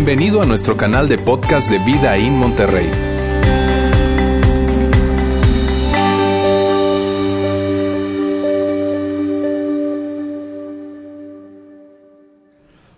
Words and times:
Bienvenido 0.00 0.40
a 0.40 0.46
nuestro 0.46 0.76
canal 0.76 1.08
de 1.08 1.18
podcast 1.18 1.68
de 1.68 1.78
Vida 1.80 2.16
en 2.16 2.32
Monterrey. 2.34 2.88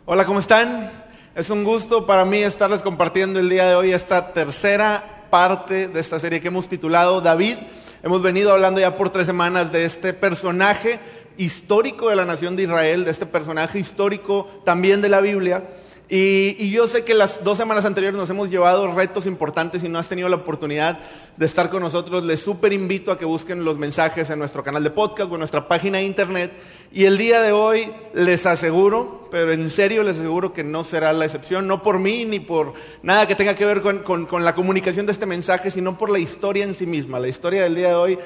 Hola, 0.04 0.26
¿cómo 0.26 0.40
están? 0.40 0.90
Es 1.34 1.48
un 1.48 1.64
gusto 1.64 2.04
para 2.04 2.26
mí 2.26 2.42
estarles 2.42 2.82
compartiendo 2.82 3.40
el 3.40 3.48
día 3.48 3.64
de 3.64 3.76
hoy 3.76 3.92
esta 3.92 4.34
tercera 4.34 5.24
parte 5.30 5.88
de 5.88 6.00
esta 6.00 6.20
serie 6.20 6.42
que 6.42 6.48
hemos 6.48 6.68
titulado 6.68 7.22
David. 7.22 7.56
Hemos 8.02 8.20
venido 8.20 8.52
hablando 8.52 8.78
ya 8.78 8.98
por 8.98 9.08
tres 9.08 9.24
semanas 9.24 9.72
de 9.72 9.86
este 9.86 10.12
personaje 10.12 11.00
histórico 11.38 12.10
de 12.10 12.16
la 12.16 12.26
nación 12.26 12.56
de 12.56 12.64
Israel, 12.64 13.06
de 13.06 13.10
este 13.10 13.24
personaje 13.24 13.78
histórico 13.78 14.60
también 14.66 15.00
de 15.00 15.08
la 15.08 15.22
Biblia. 15.22 15.64
Y, 16.12 16.70
yo 16.70 16.88
sé 16.88 17.04
que 17.04 17.14
las 17.14 17.44
dos 17.44 17.56
semanas 17.56 17.84
anteriores 17.84 18.18
nos 18.18 18.28
hemos 18.30 18.50
llevado 18.50 18.92
retos 18.92 19.26
importantes 19.26 19.84
y 19.84 19.88
no 19.88 20.00
has 20.00 20.08
tenido 20.08 20.28
la 20.28 20.36
oportunidad 20.36 20.98
de 21.36 21.46
estar 21.46 21.70
con 21.70 21.84
nosotros. 21.84 22.24
Les 22.24 22.40
súper 22.40 22.72
invito 22.72 23.12
a 23.12 23.18
que 23.18 23.24
busquen 23.24 23.64
los 23.64 23.78
mensajes 23.78 24.28
en 24.28 24.40
nuestro 24.40 24.64
canal 24.64 24.82
de 24.82 24.90
podcast 24.90 25.30
o 25.30 25.34
en 25.34 25.38
nuestra 25.38 25.68
página 25.68 25.98
de 25.98 26.04
internet. 26.04 26.50
Y 26.92 27.04
el 27.04 27.16
día 27.16 27.40
de 27.40 27.52
hoy 27.52 27.92
les 28.12 28.44
aseguro, 28.44 29.28
pero 29.30 29.52
en 29.52 29.70
serio 29.70 30.02
les 30.02 30.16
aseguro 30.16 30.52
que 30.52 30.64
no 30.64 30.82
será 30.82 31.12
la 31.12 31.26
excepción, 31.26 31.68
no 31.68 31.80
por 31.80 32.00
mí 32.00 32.24
ni 32.24 32.40
por 32.40 32.72
nada 33.04 33.28
que 33.28 33.36
tenga 33.36 33.54
que 33.54 33.64
ver 33.64 33.80
con, 33.80 34.44
la 34.44 34.56
comunicación 34.56 35.06
de 35.06 35.12
este 35.12 35.26
mensaje, 35.26 35.70
sino 35.70 35.96
por 35.96 36.10
la 36.10 36.18
historia 36.18 36.64
en 36.64 36.74
sí 36.74 36.86
misma. 36.86 37.20
La 37.20 37.28
historia 37.28 37.62
del 37.62 37.76
día 37.76 37.88
de 37.90 37.94
hoy 37.94 38.18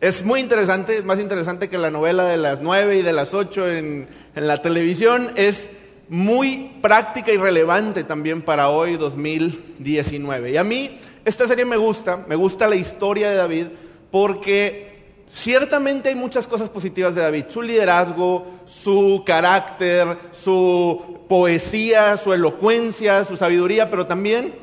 es 0.00 0.24
muy 0.24 0.40
interesante, 0.40 0.96
es 0.96 1.04
más 1.04 1.20
interesante 1.20 1.68
que 1.68 1.76
la 1.76 1.90
novela 1.90 2.24
de 2.24 2.38
las 2.38 2.62
nueve 2.62 2.96
y 2.96 3.02
de 3.02 3.12
las 3.12 3.34
ocho 3.34 3.70
en, 3.70 4.08
en 4.34 4.46
la 4.46 4.62
televisión. 4.62 5.32
Es 5.36 5.68
muy 6.10 6.72
práctica 6.82 7.30
y 7.32 7.36
relevante 7.36 8.02
también 8.02 8.42
para 8.42 8.68
hoy 8.68 8.96
2019. 8.96 10.50
Y 10.50 10.56
a 10.56 10.64
mí 10.64 10.98
esta 11.24 11.46
serie 11.46 11.64
me 11.64 11.76
gusta, 11.76 12.24
me 12.28 12.34
gusta 12.34 12.66
la 12.66 12.74
historia 12.74 13.30
de 13.30 13.36
David 13.36 13.66
porque 14.10 15.14
ciertamente 15.28 16.08
hay 16.08 16.16
muchas 16.16 16.48
cosas 16.48 16.68
positivas 16.68 17.14
de 17.14 17.22
David, 17.22 17.44
su 17.48 17.62
liderazgo, 17.62 18.44
su 18.66 19.22
carácter, 19.24 20.18
su 20.32 21.20
poesía, 21.28 22.16
su 22.16 22.32
elocuencia, 22.32 23.24
su 23.24 23.36
sabiduría, 23.36 23.88
pero 23.88 24.08
también 24.08 24.56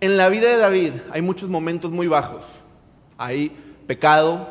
en 0.00 0.16
la 0.16 0.28
vida 0.28 0.50
de 0.50 0.56
David 0.56 0.92
hay 1.10 1.20
muchos 1.20 1.50
momentos 1.50 1.90
muy 1.90 2.06
bajos. 2.06 2.44
Hay 3.18 3.50
pecado, 3.88 4.48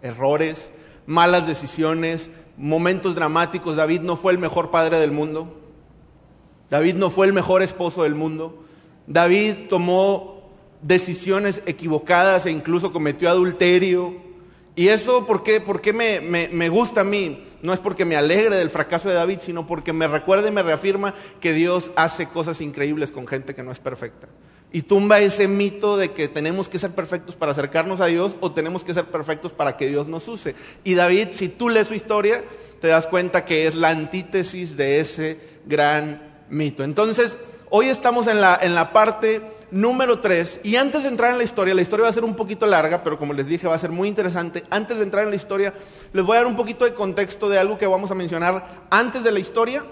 errores, 0.00 0.70
malas 1.06 1.48
decisiones, 1.48 2.30
momentos 2.56 3.16
dramáticos. 3.16 3.74
David 3.74 4.02
no 4.02 4.14
fue 4.14 4.30
el 4.30 4.38
mejor 4.38 4.70
padre 4.70 5.00
del 5.00 5.10
mundo. 5.10 5.58
David 6.70 6.94
no 6.94 7.10
fue 7.10 7.26
el 7.26 7.32
mejor 7.32 7.62
esposo 7.62 8.02
del 8.02 8.14
mundo. 8.14 8.64
David 9.06 9.68
tomó 9.68 10.38
decisiones 10.82 11.62
equivocadas 11.66 12.46
e 12.46 12.50
incluso 12.50 12.92
cometió 12.92 13.28
adulterio. 13.28 14.28
Y 14.76 14.88
eso, 14.88 15.26
¿por 15.26 15.42
qué, 15.42 15.92
me, 15.92 16.20
me, 16.20 16.68
gusta 16.68 17.00
a 17.00 17.04
mí? 17.04 17.44
No 17.62 17.72
es 17.72 17.80
porque 17.80 18.04
me 18.04 18.16
alegre 18.16 18.56
del 18.56 18.70
fracaso 18.70 19.08
de 19.08 19.16
David, 19.16 19.40
sino 19.40 19.66
porque 19.66 19.92
me 19.92 20.06
recuerda 20.06 20.48
y 20.48 20.52
me 20.52 20.62
reafirma 20.62 21.14
que 21.40 21.52
Dios 21.52 21.90
hace 21.96 22.26
cosas 22.26 22.60
increíbles 22.60 23.10
con 23.10 23.26
gente 23.26 23.56
que 23.56 23.64
no 23.64 23.72
es 23.72 23.80
perfecta. 23.80 24.28
Y 24.70 24.82
tumba 24.82 25.18
ese 25.18 25.48
mito 25.48 25.96
de 25.96 26.12
que 26.12 26.28
tenemos 26.28 26.68
que 26.68 26.78
ser 26.78 26.92
perfectos 26.92 27.34
para 27.34 27.52
acercarnos 27.52 28.00
a 28.00 28.06
Dios 28.06 28.36
o 28.40 28.52
tenemos 28.52 28.84
que 28.84 28.94
ser 28.94 29.06
perfectos 29.06 29.50
para 29.50 29.76
que 29.76 29.88
Dios 29.88 30.06
nos 30.06 30.28
use. 30.28 30.54
Y 30.84 30.94
David, 30.94 31.28
si 31.32 31.48
tú 31.48 31.70
lees 31.70 31.88
su 31.88 31.94
historia, 31.94 32.44
te 32.80 32.86
das 32.86 33.08
cuenta 33.08 33.44
que 33.44 33.66
es 33.66 33.74
la 33.74 33.88
antítesis 33.88 34.76
de 34.76 35.00
ese 35.00 35.40
gran 35.66 36.27
mito. 36.50 36.84
Entonces, 36.84 37.36
hoy 37.70 37.88
estamos 37.88 38.26
en 38.26 38.40
la, 38.40 38.58
en 38.60 38.74
la 38.74 38.92
parte 38.92 39.42
número 39.70 40.20
3 40.20 40.60
y 40.62 40.76
antes 40.76 41.02
de 41.02 41.08
entrar 41.08 41.32
en 41.32 41.38
la 41.38 41.44
historia, 41.44 41.74
la 41.74 41.82
historia 41.82 42.04
va 42.04 42.10
a 42.10 42.14
ser 42.14 42.24
un 42.24 42.34
poquito 42.34 42.66
larga, 42.66 43.02
pero 43.02 43.18
como 43.18 43.32
les 43.32 43.46
dije 43.46 43.66
va 43.66 43.74
a 43.74 43.78
ser 43.78 43.90
muy 43.90 44.08
interesante. 44.08 44.64
Antes 44.70 44.98
de 44.98 45.04
entrar 45.04 45.24
en 45.24 45.30
la 45.30 45.36
historia, 45.36 45.74
les 46.12 46.24
voy 46.24 46.36
a 46.36 46.40
dar 46.40 46.46
un 46.46 46.56
poquito 46.56 46.84
de 46.84 46.94
contexto 46.94 47.48
de 47.48 47.58
algo 47.58 47.78
que 47.78 47.86
vamos 47.86 48.10
a 48.10 48.14
mencionar 48.14 48.86
antes 48.90 49.22
de 49.24 49.32
la 49.32 49.40
historia 49.40 49.84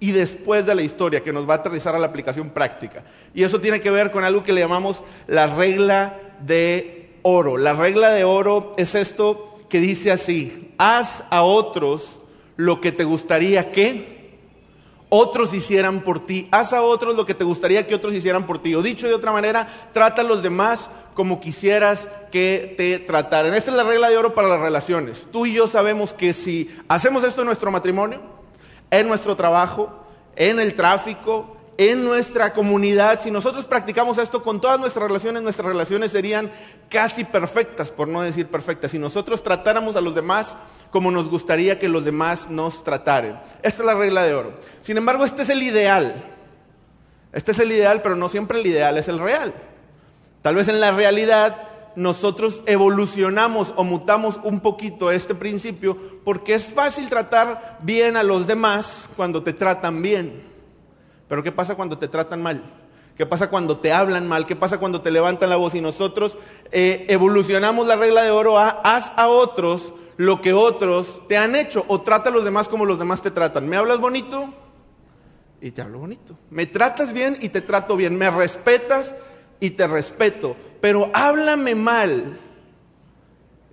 y 0.00 0.10
después 0.10 0.66
de 0.66 0.74
la 0.74 0.82
historia, 0.82 1.22
que 1.22 1.32
nos 1.32 1.48
va 1.48 1.54
a 1.54 1.56
aterrizar 1.58 1.94
a 1.94 1.98
la 1.98 2.08
aplicación 2.08 2.50
práctica. 2.50 3.04
Y 3.34 3.44
eso 3.44 3.60
tiene 3.60 3.80
que 3.80 3.90
ver 3.90 4.10
con 4.10 4.24
algo 4.24 4.42
que 4.42 4.52
le 4.52 4.60
llamamos 4.60 5.00
la 5.28 5.46
regla 5.46 6.18
de 6.40 7.14
oro. 7.22 7.56
La 7.56 7.72
regla 7.72 8.10
de 8.10 8.24
oro 8.24 8.72
es 8.76 8.96
esto 8.96 9.56
que 9.68 9.78
dice 9.78 10.10
así, 10.10 10.74
haz 10.76 11.22
a 11.30 11.42
otros 11.42 12.18
lo 12.56 12.80
que 12.80 12.90
te 12.90 13.04
gustaría 13.04 13.70
que 13.70 14.21
otros 15.14 15.52
hicieran 15.52 16.00
por 16.00 16.24
ti. 16.24 16.48
Haz 16.50 16.72
a 16.72 16.80
otros 16.80 17.14
lo 17.14 17.26
que 17.26 17.34
te 17.34 17.44
gustaría 17.44 17.86
que 17.86 17.94
otros 17.94 18.14
hicieran 18.14 18.46
por 18.46 18.60
ti. 18.60 18.74
O 18.74 18.80
dicho 18.80 19.06
de 19.06 19.12
otra 19.12 19.30
manera, 19.30 19.68
trata 19.92 20.22
a 20.22 20.24
los 20.24 20.42
demás 20.42 20.88
como 21.12 21.38
quisieras 21.38 22.08
que 22.30 22.74
te 22.78 22.98
trataran. 22.98 23.52
Esta 23.52 23.72
es 23.72 23.76
la 23.76 23.84
regla 23.84 24.08
de 24.08 24.16
oro 24.16 24.34
para 24.34 24.48
las 24.48 24.60
relaciones. 24.60 25.28
Tú 25.30 25.44
y 25.44 25.52
yo 25.52 25.68
sabemos 25.68 26.14
que 26.14 26.32
si 26.32 26.74
hacemos 26.88 27.24
esto 27.24 27.42
en 27.42 27.46
nuestro 27.48 27.70
matrimonio, 27.70 28.22
en 28.90 29.06
nuestro 29.06 29.36
trabajo, 29.36 29.92
en 30.34 30.58
el 30.58 30.72
tráfico, 30.72 31.58
en 31.76 32.04
nuestra 32.04 32.54
comunidad, 32.54 33.20
si 33.20 33.30
nosotros 33.30 33.66
practicamos 33.66 34.16
esto 34.16 34.42
con 34.42 34.62
todas 34.62 34.80
nuestras 34.80 35.08
relaciones, 35.08 35.42
nuestras 35.42 35.68
relaciones 35.68 36.12
serían 36.12 36.50
casi 36.88 37.24
perfectas, 37.24 37.90
por 37.90 38.08
no 38.08 38.22
decir 38.22 38.46
perfectas. 38.46 38.92
Si 38.92 38.98
nosotros 38.98 39.42
tratáramos 39.42 39.94
a 39.96 40.00
los 40.00 40.14
demás 40.14 40.56
como 40.92 41.10
nos 41.10 41.30
gustaría 41.30 41.78
que 41.78 41.88
los 41.88 42.04
demás 42.04 42.48
nos 42.50 42.84
trataren. 42.84 43.40
Esta 43.62 43.82
es 43.82 43.86
la 43.86 43.94
regla 43.94 44.22
de 44.24 44.34
oro. 44.34 44.52
Sin 44.82 44.98
embargo, 44.98 45.24
este 45.24 45.42
es 45.42 45.48
el 45.48 45.62
ideal. 45.62 46.14
Este 47.32 47.52
es 47.52 47.58
el 47.58 47.72
ideal, 47.72 48.02
pero 48.02 48.14
no 48.14 48.28
siempre 48.28 48.60
el 48.60 48.66
ideal 48.66 48.98
es 48.98 49.08
el 49.08 49.18
real. 49.18 49.54
Tal 50.42 50.54
vez 50.54 50.68
en 50.68 50.80
la 50.80 50.92
realidad 50.92 51.68
nosotros 51.96 52.60
evolucionamos 52.66 53.72
o 53.76 53.84
mutamos 53.84 54.38
un 54.44 54.60
poquito 54.60 55.10
este 55.10 55.34
principio 55.34 55.96
porque 56.24 56.54
es 56.54 56.66
fácil 56.66 57.08
tratar 57.08 57.78
bien 57.82 58.16
a 58.16 58.22
los 58.22 58.46
demás 58.46 59.08
cuando 59.16 59.42
te 59.42 59.54
tratan 59.54 60.02
bien. 60.02 60.42
Pero 61.26 61.42
¿qué 61.42 61.52
pasa 61.52 61.74
cuando 61.74 61.96
te 61.96 62.08
tratan 62.08 62.42
mal? 62.42 62.62
¿Qué 63.16 63.24
pasa 63.24 63.48
cuando 63.48 63.78
te 63.78 63.92
hablan 63.92 64.28
mal? 64.28 64.44
¿Qué 64.44 64.56
pasa 64.56 64.78
cuando 64.78 65.00
te 65.00 65.10
levantan 65.10 65.48
la 65.48 65.56
voz? 65.56 65.74
Y 65.74 65.80
nosotros 65.80 66.36
eh, 66.70 67.06
evolucionamos 67.08 67.86
la 67.86 67.96
regla 67.96 68.22
de 68.22 68.30
oro 68.30 68.58
a 68.58 68.68
haz 68.68 69.12
a 69.16 69.28
otros 69.28 69.94
lo 70.16 70.40
que 70.40 70.52
otros 70.52 71.22
te 71.28 71.36
han 71.36 71.54
hecho 71.54 71.84
o 71.88 72.00
trata 72.00 72.30
a 72.30 72.32
los 72.32 72.44
demás 72.44 72.68
como 72.68 72.84
los 72.84 72.98
demás 72.98 73.22
te 73.22 73.30
tratan. 73.30 73.68
¿Me 73.68 73.76
hablas 73.76 74.00
bonito? 74.00 74.52
Y 75.60 75.70
te 75.70 75.82
hablo 75.82 76.00
bonito. 76.00 76.36
Me 76.50 76.66
tratas 76.66 77.12
bien 77.12 77.36
y 77.40 77.48
te 77.48 77.60
trato 77.60 77.96
bien. 77.96 78.16
Me 78.16 78.30
respetas 78.30 79.14
y 79.60 79.70
te 79.70 79.86
respeto. 79.86 80.56
Pero 80.80 81.10
háblame 81.14 81.74
mal 81.74 82.38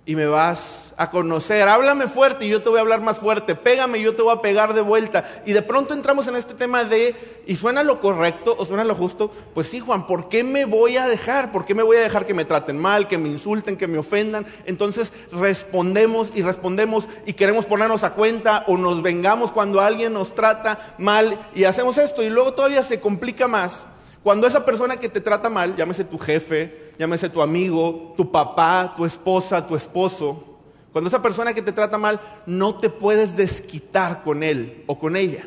y 0.06 0.14
me 0.14 0.26
vas 0.26 0.89
a 1.00 1.08
conocer. 1.08 1.66
Háblame 1.66 2.08
fuerte 2.08 2.44
y 2.44 2.50
yo 2.50 2.62
te 2.62 2.68
voy 2.68 2.76
a 2.76 2.82
hablar 2.82 3.00
más 3.00 3.16
fuerte. 3.16 3.54
Pégame 3.54 3.98
y 3.98 4.02
yo 4.02 4.14
te 4.14 4.20
voy 4.20 4.34
a 4.36 4.42
pegar 4.42 4.74
de 4.74 4.82
vuelta. 4.82 5.24
Y 5.46 5.54
de 5.54 5.62
pronto 5.62 5.94
entramos 5.94 6.28
en 6.28 6.36
este 6.36 6.52
tema 6.52 6.84
de, 6.84 7.42
¿y 7.46 7.56
suena 7.56 7.82
lo 7.82 8.02
correcto 8.02 8.54
o 8.58 8.66
suena 8.66 8.84
lo 8.84 8.94
justo? 8.94 9.32
Pues 9.54 9.68
sí, 9.68 9.80
Juan, 9.80 10.06
¿por 10.06 10.28
qué 10.28 10.44
me 10.44 10.66
voy 10.66 10.98
a 10.98 11.08
dejar? 11.08 11.52
¿Por 11.52 11.64
qué 11.64 11.74
me 11.74 11.82
voy 11.82 11.96
a 11.96 12.00
dejar 12.00 12.26
que 12.26 12.34
me 12.34 12.44
traten 12.44 12.78
mal, 12.78 13.08
que 13.08 13.16
me 13.16 13.30
insulten, 13.30 13.78
que 13.78 13.86
me 13.86 13.96
ofendan? 13.96 14.44
Entonces 14.66 15.10
respondemos 15.32 16.32
y 16.34 16.42
respondemos 16.42 17.08
y 17.24 17.32
queremos 17.32 17.64
ponernos 17.64 18.04
a 18.04 18.12
cuenta 18.12 18.64
o 18.66 18.76
nos 18.76 19.00
vengamos 19.00 19.52
cuando 19.52 19.80
alguien 19.80 20.12
nos 20.12 20.34
trata 20.34 20.96
mal 20.98 21.48
y 21.54 21.64
hacemos 21.64 21.96
esto. 21.96 22.22
Y 22.22 22.28
luego 22.28 22.52
todavía 22.52 22.82
se 22.82 23.00
complica 23.00 23.48
más 23.48 23.84
cuando 24.22 24.46
esa 24.46 24.66
persona 24.66 24.98
que 24.98 25.08
te 25.08 25.22
trata 25.22 25.48
mal, 25.48 25.76
llámese 25.76 26.04
tu 26.04 26.18
jefe, 26.18 26.92
llámese 26.98 27.30
tu 27.30 27.40
amigo, 27.40 28.12
tu 28.18 28.30
papá, 28.30 28.92
tu 28.94 29.06
esposa, 29.06 29.66
tu 29.66 29.74
esposo, 29.74 30.49
cuando 30.92 31.08
esa 31.08 31.22
persona 31.22 31.54
que 31.54 31.62
te 31.62 31.72
trata 31.72 31.98
mal, 31.98 32.20
no 32.46 32.76
te 32.76 32.90
puedes 32.90 33.36
desquitar 33.36 34.22
con 34.22 34.42
él 34.42 34.82
o 34.86 34.98
con 34.98 35.16
ella. 35.16 35.44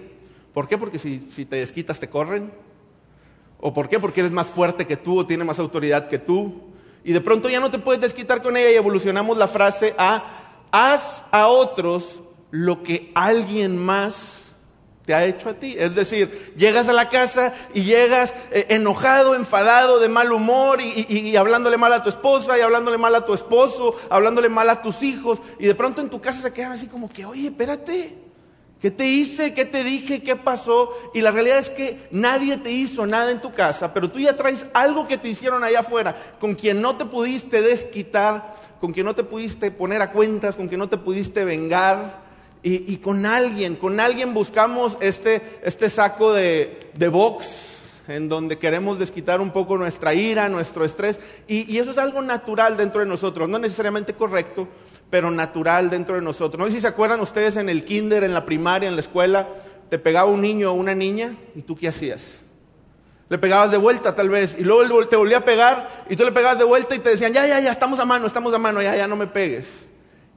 ¿Por 0.54 0.68
qué? 0.68 0.78
Porque 0.78 1.00
si, 1.00 1.20
te 1.20 1.58
desquitas 1.58 2.00
te 2.00 2.10
corren. 2.10 2.54
¿O 3.60 3.74
por 3.74 3.90
qué? 3.90 4.00
Porque 4.00 4.22
eres 4.22 4.32
más 4.32 4.48
fuerte 4.48 4.88
que 4.88 4.98
tú 4.98 5.20
o 5.20 5.26
tiene 5.26 5.44
más 5.44 5.60
autoridad 5.60 6.08
que 6.08 6.20
tú. 6.20 6.62
Y 7.04 7.12
de 7.12 7.22
pronto 7.22 7.50
ya 7.50 7.60
no 7.60 7.72
te 7.72 7.80
puedes 7.80 8.02
desquitar 8.02 8.42
con 8.42 8.56
ella 8.56 8.72
y 8.72 8.76
evolucionamos 8.76 9.38
la 9.38 9.48
frase 9.48 9.94
a 9.98 10.24
haz 10.72 11.24
a 11.32 11.48
otros 11.48 12.22
lo 12.52 12.84
que 12.84 13.12
alguien 13.16 13.78
más 13.78 14.43
te 15.06 15.14
ha 15.14 15.26
hecho 15.26 15.50
a 15.50 15.54
ti. 15.54 15.76
Es 15.78 15.96
decir, 15.96 16.54
llegas 16.56 16.88
a 16.88 16.94
la 16.94 17.10
casa 17.10 17.54
y 17.74 17.84
llegas 17.84 18.34
eh, 18.52 18.68
enojado, 18.70 19.36
enfadado, 19.36 20.00
de 20.00 20.10
mal 20.10 20.32
humor 20.32 20.80
y, 20.82 21.36
hablándole 21.36 21.78
mal 21.78 21.94
a 21.94 22.04
tu 22.04 22.10
esposa 22.10 22.58
y 22.58 22.62
hablándole 22.62 22.98
mal 22.98 23.16
a 23.16 23.26
tu 23.26 23.34
esposo, 23.34 23.96
hablándole 24.10 24.50
mal 24.50 24.70
a 24.70 24.82
tus 24.82 25.04
hijos 25.04 25.40
y 25.60 25.66
de 25.66 25.76
pronto 25.76 26.02
en 26.02 26.10
tu 26.10 26.22
casa 26.22 26.42
se 26.42 26.54
quedan 26.54 26.72
así 26.72 26.88
como 26.88 27.10
que, 27.10 27.26
oye, 27.26 27.48
espérate, 27.48 28.18
¿qué 28.80 28.92
te 28.92 29.06
hice? 29.06 29.54
¿Qué 29.54 29.66
te 29.66 29.84
dije? 29.84 30.24
¿Qué 30.24 30.36
pasó? 30.36 30.92
Y 31.14 31.22
la 31.22 31.32
realidad 31.32 31.58
es 31.58 31.70
que 31.70 32.08
nadie 32.12 32.58
te 32.58 32.72
hizo 32.72 33.06
nada 33.06 33.32
en 33.32 33.42
tu 33.42 33.52
casa, 33.52 33.94
pero 33.94 34.10
tú 34.10 34.20
ya 34.20 34.36
traes 34.36 34.66
algo 34.74 35.08
que 35.08 35.18
te 35.18 35.30
hicieron 35.30 35.64
allá 35.64 35.82
afuera, 35.82 36.16
con 36.40 36.56
quien 36.56 36.82
no 36.82 36.96
te 36.96 37.06
pudiste 37.06 37.62
desquitar, 37.62 38.54
con 38.80 38.94
quien 38.94 39.06
no 39.06 39.16
te 39.16 39.24
pudiste 39.24 39.72
poner 39.72 40.02
a 40.02 40.12
cuentas, 40.12 40.56
con 40.56 40.68
quien 40.68 40.80
no 40.80 40.88
te 40.88 40.98
pudiste 40.98 41.44
vengar. 41.44 42.23
Y, 42.66 42.98
con 42.98 43.26
alguien, 43.26 43.76
con 43.76 44.00
alguien 44.00 44.34
buscamos 44.34 44.96
este, 45.02 45.42
este 45.64 45.90
saco 45.90 46.32
de, 46.32 46.90
de 46.94 47.10
box 47.10 47.74
en 48.08 48.28
donde 48.28 48.58
queremos 48.58 49.00
desquitar 49.00 49.40
un 49.42 49.52
poco 49.52 49.78
nuestra 49.78 50.14
ira, 50.14 50.50
nuestro 50.50 50.84
estrés, 50.84 51.20
y, 51.48 51.78
eso 51.78 51.92
es 51.92 51.98
algo 51.98 52.22
natural 52.22 52.76
dentro 52.78 53.02
de 53.02 53.08
nosotros, 53.08 53.48
no 53.48 53.60
necesariamente 53.60 54.14
correcto, 54.14 54.68
pero 55.10 55.32
natural 55.32 55.90
dentro 55.90 56.16
de 56.16 56.22
nosotros. 56.22 56.60
No 56.60 56.66
sé 56.66 56.74
si 56.74 56.82
se 56.82 56.88
acuerdan 56.88 57.20
ustedes 57.20 57.56
en 57.56 57.70
el 57.70 57.86
kinder, 57.86 58.24
en 58.24 58.34
la 58.34 58.46
primaria, 58.46 58.90
en 58.90 58.96
la 58.96 59.02
escuela, 59.02 59.48
te 59.90 60.00
pegaba 60.00 60.30
un 60.30 60.42
niño 60.42 60.72
o 60.72 60.74
una 60.74 60.96
niña, 60.96 61.38
¿y 61.56 61.62
tú 61.62 61.76
qué 61.76 61.88
hacías? 61.88 62.42
Le 63.30 63.38
pegabas 63.38 63.72
de 63.72 63.78
vuelta 63.78 64.16
tal 64.16 64.30
vez, 64.30 64.56
y 64.60 64.64
luego 64.64 65.08
te 65.08 65.16
volvía 65.16 65.38
a 65.38 65.46
pegar, 65.46 66.06
y 66.10 66.16
tú 66.16 66.24
le 66.24 66.32
pegabas 66.32 66.58
de 66.58 66.66
vuelta 66.66 66.96
y 66.96 67.00
te 67.00 67.12
decían, 67.12 67.32
ya, 67.34 67.48
ya, 67.48 67.60
ya, 67.60 67.72
estamos 67.72 68.00
a 68.00 68.06
mano, 68.06 68.28
estamos 68.28 68.54
a 68.54 68.60
mano, 68.60 68.82
ya, 68.82 68.96
ya, 68.96 69.08
no 69.08 69.16
me 69.16 69.28
pegues. 69.28 69.86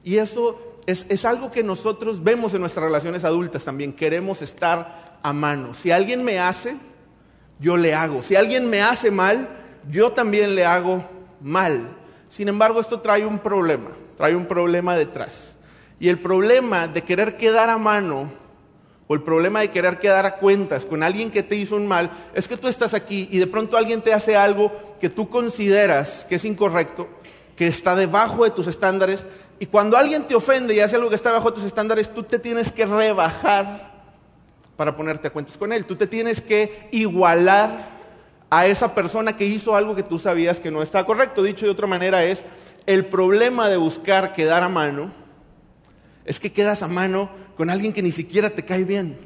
Y 0.03 0.17
eso 0.17 0.66
es, 0.87 1.05
es 1.09 1.25
algo 1.25 1.51
que 1.51 1.61
nosotros 1.61 2.23
vemos 2.23 2.53
en 2.55 2.61
nuestras 2.61 2.85
relaciones 2.85 3.23
adultas 3.23 3.63
también, 3.63 3.93
queremos 3.93 4.41
estar 4.41 5.19
a 5.21 5.33
mano. 5.33 5.75
Si 5.75 5.91
alguien 5.91 6.23
me 6.23 6.39
hace, 6.39 6.77
yo 7.59 7.77
le 7.77 7.93
hago. 7.93 8.23
Si 8.23 8.35
alguien 8.35 8.69
me 8.69 8.81
hace 8.81 9.11
mal, 9.11 9.49
yo 9.91 10.13
también 10.13 10.55
le 10.55 10.65
hago 10.65 11.05
mal. 11.41 11.95
Sin 12.29 12.47
embargo, 12.47 12.79
esto 12.79 13.01
trae 13.01 13.25
un 13.25 13.39
problema, 13.39 13.91
trae 14.15 14.35
un 14.35 14.45
problema 14.45 14.95
detrás. 14.95 15.55
Y 15.99 16.09
el 16.09 16.19
problema 16.19 16.87
de 16.87 17.03
querer 17.03 17.37
quedar 17.37 17.69
a 17.69 17.77
mano 17.77 18.31
o 19.07 19.13
el 19.13 19.21
problema 19.21 19.61
de 19.61 19.71
querer 19.71 19.99
quedar 19.99 20.25
a 20.25 20.35
cuentas 20.35 20.85
con 20.85 21.01
alguien 21.01 21.31
que 21.31 21.43
te 21.43 21.55
hizo 21.55 21.75
un 21.75 21.87
mal 21.87 22.11
es 22.33 22.47
que 22.47 22.57
tú 22.57 22.67
estás 22.67 22.93
aquí 22.93 23.27
y 23.31 23.39
de 23.39 23.47
pronto 23.47 23.77
alguien 23.77 24.01
te 24.01 24.13
hace 24.13 24.35
algo 24.35 24.71
que 24.99 25.09
tú 25.09 25.29
consideras 25.29 26.25
que 26.27 26.35
es 26.35 26.45
incorrecto, 26.45 27.07
que 27.57 27.67
está 27.67 27.95
debajo 27.95 28.45
de 28.45 28.51
tus 28.51 28.67
estándares. 28.67 29.25
Y 29.59 29.65
cuando 29.65 29.97
alguien 29.97 30.23
te 30.25 30.35
ofende 30.35 30.73
y 30.73 30.79
hace 30.79 30.95
algo 30.95 31.09
que 31.09 31.15
está 31.15 31.29
debajo 31.29 31.49
de 31.49 31.55
tus 31.55 31.65
estándares, 31.65 32.13
tú 32.13 32.23
te 32.23 32.39
tienes 32.39 32.71
que 32.71 32.85
rebajar 32.85 33.91
para 34.77 34.95
ponerte 34.95 35.27
a 35.27 35.31
cuentas 35.31 35.57
con 35.57 35.73
él. 35.73 35.85
Tú 35.85 35.95
te 35.95 36.07
tienes 36.07 36.39
que 36.39 36.87
igualar 36.91 37.97
a 38.49 38.67
esa 38.67 38.93
persona 38.93 39.35
que 39.35 39.45
hizo 39.45 39.75
algo 39.75 39.95
que 39.95 40.03
tú 40.03 40.19
sabías 40.19 40.59
que 40.59 40.71
no 40.71 40.81
estaba 40.81 41.05
correcto. 41.05 41.43
Dicho 41.43 41.65
de 41.65 41.71
otra 41.71 41.87
manera 41.87 42.23
es, 42.23 42.45
el 42.85 43.07
problema 43.07 43.67
de 43.67 43.77
buscar 43.77 44.33
quedar 44.33 44.63
a 44.63 44.69
mano 44.69 45.11
es 46.23 46.39
que 46.39 46.51
quedas 46.51 46.83
a 46.83 46.87
mano 46.87 47.29
con 47.57 47.69
alguien 47.69 47.91
que 47.91 48.03
ni 48.03 48.11
siquiera 48.11 48.51
te 48.51 48.63
cae 48.63 48.83
bien 48.83 49.17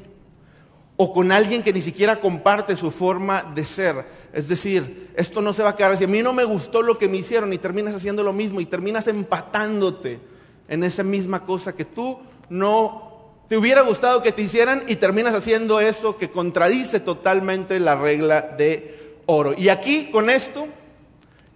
o 0.96 1.12
con 1.12 1.32
alguien 1.32 1.62
que 1.62 1.72
ni 1.72 1.82
siquiera 1.82 2.20
comparte 2.20 2.76
su 2.76 2.90
forma 2.90 3.42
de 3.54 3.64
ser. 3.64 4.04
Es 4.32 4.48
decir, 4.48 5.10
esto 5.14 5.42
no 5.42 5.52
se 5.52 5.62
va 5.62 5.70
a 5.70 5.76
quedar 5.76 5.92
así. 5.92 6.04
A 6.04 6.08
mí 6.08 6.22
no 6.22 6.32
me 6.32 6.44
gustó 6.44 6.80
lo 6.82 6.98
que 6.98 7.08
me 7.08 7.18
hicieron 7.18 7.52
y 7.52 7.58
terminas 7.58 7.94
haciendo 7.94 8.22
lo 8.22 8.32
mismo 8.32 8.60
y 8.60 8.66
terminas 8.66 9.06
empatándote 9.06 10.20
en 10.68 10.84
esa 10.84 11.02
misma 11.02 11.44
cosa 11.44 11.74
que 11.74 11.84
tú 11.84 12.18
no 12.48 13.12
te 13.48 13.58
hubiera 13.58 13.82
gustado 13.82 14.22
que 14.22 14.32
te 14.32 14.40
hicieran 14.40 14.84
y 14.86 14.96
terminas 14.96 15.34
haciendo 15.34 15.80
eso 15.80 16.16
que 16.16 16.30
contradice 16.30 17.00
totalmente 17.00 17.78
la 17.78 17.94
regla 17.94 18.40
de 18.40 19.18
oro. 19.26 19.54
Y 19.56 19.68
aquí 19.68 20.10
con 20.10 20.30
esto 20.30 20.66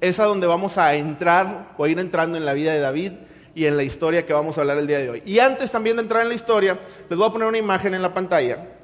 es 0.03 0.21
a 0.21 0.25
donde 0.25 0.47
vamos 0.47 0.77
a 0.77 0.95
entrar 0.95 1.75
o 1.79 1.85
a 1.85 1.89
ir 1.89 1.99
entrando 1.99 2.37
en 2.37 2.45
la 2.45 2.53
vida 2.53 2.75
de 2.75 2.81
David 2.81 3.13
y 3.55 3.65
en 3.65 3.79
la 3.79 3.83
historia 3.83 4.27
que 4.27 4.35
vamos 4.35 4.59
a 4.59 4.61
hablar 4.61 4.77
el 4.77 4.87
día 4.87 4.99
de 4.99 5.09
hoy. 5.09 5.23
Y 5.25 5.39
antes 5.39 5.73
también 5.73 5.97
de 5.97 6.03
entrar 6.03 6.21
en 6.21 6.29
la 6.29 6.35
historia, 6.35 6.79
les 7.09 7.19
voy 7.19 7.27
a 7.27 7.33
poner 7.33 7.49
una 7.49 7.57
imagen 7.57 7.95
en 7.95 8.03
la 8.03 8.13
pantalla 8.13 8.76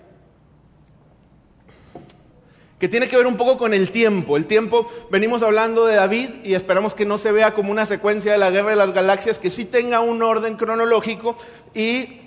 que 2.83 2.89
tiene 2.89 3.09
que 3.09 3.17
ver 3.17 3.29
un 3.29 3.37
poco 3.37 3.59
con 3.59 3.75
el 3.75 3.93
tiempo. 3.93 4.37
El 4.37 4.47
tiempo, 4.47 4.91
venimos 5.09 5.41
hablando 5.45 5.87
de 5.87 5.95
David 5.95 6.31
y 6.43 6.55
esperamos 6.55 6.95
que 6.95 7.05
no 7.05 7.17
se 7.17 7.31
vea 7.31 7.55
como 7.55 7.71
una 7.71 7.87
secuencia 7.87 8.33
de 8.33 8.39
la 8.39 8.51
guerra 8.51 8.71
de 8.71 8.77
las 8.77 8.93
galaxias, 8.93 9.39
que 9.39 9.51
sí 9.51 9.65
tenga 9.65 10.01
un 10.01 10.21
orden 10.21 10.57
cronológico 10.57 11.37
y 11.75 12.19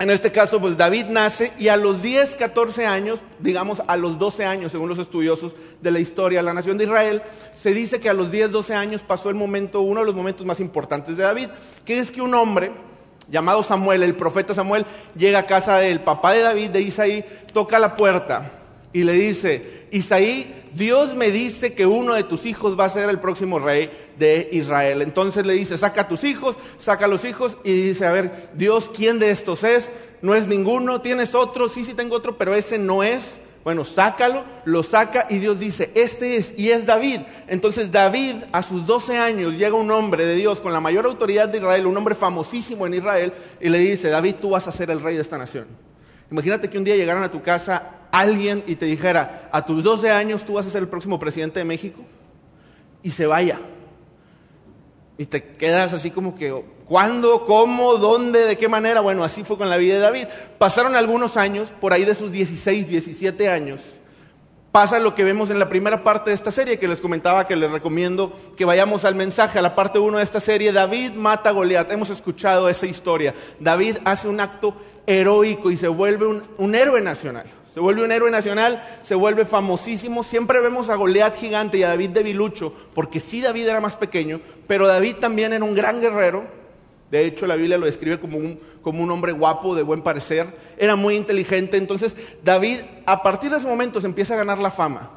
en 0.00 0.10
este 0.10 0.32
caso, 0.32 0.60
pues 0.60 0.76
David 0.76 1.04
nace 1.10 1.52
y 1.60 1.68
a 1.68 1.76
los 1.76 2.02
10, 2.02 2.34
14 2.34 2.86
años, 2.86 3.20
digamos 3.38 3.84
a 3.86 3.96
los 3.96 4.18
12 4.18 4.44
años, 4.46 4.72
según 4.72 4.88
los 4.88 4.98
estudiosos 4.98 5.52
de 5.80 5.92
la 5.92 6.00
historia 6.00 6.40
de 6.40 6.44
la 6.44 6.54
nación 6.54 6.76
de 6.76 6.86
Israel, 6.86 7.22
se 7.54 7.72
dice 7.72 8.00
que 8.00 8.08
a 8.08 8.12
los 8.12 8.32
10, 8.32 8.50
12 8.50 8.74
años 8.74 9.02
pasó 9.02 9.28
el 9.28 9.36
momento, 9.36 9.80
uno 9.80 10.00
de 10.00 10.06
los 10.06 10.16
momentos 10.16 10.44
más 10.44 10.58
importantes 10.58 11.16
de 11.16 11.22
David, 11.22 11.50
que 11.84 12.00
es 12.00 12.10
que 12.10 12.20
un 12.20 12.34
hombre 12.34 12.72
llamado 13.30 13.62
Samuel, 13.62 14.02
el 14.02 14.16
profeta 14.16 14.56
Samuel, 14.56 14.86
llega 15.14 15.38
a 15.38 15.46
casa 15.46 15.78
del 15.78 16.00
papá 16.00 16.32
de 16.32 16.40
David, 16.40 16.70
de 16.70 16.80
Isaí, 16.80 17.24
toca 17.52 17.78
la 17.78 17.94
puerta 17.94 18.56
y 18.92 19.04
le 19.04 19.12
dice, 19.12 19.86
Isaí, 19.92 20.64
Dios 20.74 21.14
me 21.14 21.30
dice 21.30 21.74
que 21.74 21.86
uno 21.86 22.14
de 22.14 22.24
tus 22.24 22.44
hijos 22.44 22.78
va 22.78 22.86
a 22.86 22.90
ser 22.90 23.08
el 23.08 23.20
próximo 23.20 23.58
rey 23.58 23.90
de 24.18 24.48
Israel. 24.52 25.02
Entonces 25.02 25.46
le 25.46 25.54
dice, 25.54 25.78
saca 25.78 26.02
a 26.02 26.08
tus 26.08 26.24
hijos, 26.24 26.56
saca 26.76 27.04
a 27.04 27.08
los 27.08 27.24
hijos 27.24 27.56
y 27.62 27.72
dice, 27.72 28.06
a 28.06 28.12
ver, 28.12 28.50
Dios, 28.54 28.90
¿quién 28.94 29.18
de 29.18 29.30
estos 29.30 29.62
es? 29.62 29.90
No 30.22 30.34
es 30.34 30.46
ninguno, 30.46 31.00
tienes 31.00 31.34
otro, 31.34 31.68
sí, 31.68 31.84
sí 31.84 31.94
tengo 31.94 32.16
otro, 32.16 32.36
pero 32.36 32.54
ese 32.54 32.78
no 32.78 33.02
es. 33.02 33.38
Bueno, 33.62 33.84
sácalo, 33.84 34.44
lo 34.64 34.82
saca 34.82 35.26
y 35.28 35.38
Dios 35.38 35.60
dice, 35.60 35.90
este 35.94 36.36
es, 36.36 36.54
y 36.56 36.70
es 36.70 36.86
David. 36.86 37.20
Entonces 37.46 37.92
David, 37.92 38.36
a 38.52 38.62
sus 38.62 38.86
12 38.86 39.18
años, 39.18 39.52
llega 39.52 39.76
un 39.76 39.90
hombre 39.90 40.24
de 40.24 40.34
Dios 40.34 40.60
con 40.60 40.72
la 40.72 40.80
mayor 40.80 41.04
autoridad 41.04 41.48
de 41.48 41.58
Israel, 41.58 41.86
un 41.86 41.96
hombre 41.96 42.14
famosísimo 42.14 42.86
en 42.86 42.94
Israel, 42.94 43.32
y 43.60 43.68
le 43.68 43.78
dice, 43.78 44.08
David, 44.08 44.36
tú 44.40 44.50
vas 44.50 44.66
a 44.66 44.72
ser 44.72 44.90
el 44.90 45.00
rey 45.00 45.14
de 45.14 45.22
esta 45.22 45.38
nación. 45.38 45.66
Imagínate 46.30 46.70
que 46.70 46.78
un 46.78 46.84
día 46.84 46.96
llegaran 46.96 47.22
a 47.22 47.30
tu 47.30 47.42
casa 47.42 47.99
alguien 48.12 48.62
y 48.66 48.76
te 48.76 48.86
dijera, 48.86 49.48
a 49.52 49.64
tus 49.64 49.82
12 49.82 50.10
años 50.10 50.44
tú 50.44 50.54
vas 50.54 50.66
a 50.66 50.70
ser 50.70 50.82
el 50.82 50.88
próximo 50.88 51.18
presidente 51.18 51.58
de 51.58 51.64
México, 51.64 52.02
y 53.02 53.10
se 53.10 53.26
vaya. 53.26 53.58
Y 55.18 55.26
te 55.26 55.42
quedas 55.42 55.92
así 55.92 56.10
como 56.10 56.34
que, 56.34 56.64
¿cuándo? 56.86 57.44
¿Cómo? 57.44 57.96
¿Dónde? 57.96 58.46
¿De 58.46 58.56
qué 58.56 58.68
manera? 58.68 59.00
Bueno, 59.00 59.22
así 59.22 59.44
fue 59.44 59.58
con 59.58 59.68
la 59.68 59.76
vida 59.76 59.94
de 59.94 60.00
David. 60.00 60.26
Pasaron 60.58 60.96
algunos 60.96 61.36
años, 61.36 61.72
por 61.80 61.92
ahí 61.92 62.04
de 62.04 62.14
sus 62.14 62.32
16, 62.32 62.88
17 62.88 63.48
años, 63.48 63.82
pasa 64.72 64.98
lo 64.98 65.14
que 65.14 65.24
vemos 65.24 65.50
en 65.50 65.58
la 65.58 65.68
primera 65.68 66.02
parte 66.04 66.30
de 66.30 66.36
esta 66.36 66.50
serie, 66.50 66.78
que 66.78 66.88
les 66.88 67.00
comentaba 67.00 67.46
que 67.46 67.56
les 67.56 67.70
recomiendo 67.70 68.32
que 68.56 68.64
vayamos 68.64 69.04
al 69.04 69.14
mensaje, 69.14 69.58
a 69.58 69.62
la 69.62 69.74
parte 69.74 69.98
1 69.98 70.18
de 70.18 70.24
esta 70.24 70.40
serie, 70.40 70.72
David 70.72 71.12
mata 71.12 71.50
a 71.50 71.52
Goliat. 71.52 71.90
Hemos 71.92 72.08
escuchado 72.10 72.68
esa 72.68 72.86
historia. 72.86 73.34
David 73.58 73.98
hace 74.04 74.28
un 74.28 74.40
acto 74.40 74.74
heroico 75.06 75.70
y 75.70 75.76
se 75.76 75.88
vuelve 75.88 76.26
un, 76.26 76.42
un 76.56 76.74
héroe 76.74 77.00
nacional. 77.00 77.46
Se 77.72 77.78
vuelve 77.78 78.02
un 78.02 78.10
héroe 78.10 78.30
nacional, 78.30 78.82
se 79.02 79.14
vuelve 79.14 79.44
famosísimo. 79.44 80.24
Siempre 80.24 80.60
vemos 80.60 80.88
a 80.88 80.96
Goliat 80.96 81.36
gigante 81.36 81.78
y 81.78 81.84
a 81.84 81.88
David 81.88 82.10
debilucho, 82.10 82.74
porque 82.94 83.20
sí 83.20 83.40
David 83.40 83.68
era 83.68 83.80
más 83.80 83.94
pequeño, 83.94 84.40
pero 84.66 84.88
David 84.88 85.16
también 85.20 85.52
era 85.52 85.64
un 85.64 85.74
gran 85.74 86.00
guerrero. 86.00 86.44
De 87.12 87.24
hecho, 87.24 87.46
la 87.46 87.56
Biblia 87.56 87.78
lo 87.78 87.86
describe 87.86 88.18
como 88.20 88.38
un, 88.38 88.60
como 88.82 89.02
un 89.02 89.10
hombre 89.10 89.32
guapo, 89.32 89.74
de 89.74 89.82
buen 89.82 90.02
parecer. 90.02 90.46
Era 90.78 90.96
muy 90.96 91.16
inteligente. 91.16 91.76
Entonces, 91.76 92.16
David, 92.42 92.80
a 93.06 93.22
partir 93.22 93.50
de 93.50 93.58
ese 93.58 93.66
momento, 93.66 94.00
se 94.00 94.06
empieza 94.06 94.34
a 94.34 94.38
ganar 94.38 94.58
la 94.58 94.70
fama. 94.70 95.10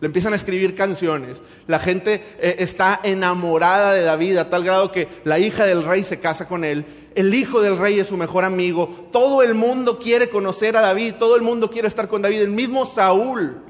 Le 0.00 0.06
empiezan 0.06 0.32
a 0.32 0.36
escribir 0.36 0.74
canciones. 0.74 1.40
La 1.66 1.78
gente 1.78 2.22
eh, 2.38 2.56
está 2.58 3.00
enamorada 3.02 3.92
de 3.92 4.02
David 4.02 4.38
a 4.38 4.50
tal 4.50 4.64
grado 4.64 4.90
que 4.90 5.08
la 5.24 5.38
hija 5.38 5.66
del 5.66 5.82
rey 5.82 6.02
se 6.02 6.18
casa 6.20 6.48
con 6.48 6.64
él 6.64 6.84
el 7.14 7.34
hijo 7.34 7.60
del 7.60 7.78
rey 7.78 7.98
es 8.00 8.08
su 8.08 8.16
mejor 8.16 8.44
amigo, 8.44 9.08
todo 9.12 9.42
el 9.42 9.54
mundo 9.54 9.98
quiere 9.98 10.30
conocer 10.30 10.76
a 10.76 10.80
David, 10.80 11.14
todo 11.18 11.36
el 11.36 11.42
mundo 11.42 11.70
quiere 11.70 11.88
estar 11.88 12.08
con 12.08 12.22
David, 12.22 12.42
el 12.42 12.50
mismo 12.50 12.86
Saúl. 12.86 13.62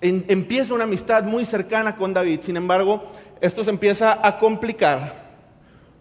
Empieza 0.00 0.74
una 0.74 0.84
amistad 0.84 1.24
muy 1.24 1.44
cercana 1.44 1.96
con 1.96 2.12
David, 2.12 2.40
sin 2.42 2.56
embargo, 2.56 3.04
esto 3.40 3.62
se 3.62 3.70
empieza 3.70 4.26
a 4.26 4.38
complicar 4.38 5.22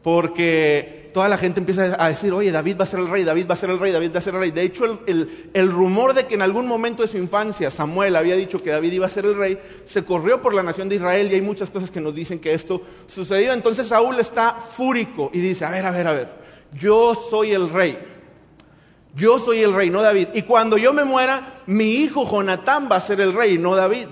porque 0.01 1.01
toda 1.13 1.29
la 1.29 1.37
gente 1.37 1.59
empieza 1.59 1.95
a 2.03 2.07
decir, 2.07 2.31
oye, 2.33 2.51
David 2.51 2.77
va 2.79 2.83
a 2.83 2.87
ser 2.87 2.99
el 2.99 3.09
rey, 3.09 3.23
David 3.23 3.45
va 3.49 3.53
a 3.53 3.57
ser 3.57 3.69
el 3.69 3.79
rey, 3.79 3.91
David 3.91 4.11
va 4.13 4.19
a 4.19 4.21
ser 4.21 4.33
el 4.33 4.39
rey. 4.39 4.51
De 4.51 4.63
hecho, 4.63 4.85
el, 5.05 5.49
el, 5.53 5.71
rumor 5.71 6.13
de 6.13 6.25
que 6.25 6.35
en 6.35 6.41
algún 6.41 6.67
momento 6.67 7.03
de 7.03 7.07
su 7.07 7.17
infancia 7.17 7.69
Samuel 7.69 8.15
había 8.15 8.35
dicho 8.35 8.63
que 8.63 8.71
David 8.71 8.93
iba 8.93 9.05
a 9.05 9.09
ser 9.09 9.25
el 9.25 9.35
rey, 9.35 9.59
se 9.85 10.03
corrió 10.03 10.41
por 10.41 10.53
la 10.53 10.63
nación 10.63 10.89
de 10.89 10.95
Israel 10.95 11.29
y 11.31 11.35
hay 11.35 11.41
muchas 11.41 11.69
cosas 11.69 11.91
que 11.91 12.01
nos 12.01 12.15
dicen 12.15 12.39
que 12.39 12.53
esto 12.53 12.81
sucedió. 13.07 13.53
Entonces 13.53 13.87
Saúl 13.87 14.19
está 14.19 14.53
fúrico 14.53 15.29
y 15.33 15.39
dice, 15.39 15.65
a 15.65 15.69
ver, 15.69 15.85
a 15.85 15.91
ver, 15.91 16.07
a 16.07 16.13
ver, 16.13 16.29
yo 16.73 17.15
soy 17.15 17.53
el 17.53 17.69
rey. 17.69 17.97
Yo 19.13 19.39
soy 19.39 19.61
el 19.61 19.73
rey, 19.73 19.89
no 19.89 20.01
David. 20.01 20.29
Y 20.33 20.43
cuando 20.43 20.77
yo 20.77 20.93
me 20.93 21.03
muera, 21.03 21.61
mi 21.65 21.95
hijo 21.95 22.29
Jonatán 22.29 22.87
va 22.89 22.97
a 22.97 23.01
ser 23.01 23.19
el 23.19 23.33
rey, 23.33 23.57
no 23.57 23.75
David. 23.75 24.07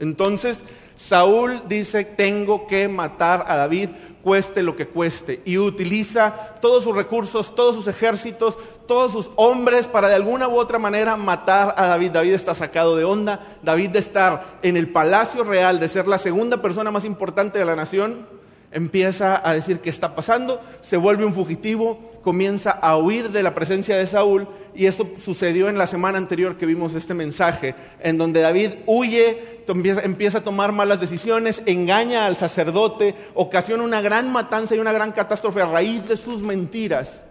Entonces 0.00 0.64
Saúl 0.96 1.62
dice, 1.68 2.04
tengo 2.04 2.66
que 2.66 2.88
matar 2.88 3.44
a 3.46 3.56
David, 3.56 3.90
cueste 4.22 4.62
lo 4.62 4.74
que 4.74 4.88
cueste. 4.88 5.40
Y 5.44 5.56
utiliza 5.58 6.54
todos 6.60 6.82
sus 6.82 6.96
recursos, 6.96 7.54
todos 7.54 7.76
sus 7.76 7.86
ejércitos, 7.86 8.58
todos 8.88 9.12
sus 9.12 9.30
hombres 9.36 9.86
para 9.86 10.08
de 10.08 10.16
alguna 10.16 10.48
u 10.48 10.58
otra 10.58 10.78
manera 10.78 11.16
matar 11.16 11.74
a 11.76 11.86
David. 11.86 12.10
David 12.10 12.32
está 12.32 12.54
sacado 12.54 12.96
de 12.96 13.04
onda. 13.04 13.58
David 13.62 13.90
de 13.90 14.00
estar 14.00 14.58
en 14.62 14.76
el 14.76 14.90
palacio 14.90 15.44
real, 15.44 15.78
de 15.78 15.88
ser 15.88 16.08
la 16.08 16.18
segunda 16.18 16.60
persona 16.60 16.90
más 16.90 17.04
importante 17.04 17.58
de 17.58 17.64
la 17.64 17.76
nación 17.76 18.39
empieza 18.72 19.46
a 19.48 19.54
decir 19.54 19.80
qué 19.80 19.90
está 19.90 20.14
pasando, 20.14 20.60
se 20.80 20.96
vuelve 20.96 21.24
un 21.24 21.34
fugitivo, 21.34 21.98
comienza 22.22 22.70
a 22.70 22.96
huir 22.96 23.30
de 23.30 23.42
la 23.42 23.54
presencia 23.54 23.96
de 23.96 24.06
Saúl 24.06 24.46
y 24.74 24.86
esto 24.86 25.08
sucedió 25.22 25.68
en 25.68 25.78
la 25.78 25.86
semana 25.86 26.18
anterior 26.18 26.56
que 26.56 26.66
vimos 26.66 26.94
este 26.94 27.14
mensaje, 27.14 27.74
en 28.00 28.16
donde 28.18 28.40
David 28.40 28.72
huye, 28.86 29.62
empieza, 29.66 30.38
a 30.38 30.44
tomar 30.44 30.72
malas 30.72 31.00
decisiones, 31.00 31.62
engaña 31.66 32.26
al 32.26 32.36
sacerdote, 32.36 33.14
ocasiona 33.34 33.82
una 33.82 34.00
gran 34.00 34.30
matanza 34.30 34.76
y 34.76 34.78
una 34.78 34.92
gran 34.92 35.12
catástrofe 35.12 35.60
a 35.60 35.66
raíz 35.66 36.06
de 36.06 36.16
sus 36.16 36.42
mentiras. 36.42 37.22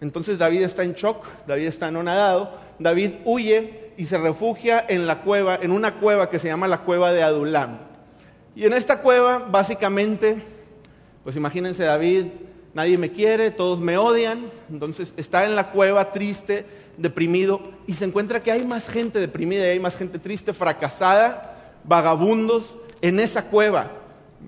Entonces 0.00 0.36
David 0.36 0.62
está 0.62 0.82
en 0.82 0.94
shock, 0.94 1.24
David 1.46 1.66
está 1.66 1.86
anonadado, 1.86 2.50
David 2.78 3.14
huye 3.24 3.92
y 3.96 4.06
se 4.06 4.18
refugia 4.18 4.84
en 4.88 5.06
la 5.06 5.20
cueva, 5.20 5.58
en 5.62 5.70
una 5.70 5.94
cueva 5.94 6.28
que 6.28 6.38
se 6.38 6.48
llama 6.48 6.66
la 6.66 6.78
cueva 6.78 7.12
de 7.12 7.22
Adulam. 7.22 7.78
Y 8.54 8.66
en 8.66 8.74
esta 8.74 9.00
cueva, 9.00 9.38
básicamente, 9.38 10.42
pues 11.24 11.36
imagínense 11.36 11.84
David, 11.84 12.26
nadie 12.74 12.98
me 12.98 13.12
quiere, 13.12 13.50
todos 13.50 13.80
me 13.80 13.96
odian, 13.96 14.50
entonces 14.70 15.12
está 15.16 15.44
en 15.44 15.54
la 15.54 15.70
cueva 15.70 16.10
triste, 16.10 16.66
deprimido, 16.96 17.60
y 17.86 17.94
se 17.94 18.04
encuentra 18.04 18.42
que 18.42 18.52
hay 18.52 18.64
más 18.64 18.88
gente 18.88 19.18
deprimida, 19.18 19.66
y 19.66 19.70
hay 19.70 19.80
más 19.80 19.96
gente 19.96 20.18
triste, 20.18 20.52
fracasada, 20.52 21.78
vagabundos, 21.84 22.76
en 23.00 23.20
esa 23.20 23.46
cueva, 23.46 23.90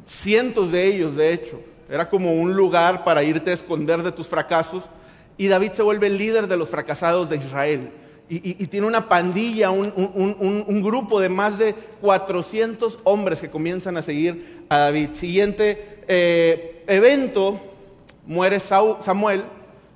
cientos 0.06 0.70
de 0.72 0.86
ellos, 0.86 1.16
de 1.16 1.32
hecho. 1.32 1.60
Era 1.88 2.08
como 2.08 2.32
un 2.32 2.54
lugar 2.54 3.04
para 3.04 3.22
irte 3.22 3.50
a 3.50 3.54
esconder 3.54 4.02
de 4.02 4.12
tus 4.12 4.26
fracasos, 4.26 4.84
y 5.36 5.48
David 5.48 5.72
se 5.72 5.82
vuelve 5.82 6.06
el 6.06 6.16
líder 6.16 6.46
de 6.46 6.56
los 6.56 6.68
fracasados 6.68 7.28
de 7.28 7.36
Israel. 7.36 7.90
Y, 8.26 8.66
tiene 8.68 8.86
una 8.86 9.06
pandilla, 9.06 9.70
un, 9.70 10.82
grupo 10.82 11.20
de 11.20 11.28
más 11.28 11.58
de 11.58 11.74
400 12.00 13.00
hombres 13.04 13.38
que 13.38 13.50
comienzan 13.50 13.98
a 13.98 14.02
seguir 14.02 14.64
a 14.70 14.78
David. 14.78 15.10
Siguiente 15.12 16.00
eh, 16.08 16.82
evento, 16.86 17.60
muere 18.26 18.60
Samuel. 18.60 19.44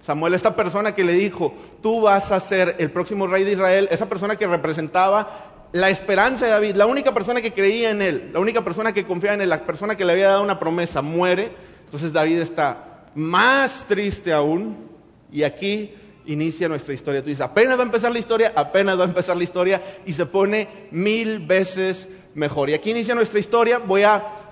Samuel, 0.03 0.35
esta 0.35 0.55
persona 0.55 0.95
que 0.95 1.05
le 1.05 1.13
dijo, 1.15 1.55
tú 1.83 2.03
vas 2.03 2.31
a 2.31 2.39
ser 2.39 2.77
el 2.79 2.91
próximo 2.91 3.27
rey 3.27 3.45
de 3.45 3.53
Israel, 3.53 3.89
esa 3.91 4.09
persona 4.09 4.37
que 4.37 4.47
representaba 4.47 5.49
la 5.73 5.91
esperanza 5.91 6.47
de 6.47 6.53
David, 6.53 6.77
la 6.77 6.87
única 6.87 7.13
persona 7.13 7.41
que 7.41 7.53
creía 7.53 7.91
en 7.91 8.03
él, 8.03 8.31
la 8.33 8.41
única 8.41 8.63
persona 8.63 8.93
que 8.93 9.07
confiaba 9.07 9.35
en 9.35 9.43
él, 9.43 9.49
la 9.49 9.65
persona 9.65 9.97
que 9.97 10.05
le 10.05 10.13
había 10.13 10.29
dado 10.29 10.43
una 10.43 10.59
promesa, 10.59 11.03
muere. 11.03 11.53
Entonces 11.85 12.13
David 12.13 12.41
está 12.41 13.05
más 13.15 13.87
triste 13.87 14.33
aún. 14.33 14.89
Y 15.31 15.43
aquí 15.43 15.95
inicia 16.29 16.69
nuestra 16.69 16.95
historia. 16.95 17.23
Tú 17.23 17.31
dices, 17.31 17.45
apenas 17.45 17.77
va 17.77 17.83
a 17.83 17.87
empezar 17.87 18.13
la 18.13 18.19
historia, 18.19 18.53
apenas 18.55 18.99
va 18.99 19.03
a 19.05 19.09
empezar 19.09 19.37
la 19.37 19.45
historia 19.45 19.83
y 20.07 20.13
se 20.13 20.27
pone 20.27 20.89
mil 20.91 21.41
veces 21.41 22.09
mejor. 22.35 22.71
Y 22.71 22.75
aquí 22.75 22.91
inicia 22.91 23.15
nuestra 23.15 23.41
historia. 23.41 23.79
Voy 23.79 24.03
a, 24.03 24.45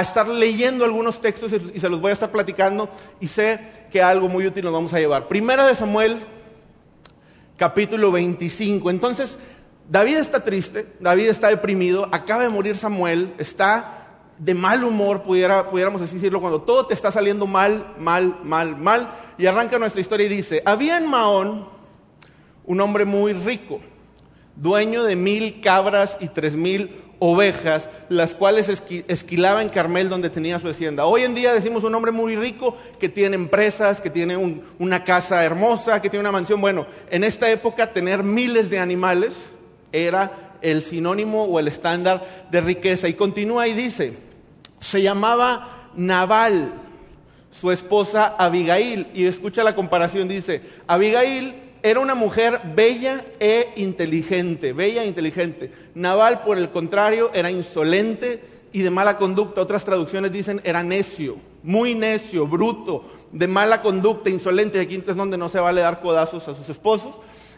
estar 0.00 0.26
leyendo 0.28 0.84
algunos 0.84 1.20
textos 1.20 1.52
y, 1.52 1.78
se 1.78 1.88
los 1.88 2.00
voy 2.00 2.10
a 2.10 2.14
estar 2.14 2.30
platicando 2.30 2.88
y 3.20 3.26
sé 3.28 3.60
que 3.90 4.02
algo 4.02 4.28
muy 4.28 4.46
útil 4.46 4.64
nos 4.64 4.72
vamos 4.72 4.92
a 4.94 4.98
llevar. 4.98 5.28
Primera 5.28 5.66
de 5.66 5.74
Samuel, 5.74 6.18
capítulo 7.56 8.10
25. 8.10 8.90
Entonces, 8.90 9.38
David 9.88 10.16
está 10.16 10.42
triste, 10.42 10.86
David 11.00 11.28
está 11.28 11.48
deprimido, 11.48 12.08
acaba 12.12 12.42
de 12.42 12.48
morir 12.48 12.76
Samuel, 12.76 13.34
está 13.38 14.01
de 14.38 14.54
mal 14.54 14.82
humor, 14.84 15.22
pudiéramos 15.22 16.00
decirlo, 16.00 16.40
cuando 16.40 16.62
todo 16.62 16.86
te 16.86 16.94
está 16.94 17.12
saliendo 17.12 17.46
mal, 17.46 17.94
mal, 17.98 18.36
mal, 18.44 18.76
mal. 18.76 19.10
Y 19.38 19.46
arranca 19.46 19.78
nuestra 19.78 20.00
historia 20.00 20.26
y 20.26 20.30
dice, 20.30 20.62
había 20.64 20.96
en 20.96 21.06
Maón 21.06 21.68
un 22.64 22.80
hombre 22.80 23.04
muy 23.04 23.32
rico, 23.32 23.80
dueño 24.56 25.04
de 25.04 25.16
mil 25.16 25.60
cabras 25.60 26.16
y 26.20 26.28
tres 26.28 26.56
mil 26.56 27.02
ovejas, 27.24 27.88
las 28.08 28.34
cuales 28.34 28.68
esquilaba 29.06 29.62
en 29.62 29.68
Carmel 29.68 30.08
donde 30.08 30.28
tenía 30.28 30.58
su 30.58 30.68
hacienda. 30.68 31.04
Hoy 31.06 31.22
en 31.22 31.36
día 31.36 31.52
decimos 31.52 31.84
un 31.84 31.94
hombre 31.94 32.10
muy 32.10 32.34
rico 32.34 32.76
que 32.98 33.08
tiene 33.08 33.36
empresas, 33.36 34.00
que 34.00 34.10
tiene 34.10 34.36
una 34.80 35.04
casa 35.04 35.44
hermosa, 35.44 36.02
que 36.02 36.10
tiene 36.10 36.22
una 36.22 36.32
mansión. 36.32 36.60
Bueno, 36.60 36.84
en 37.10 37.22
esta 37.22 37.48
época 37.48 37.92
tener 37.92 38.24
miles 38.24 38.70
de 38.70 38.80
animales 38.80 39.50
era 39.92 40.51
el 40.62 40.82
sinónimo 40.82 41.44
o 41.44 41.58
el 41.58 41.68
estándar 41.68 42.46
de 42.50 42.60
riqueza. 42.60 43.08
Y 43.08 43.14
continúa 43.14 43.68
y 43.68 43.74
dice, 43.74 44.14
se 44.80 45.02
llamaba 45.02 45.88
Naval, 45.94 46.72
su 47.50 47.70
esposa 47.70 48.34
Abigail. 48.38 49.08
Y 49.14 49.26
escucha 49.26 49.64
la 49.64 49.74
comparación, 49.74 50.28
dice, 50.28 50.62
Abigail 50.86 51.54
era 51.82 52.00
una 52.00 52.14
mujer 52.14 52.60
bella 52.74 53.24
e 53.40 53.72
inteligente, 53.76 54.72
bella 54.72 55.02
e 55.02 55.06
inteligente. 55.06 55.72
Naval, 55.94 56.42
por 56.42 56.56
el 56.56 56.70
contrario, 56.70 57.30
era 57.34 57.50
insolente 57.50 58.42
y 58.72 58.82
de 58.82 58.90
mala 58.90 59.16
conducta. 59.16 59.60
Otras 59.60 59.84
traducciones 59.84 60.32
dicen 60.32 60.60
era 60.64 60.82
necio, 60.82 61.36
muy 61.62 61.94
necio, 61.94 62.46
bruto, 62.46 63.04
de 63.32 63.48
mala 63.48 63.82
conducta, 63.82 64.30
insolente. 64.30 64.80
Aquí 64.80 65.02
es 65.06 65.16
donde 65.16 65.36
no 65.36 65.48
se 65.48 65.60
vale 65.60 65.80
dar 65.80 66.00
codazos 66.00 66.46
a 66.48 66.54
sus 66.54 66.68
esposos. 66.68 67.16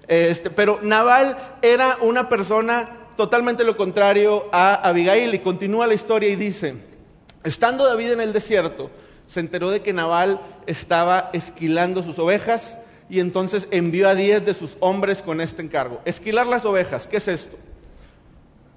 Este, 0.08 0.50
pero 0.50 0.80
Naval 0.82 1.36
era 1.62 1.98
una 2.00 2.28
persona 2.28 2.88
totalmente 3.16 3.64
lo 3.64 3.76
contrario 3.76 4.46
a 4.52 4.74
Abigail 4.74 5.34
y 5.34 5.38
continúa 5.38 5.86
la 5.86 5.94
historia 5.94 6.28
y 6.28 6.36
dice, 6.36 6.74
estando 7.42 7.84
David 7.84 8.12
en 8.12 8.20
el 8.20 8.32
desierto, 8.32 8.90
se 9.26 9.40
enteró 9.40 9.70
de 9.70 9.80
que 9.80 9.92
Naval 9.92 10.40
estaba 10.66 11.30
esquilando 11.32 12.02
sus 12.02 12.18
ovejas 12.18 12.78
y 13.08 13.20
entonces 13.20 13.68
envió 13.70 14.08
a 14.08 14.14
diez 14.14 14.44
de 14.44 14.54
sus 14.54 14.76
hombres 14.80 15.22
con 15.22 15.40
este 15.40 15.62
encargo. 15.62 16.00
Esquilar 16.04 16.46
las 16.46 16.64
ovejas, 16.64 17.06
¿qué 17.06 17.18
es 17.18 17.28
esto? 17.28 17.56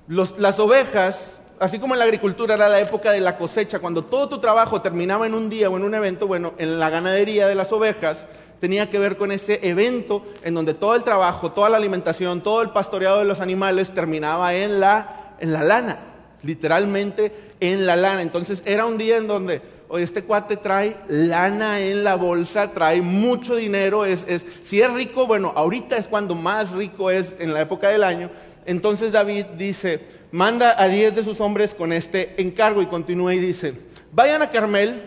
las 0.10 0.58
ovejas, 0.58 1.34
así 1.60 1.80
como 1.80 1.94
en 1.94 2.00
la 2.00 2.06
agricultura 2.06 2.56
era 2.56 2.70
la 2.70 2.80
época 2.80 3.12
de 3.12 3.20
la 3.20 3.38
cosecha, 3.38 3.80
cuando 3.80 4.06
todo 4.06 4.30
tu 4.30 4.40
trabajo 4.40 4.82
terminaba 4.82 5.28
en 5.28 5.34
un 5.34 5.50
día 5.50 5.70
o 5.70 5.76
en 5.76 5.84
un 5.84 5.94
evento, 5.94 6.28
bueno, 6.28 6.54
en 6.58 6.80
la 6.80 6.90
ganadería 6.90 7.46
de 7.46 7.56
las 7.56 7.74
ovejas, 7.74 8.26
tenía 8.60 8.90
que 8.90 9.00
ver 9.00 9.18
con 9.18 9.32
ese 9.32 9.60
evento 9.68 10.26
en 10.44 10.54
donde 10.54 10.74
todo 10.74 10.96
el 10.96 11.04
trabajo, 11.04 11.52
toda 11.52 11.70
la 11.70 11.78
alimentación, 11.78 12.42
todo 12.42 12.62
el 12.62 12.70
pastoreado 12.70 13.20
de 13.20 13.26
los 13.26 13.40
animales 13.40 13.94
terminaba 13.94 14.54
en 14.56 14.80
la, 14.80 15.36
en 15.40 15.54
la 15.54 15.64
lana, 15.64 16.00
literalmente 16.44 17.32
en 17.60 17.86
la 17.86 17.96
lana. 17.96 18.22
Entonces 18.22 18.62
era 18.66 18.86
un 18.86 18.98
día 18.98 19.18
en 19.18 19.28
donde, 19.28 19.62
oye, 19.90 20.04
este 20.04 20.24
cuate 20.24 20.58
trae 20.58 20.98
lana 21.08 21.80
en 21.82 22.04
la 22.04 22.16
bolsa, 22.16 22.72
trae 22.74 23.02
mucho 23.02 23.56
dinero, 23.56 24.06
es, 24.06 24.26
es, 24.28 24.46
si 24.64 24.82
es 24.82 24.92
rico, 24.94 25.28
bueno, 25.28 25.54
ahorita 25.56 25.98
es 25.98 26.08
cuando 26.08 26.36
más 26.36 26.72
rico 26.72 27.12
es 27.12 27.34
en 27.40 27.54
la 27.54 27.62
época 27.62 27.90
del 27.90 28.04
año. 28.04 28.30
Entonces 28.66 29.14
David 29.14 29.46
dice, 29.58 30.02
manda 30.32 30.76
a 30.82 30.90
diez 30.90 31.16
de 31.16 31.24
sus 31.24 31.40
hombres 31.40 31.74
con 31.74 31.94
este 31.94 32.42
encargo 32.42 32.82
y 32.82 32.88
continúa 32.88 33.34
y 33.34 33.40
dice, 33.40 33.74
vayan 34.12 34.42
a 34.42 34.50
Carmel, 34.50 35.04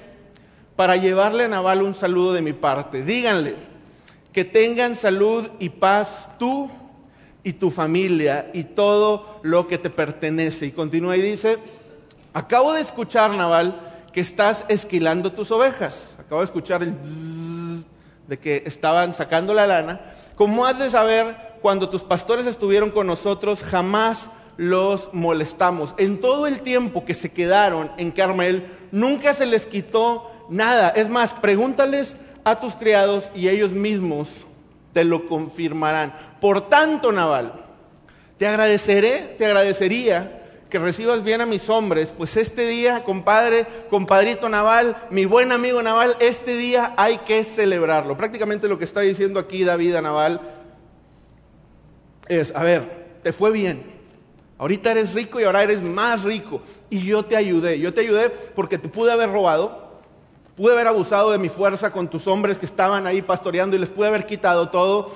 para 0.81 0.97
llevarle 0.97 1.45
a 1.45 1.49
Naval 1.49 1.83
un 1.83 1.95
saludo 1.95 2.33
de 2.33 2.41
mi 2.41 2.55
parte. 2.55 3.05
Díganle 3.05 3.55
que 4.33 4.47
tengan 4.47 4.97
salud 4.97 5.47
y 5.59 5.69
paz 5.69 6.31
tú 6.39 6.71
y 7.45 7.53
tu 7.53 7.71
familia 7.71 8.51
y 8.55 8.65
todo 8.65 9.41
lo 9.43 9.69
que 9.69 9.77
te 9.77 9.91
pertenece. 9.91 10.65
Y 10.65 10.71
continúa 10.71 11.19
y 11.19 11.21
dice, 11.21 11.59
acabo 12.33 12.73
de 12.73 12.81
escuchar, 12.81 13.33
Naval, 13.33 13.79
que 14.11 14.23
estás 14.23 14.65
esquilando 14.69 15.33
tus 15.33 15.51
ovejas. 15.51 16.13
Acabo 16.19 16.41
de 16.41 16.47
escuchar 16.47 16.83
el 16.83 16.97
de 18.27 18.39
que 18.39 18.63
estaban 18.65 19.13
sacando 19.13 19.53
la 19.53 19.67
lana. 19.67 20.01
Como 20.35 20.65
has 20.65 20.79
de 20.79 20.89
saber, 20.89 21.37
cuando 21.61 21.91
tus 21.91 22.05
pastores 22.05 22.47
estuvieron 22.47 22.89
con 22.89 23.07
nosotros, 23.07 23.63
jamás 23.63 24.31
los 24.57 25.11
molestamos. 25.13 25.95
En 25.99 26.21
todo 26.21 26.47
el 26.47 26.63
tiempo 26.63 27.05
que 27.05 27.13
se 27.13 27.33
quedaron 27.33 27.93
en 27.99 28.13
Carmel, 28.13 28.67
nunca 28.93 29.35
se 29.35 29.45
les 29.45 29.67
quitó 29.67 30.40
nada. 30.51 30.91
Es 30.91 31.09
más, 31.09 31.33
pregúntales 31.33 32.17
a 32.45 32.61
tus 32.61 32.75
criados 32.75 33.31
y 33.35 33.49
ellos 33.49 33.71
mismos 33.71 34.29
te 34.93 35.05
lo 35.05 35.29
confirmarán. 35.29 36.13
Por 36.41 36.69
tanto, 36.69 37.13
Naval, 37.13 37.53
te 38.37 38.47
agradeceré, 38.47 39.35
te 39.39 39.47
agradecería 39.47 40.37
que 40.69 40.79
recibas 40.79 41.25
bien 41.25 41.41
a 41.41 41.47
mis 41.47 41.69
hombres, 41.69 42.13
pues 42.17 42.37
este 42.37 42.67
día, 42.67 43.03
compadre, 43.03 43.67
compadrito 43.91 44.49
Naval, 44.49 44.97
mi 45.11 45.25
buen 45.25 45.51
amigo 45.51 45.83
Naval, 45.83 46.17
este 46.21 46.57
día 46.57 46.95
hay 46.97 47.19
que 47.19 47.43
celebrarlo. 47.43 48.17
Prácticamente 48.17 48.69
lo 48.69 48.79
que 48.79 48.85
está 48.85 49.01
diciendo 49.01 49.41
aquí 49.41 49.65
David 49.65 49.97
a 49.97 50.03
Naval 50.03 50.41
es, 52.29 52.55
a 52.55 52.63
ver, 52.63 53.19
te 53.23 53.33
fue 53.33 53.51
bien. 53.51 53.83
Ahorita 54.59 54.93
eres 54.93 55.15
rico 55.15 55.41
y 55.41 55.45
ahora 55.45 55.63
eres 55.63 55.83
más 55.83 56.23
rico. 56.23 56.63
Y 56.89 57.01
yo 57.01 57.25
te 57.25 57.35
ayudé. 57.35 57.79
Yo 57.81 57.93
te 57.93 58.03
ayudé 58.03 58.31
porque 58.31 58.79
te 58.79 58.89
pude 58.89 59.11
haber 59.11 59.31
robado, 59.31 59.90
Pude 60.61 60.75
haber 60.75 60.89
abusado 60.89 61.31
de 61.31 61.39
mi 61.39 61.49
fuerza 61.49 61.91
con 61.91 62.11
tus 62.11 62.27
hombres 62.27 62.59
que 62.59 62.67
estaban 62.67 63.07
ahí 63.07 63.23
pastoreando 63.23 63.77
y 63.77 63.79
les 63.79 63.89
pude 63.89 64.09
haber 64.09 64.27
quitado 64.27 64.69
todo. 64.69 65.11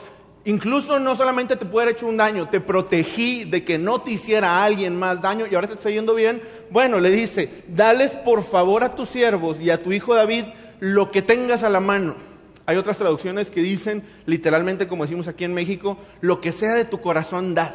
Incluso 0.47 0.99
no 0.99 1.15
solamente 1.15 1.55
te 1.57 1.67
pude 1.67 1.83
haber 1.83 1.97
hecho 1.97 2.07
un 2.07 2.17
daño, 2.17 2.49
te 2.49 2.63
protegí 2.63 3.45
de 3.45 3.63
que 3.63 3.77
no 3.77 4.01
te 4.01 4.13
hiciera 4.13 4.65
alguien 4.65 4.99
más 4.99 5.21
daño 5.21 5.45
y 5.45 5.55
ahora 5.55 5.69
te 5.69 5.75
está 5.75 5.91
yendo 5.91 6.15
bien. 6.15 6.41
Bueno, 6.71 6.99
le 6.99 7.11
dice, 7.11 7.63
dales 7.69 8.13
por 8.13 8.43
favor 8.43 8.85
a 8.85 8.95
tus 8.95 9.11
siervos 9.11 9.61
y 9.61 9.69
a 9.69 9.83
tu 9.83 9.93
hijo 9.93 10.15
David 10.15 10.47
lo 10.81 11.11
que 11.11 11.21
tengas 11.21 11.63
a 11.63 11.69
la 11.69 11.81
mano. 11.81 12.17
Hay 12.65 12.79
otras 12.79 12.97
traducciones 12.97 13.51
que 13.51 13.61
dicen, 13.61 14.03
literalmente 14.25 14.89
como 14.89 15.05
decimos 15.05 15.29
aquí 15.29 15.45
en 15.45 15.53
México, 15.53 15.99
lo 16.23 16.41
que 16.41 16.53
sea 16.53 16.73
de 16.73 16.87
tu 16.87 17.03
corazón 17.03 17.55
dar. 17.55 17.75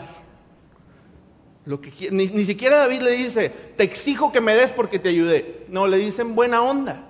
Lo 1.66 1.80
que, 1.80 1.92
ni, 2.10 2.30
ni 2.30 2.46
siquiera 2.46 2.78
David 2.78 3.02
le 3.02 3.12
dice, 3.12 3.50
te 3.78 3.84
exijo 3.84 4.32
que 4.32 4.42
me 4.42 4.56
des 4.56 4.72
porque 4.72 4.98
te 4.98 5.10
ayudé. 5.10 5.68
No, 5.70 5.86
le 5.86 5.98
dicen 5.98 6.34
buena 6.34 6.64
onda. 6.64 7.06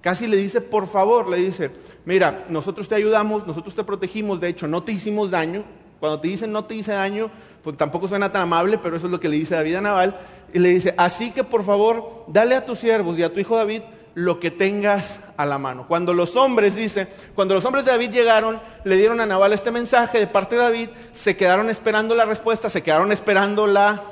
Casi 0.00 0.26
le 0.26 0.36
dice, 0.36 0.60
por 0.60 0.86
favor, 0.86 1.28
le 1.28 1.36
dice, 1.38 1.70
mira, 2.04 2.46
nosotros 2.48 2.88
te 2.88 2.94
ayudamos, 2.94 3.46
nosotros 3.46 3.74
te 3.74 3.84
protegimos, 3.84 4.40
de 4.40 4.48
hecho, 4.48 4.66
no 4.66 4.82
te 4.82 4.92
hicimos 4.92 5.30
daño. 5.30 5.64
Cuando 6.00 6.18
te 6.18 6.28
dicen 6.28 6.50
no 6.50 6.64
te 6.64 6.74
hice 6.74 6.92
daño, 6.92 7.30
pues 7.62 7.76
tampoco 7.76 8.08
suena 8.08 8.32
tan 8.32 8.42
amable, 8.42 8.78
pero 8.78 8.96
eso 8.96 9.06
es 9.06 9.12
lo 9.12 9.20
que 9.20 9.28
le 9.28 9.36
dice 9.36 9.54
David 9.54 9.76
a 9.76 9.80
Naval. 9.82 10.18
Y 10.52 10.58
le 10.58 10.70
dice, 10.70 10.94
así 10.96 11.30
que 11.30 11.44
por 11.44 11.62
favor, 11.62 12.24
dale 12.26 12.54
a 12.54 12.64
tus 12.64 12.78
siervos 12.78 13.18
y 13.18 13.22
a 13.22 13.32
tu 13.32 13.38
hijo 13.38 13.54
David 13.56 13.82
lo 14.14 14.40
que 14.40 14.50
tengas 14.50 15.20
a 15.36 15.44
la 15.44 15.58
mano. 15.58 15.86
Cuando 15.86 16.14
los 16.14 16.36
hombres, 16.36 16.74
dice, 16.74 17.08
cuando 17.34 17.54
los 17.54 17.64
hombres 17.66 17.84
de 17.84 17.92
David 17.92 18.10
llegaron, 18.10 18.60
le 18.84 18.96
dieron 18.96 19.20
a 19.20 19.26
Nabal 19.26 19.52
este 19.52 19.70
mensaje 19.70 20.18
de 20.18 20.26
parte 20.26 20.56
de 20.56 20.62
David, 20.62 20.88
se 21.12 21.36
quedaron 21.36 21.68
esperando 21.68 22.14
la 22.14 22.24
respuesta, 22.24 22.70
se 22.70 22.82
quedaron 22.82 23.12
esperando 23.12 23.66
la, 23.66 24.02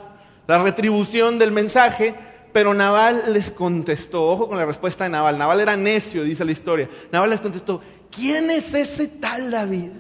la 0.47 0.59
retribución 0.59 1.39
del 1.39 1.53
mensaje, 1.53 2.15
pero 2.53 2.75
Nabal 2.75 3.33
les 3.33 3.51
contestó, 3.51 4.25
ojo 4.25 4.49
con 4.49 4.59
la 4.59 4.65
respuesta 4.65 5.05
de 5.05 5.11
Nabal, 5.11 5.39
Nabal 5.39 5.61
era 5.61 5.77
necio, 5.77 6.25
dice 6.25 6.45
la 6.45 6.53
historia, 6.53 6.89
Nabal 7.13 7.31
les 7.31 7.41
contestó, 7.41 7.81
¿quién 8.11 8.51
es 8.51 8.75
ese 8.75 9.09
tal 9.09 9.51
David? 9.51 9.91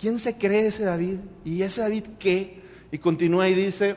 ¿Quién 0.00 0.18
se 0.18 0.36
cree 0.36 0.68
ese 0.68 0.84
David? 0.84 1.18
¿Y 1.44 1.62
ese 1.62 1.80
David 1.80 2.04
qué? 2.18 2.62
Y 2.92 2.98
continúa 2.98 3.48
y 3.48 3.54
dice, 3.54 3.96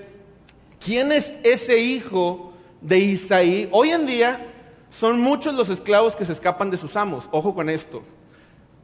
¿quién 0.83 1.11
es 1.11 1.33
ese 1.43 1.79
hijo 1.79 2.53
de 2.81 2.97
Isaí? 2.97 3.69
Hoy 3.71 3.91
en 3.91 4.05
día 4.05 4.47
son 4.89 5.21
muchos 5.21 5.53
los 5.53 5.69
esclavos 5.69 6.15
que 6.15 6.25
se 6.25 6.33
escapan 6.33 6.71
de 6.71 6.77
sus 6.77 6.95
amos. 6.95 7.29
Ojo 7.31 7.53
con 7.53 7.69
esto. 7.69 8.03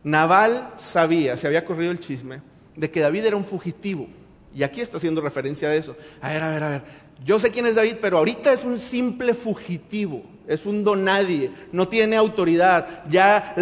Nabal 0.04 0.74
sabía, 0.78 1.36
se 1.36 1.48
había 1.48 1.66
corrido 1.66 1.92
el 1.92 2.00
chisme, 2.00 2.42
de 2.76 2.90
que 2.90 3.00
David 3.00 3.26
era 3.26 3.36
un 3.36 3.44
fugitivo. 3.44 4.08
Y 4.54 4.64
aquí 4.64 4.82
está 4.82 4.98
haciendo 4.98 5.22
referencia 5.22 5.68
a 5.68 5.76
eso. 5.76 5.96
A 6.22 6.30
ver, 6.30 6.44
a 6.44 6.50
ver, 6.50 6.64
a 6.64 6.70
ver. 6.70 6.84
Yo 7.26 7.40
sé 7.40 7.52
quién 7.52 7.66
es 7.66 7.76
David, 7.76 7.98
pero 8.00 8.20
ahorita 8.20 8.54
es 8.54 8.64
un 8.64 8.78
simple 8.78 9.34
fugitivo, 9.34 10.24
es 10.48 10.66
un 10.66 10.84
donadie, 10.84 11.52
no 11.72 11.88
tiene 11.88 12.16
autoridad, 12.16 13.04
ya 13.10 13.56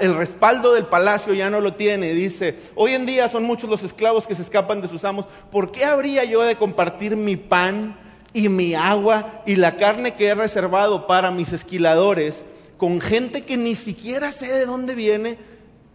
el 0.00 0.14
respaldo 0.14 0.74
del 0.74 0.86
palacio 0.86 1.34
ya 1.34 1.50
no 1.50 1.60
lo 1.60 1.74
tiene. 1.74 2.12
Dice, 2.12 2.56
hoy 2.76 2.94
en 2.94 3.04
día 3.04 3.28
son 3.28 3.44
muchos 3.44 3.68
los 3.68 3.82
esclavos 3.82 4.26
que 4.26 4.34
se 4.34 4.42
escapan 4.42 4.80
de 4.80 4.88
sus 4.88 5.04
amos, 5.04 5.26
¿por 5.50 5.72
qué 5.72 5.84
habría 5.84 6.24
yo 6.24 6.42
de 6.42 6.56
compartir 6.56 7.16
mi 7.16 7.36
pan 7.36 7.96
y 8.32 8.48
mi 8.48 8.74
agua 8.74 9.42
y 9.44 9.56
la 9.56 9.76
carne 9.76 10.14
que 10.14 10.28
he 10.28 10.34
reservado 10.34 11.06
para 11.06 11.32
mis 11.32 11.52
esquiladores 11.52 12.44
con 12.76 13.00
gente 13.00 13.42
que 13.42 13.56
ni 13.56 13.74
siquiera 13.74 14.30
sé 14.30 14.52
de 14.52 14.66
dónde 14.66 14.94
viene? 14.94 15.36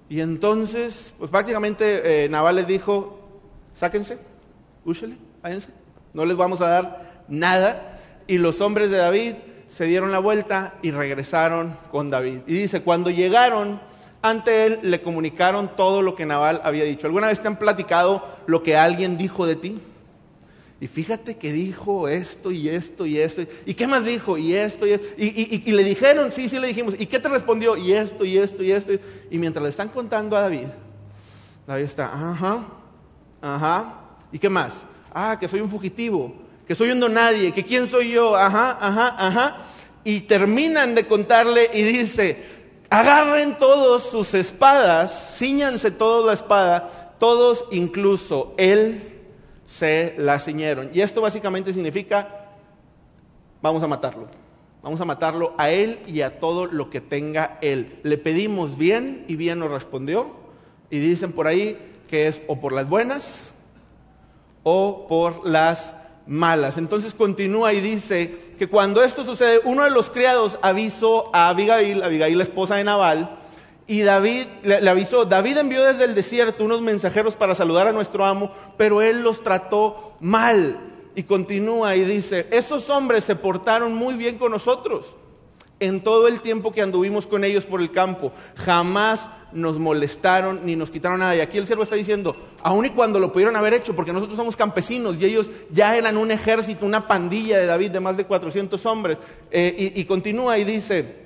Y 0.09 0.19
entonces, 0.19 1.13
pues 1.17 1.31
prácticamente 1.31 2.25
eh, 2.25 2.29
Naval 2.29 2.57
les 2.57 2.67
dijo, 2.67 3.19
sáquense, 3.73 4.17
úchale, 4.83 5.15
váyanse 5.41 5.82
no 6.13 6.25
les 6.25 6.37
vamos 6.37 6.61
a 6.61 6.67
dar 6.67 7.23
nada. 7.27 7.99
Y 8.27 8.37
los 8.37 8.61
hombres 8.61 8.89
de 8.89 8.97
David 8.97 9.35
se 9.67 9.85
dieron 9.85 10.11
la 10.11 10.19
vuelta 10.19 10.75
y 10.81 10.91
regresaron 10.91 11.77
con 11.91 12.09
David. 12.09 12.41
Y 12.47 12.53
dice, 12.53 12.81
cuando 12.81 13.09
llegaron 13.09 13.81
ante 14.21 14.65
él, 14.65 14.79
le 14.83 15.01
comunicaron 15.01 15.75
todo 15.75 16.01
lo 16.01 16.15
que 16.15 16.25
Nabal 16.25 16.61
había 16.63 16.83
dicho. 16.83 17.07
¿Alguna 17.07 17.27
vez 17.27 17.41
te 17.41 17.47
han 17.47 17.57
platicado 17.57 18.23
lo 18.45 18.63
que 18.63 18.77
alguien 18.77 19.17
dijo 19.17 19.45
de 19.45 19.55
ti? 19.55 19.81
Y 20.79 20.87
fíjate 20.87 21.37
que 21.37 21.53
dijo 21.53 22.07
esto 22.07 22.51
y 22.51 22.69
esto 22.69 23.05
y 23.05 23.17
esto. 23.17 23.43
¿Y 23.65 23.73
qué 23.73 23.87
más 23.87 24.05
dijo? 24.05 24.37
Y 24.37 24.53
esto 24.53 24.85
y 24.85 24.91
esto. 24.91 25.07
Y, 25.17 25.71
le 25.71 25.83
dijeron, 25.83 26.31
sí, 26.31 26.49
sí 26.49 26.59
le 26.59 26.67
dijimos. 26.67 26.95
¿Y 26.99 27.05
qué 27.05 27.19
te 27.19 27.29
respondió? 27.29 27.77
Y 27.77 27.93
esto 27.93 28.25
y 28.25 28.37
esto 28.37 28.63
y 28.63 28.71
esto. 28.71 28.91
Y 29.31 29.39
mientras 29.39 29.63
le 29.63 29.69
están 29.69 29.89
contando 29.89 30.35
a 30.35 30.41
David, 30.41 30.67
David 31.65 31.83
está, 31.83 32.13
ajá, 32.13 32.65
ajá. 33.41 33.93
¿Y 34.31 34.39
qué 34.39 34.49
más? 34.49 34.73
Ah, 35.13 35.37
que 35.39 35.47
soy 35.47 35.61
un 35.61 35.69
fugitivo, 35.69 36.33
que 36.67 36.75
soy 36.75 36.91
un 36.91 36.99
donadie, 36.99 37.51
que 37.51 37.63
quién 37.63 37.87
soy 37.87 38.11
yo, 38.11 38.35
ajá, 38.35 38.77
ajá, 38.79 39.15
ajá. 39.17 39.57
Y 40.03 40.21
terminan 40.21 40.95
de 40.95 41.05
contarle 41.05 41.69
y 41.73 41.83
dice, 41.83 42.43
agarren 42.89 43.57
todos 43.57 44.03
sus 44.03 44.33
espadas, 44.33 45.35
ciñanse 45.37 45.91
todos 45.91 46.25
la 46.25 46.33
espada, 46.33 47.15
todos 47.19 47.65
incluso 47.71 48.53
él 48.57 49.21
se 49.65 50.15
la 50.17 50.39
ciñeron. 50.39 50.89
Y 50.93 51.01
esto 51.01 51.21
básicamente 51.21 51.73
significa, 51.73 52.47
vamos 53.61 53.83
a 53.83 53.87
matarlo. 53.87 54.27
Vamos 54.81 54.99
a 54.99 55.05
matarlo 55.05 55.53
a 55.57 55.69
él 55.69 55.99
y 56.07 56.21
a 56.21 56.41
todo 56.41 56.65
lo 56.65 56.89
que 56.89 56.99
tenga 56.99 57.57
él. 57.61 57.99
Le 58.03 58.17
pedimos 58.17 58.77
bien 58.77 59.23
y 59.29 59.37
bien 59.37 59.59
nos 59.59 59.71
respondió. 59.71 60.31
Y 60.89 60.99
dicen 60.99 61.31
por 61.31 61.47
ahí 61.47 61.77
que 62.09 62.27
es 62.27 62.41
o 62.47 62.59
por 62.59 62.73
las 62.73 62.89
buenas 62.89 63.52
o 64.63 65.05
por 65.07 65.47
las 65.47 65.95
malas. 66.25 66.77
Entonces 66.77 67.13
continúa 67.13 67.73
y 67.73 67.81
dice 67.81 68.53
que 68.57 68.67
cuando 68.67 69.03
esto 69.03 69.23
sucede, 69.23 69.61
uno 69.63 69.83
de 69.83 69.91
los 69.91 70.09
criados 70.09 70.57
avisó 70.61 71.29
a 71.33 71.49
Abigail, 71.49 72.03
Abigail 72.03 72.37
la 72.37 72.43
esposa 72.43 72.75
de 72.75 72.83
Nabal, 72.83 73.39
y 73.85 74.01
David 74.01 74.47
le, 74.63 74.89
avisó, 74.89 75.25
David 75.25 75.57
envió 75.57 75.83
desde 75.83 76.05
el 76.05 76.15
desierto 76.15 76.63
unos 76.63 76.81
mensajeros 76.81 77.35
para 77.35 77.53
saludar 77.53 77.87
a 77.87 77.91
nuestro 77.91 78.25
amo, 78.25 78.51
pero 78.77 79.01
él 79.01 79.21
los 79.21 79.43
trató 79.43 80.13
mal. 80.21 80.79
Y 81.15 81.23
continúa 81.23 81.95
y 81.95 82.05
dice, 82.05 82.47
esos 82.49 82.89
hombres 82.89 83.25
se 83.25 83.35
portaron 83.35 83.93
muy 83.93 84.15
bien 84.15 84.37
con 84.37 84.51
nosotros 84.51 85.05
en 85.79 86.01
todo 86.01 86.27
el 86.27 86.41
tiempo 86.41 86.71
que 86.71 86.81
anduvimos 86.81 87.27
con 87.27 87.43
ellos 87.43 87.65
por 87.65 87.81
el 87.81 87.91
campo. 87.91 88.31
Jamás 88.55 89.29
nos 89.51 89.77
molestaron 89.77 90.61
ni 90.65 90.75
nos 90.75 90.89
quitaron 90.89 91.19
nada. 91.19 91.35
Y 91.35 91.41
aquí 91.41 91.57
el 91.57 91.67
siervo 91.67 91.83
está 91.83 91.95
diciendo, 91.95 92.35
aun 92.61 92.85
y 92.85 92.89
cuando 92.91 93.19
lo 93.19 93.31
pudieron 93.31 93.55
haber 93.55 93.73
hecho, 93.73 93.95
porque 93.95 94.13
nosotros 94.13 94.37
somos 94.37 94.55
campesinos 94.55 95.17
y 95.19 95.25
ellos 95.25 95.49
ya 95.71 95.95
eran 95.95 96.17
un 96.17 96.31
ejército, 96.31 96.85
una 96.85 97.07
pandilla 97.07 97.57
de 97.57 97.65
David 97.65 97.91
de 97.91 97.99
más 97.99 98.17
de 98.17 98.25
400 98.25 98.85
hombres. 98.85 99.17
Eh, 99.51 99.93
y, 99.95 100.01
y 100.01 100.05
continúa 100.05 100.57
y 100.57 100.63
dice, 100.63 101.23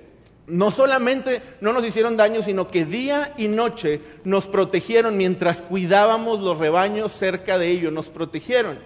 no 0.47 0.71
solamente 0.71 1.41
no 1.61 1.73
nos 1.73 1.85
hicieron 1.85 2.17
daño, 2.17 2.41
sino 2.41 2.67
que 2.67 2.85
día 2.85 3.33
y 3.37 3.47
noche 3.47 4.01
nos 4.23 4.47
protegieron 4.47 5.17
mientras 5.17 5.61
cuidábamos 5.61 6.41
los 6.41 6.57
rebaños 6.57 7.11
cerca 7.11 7.57
de 7.57 7.69
ellos, 7.69 7.93
nos 7.93 8.07
protegieron. 8.07 8.79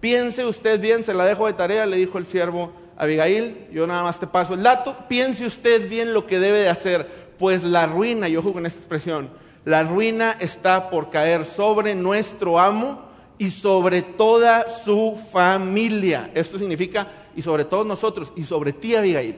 Piense 0.00 0.44
usted 0.44 0.80
bien, 0.80 1.02
se 1.02 1.14
la 1.14 1.24
dejo 1.24 1.46
de 1.46 1.54
tarea, 1.54 1.86
le 1.86 1.96
dijo 1.96 2.18
el 2.18 2.26
siervo 2.26 2.72
Abigail, 2.96 3.68
yo 3.72 3.86
nada 3.86 4.02
más 4.02 4.20
te 4.20 4.26
paso 4.26 4.54
el 4.54 4.62
dato, 4.62 4.96
piense 5.08 5.46
usted 5.46 5.88
bien 5.88 6.12
lo 6.12 6.26
que 6.26 6.38
debe 6.38 6.60
de 6.60 6.68
hacer 6.68 7.34
pues 7.38 7.64
la 7.64 7.86
ruina, 7.86 8.28
yo 8.28 8.42
juego 8.42 8.58
en 8.60 8.66
esta 8.66 8.78
expresión, 8.78 9.30
la 9.64 9.82
ruina 9.82 10.36
está 10.40 10.90
por 10.90 11.10
caer 11.10 11.44
sobre 11.44 11.94
nuestro 11.94 12.58
amo 12.58 13.02
y 13.38 13.50
sobre 13.50 14.02
toda 14.02 14.68
su 14.70 15.18
familia. 15.32 16.30
Esto 16.34 16.58
significa, 16.58 17.08
y 17.34 17.42
sobre 17.42 17.64
todos 17.64 17.86
nosotros, 17.86 18.32
y 18.36 18.44
sobre 18.44 18.72
ti, 18.72 18.94
Abigail. 18.94 19.36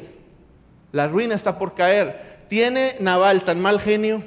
La 0.92 1.06
ruina 1.06 1.34
está 1.34 1.58
por 1.58 1.74
caer. 1.74 2.44
Tiene 2.48 2.96
Naval 3.00 3.44
tan 3.44 3.60
mal 3.60 3.80
genio 3.80 4.22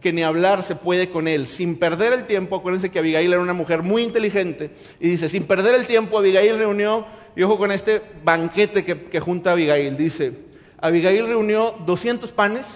que 0.00 0.12
ni 0.12 0.22
hablar 0.22 0.62
se 0.62 0.74
puede 0.74 1.10
con 1.10 1.28
él. 1.28 1.46
Sin 1.46 1.78
perder 1.78 2.12
el 2.12 2.26
tiempo, 2.26 2.56
acuérdense 2.56 2.90
que 2.90 2.98
Abigail 2.98 3.32
era 3.32 3.42
una 3.42 3.52
mujer 3.52 3.82
muy 3.82 4.02
inteligente, 4.02 4.70
y 4.98 5.10
dice, 5.10 5.28
sin 5.28 5.44
perder 5.44 5.74
el 5.74 5.86
tiempo, 5.86 6.18
Abigail 6.18 6.58
reunió, 6.58 7.06
y 7.34 7.42
ojo 7.42 7.58
con 7.58 7.72
este 7.72 8.02
banquete 8.24 8.84
que, 8.84 9.04
que 9.04 9.20
junta 9.20 9.52
Abigail, 9.52 9.96
dice, 9.96 10.32
Abigail 10.80 11.26
reunió 11.26 11.74
200 11.86 12.32
panes, 12.32 12.66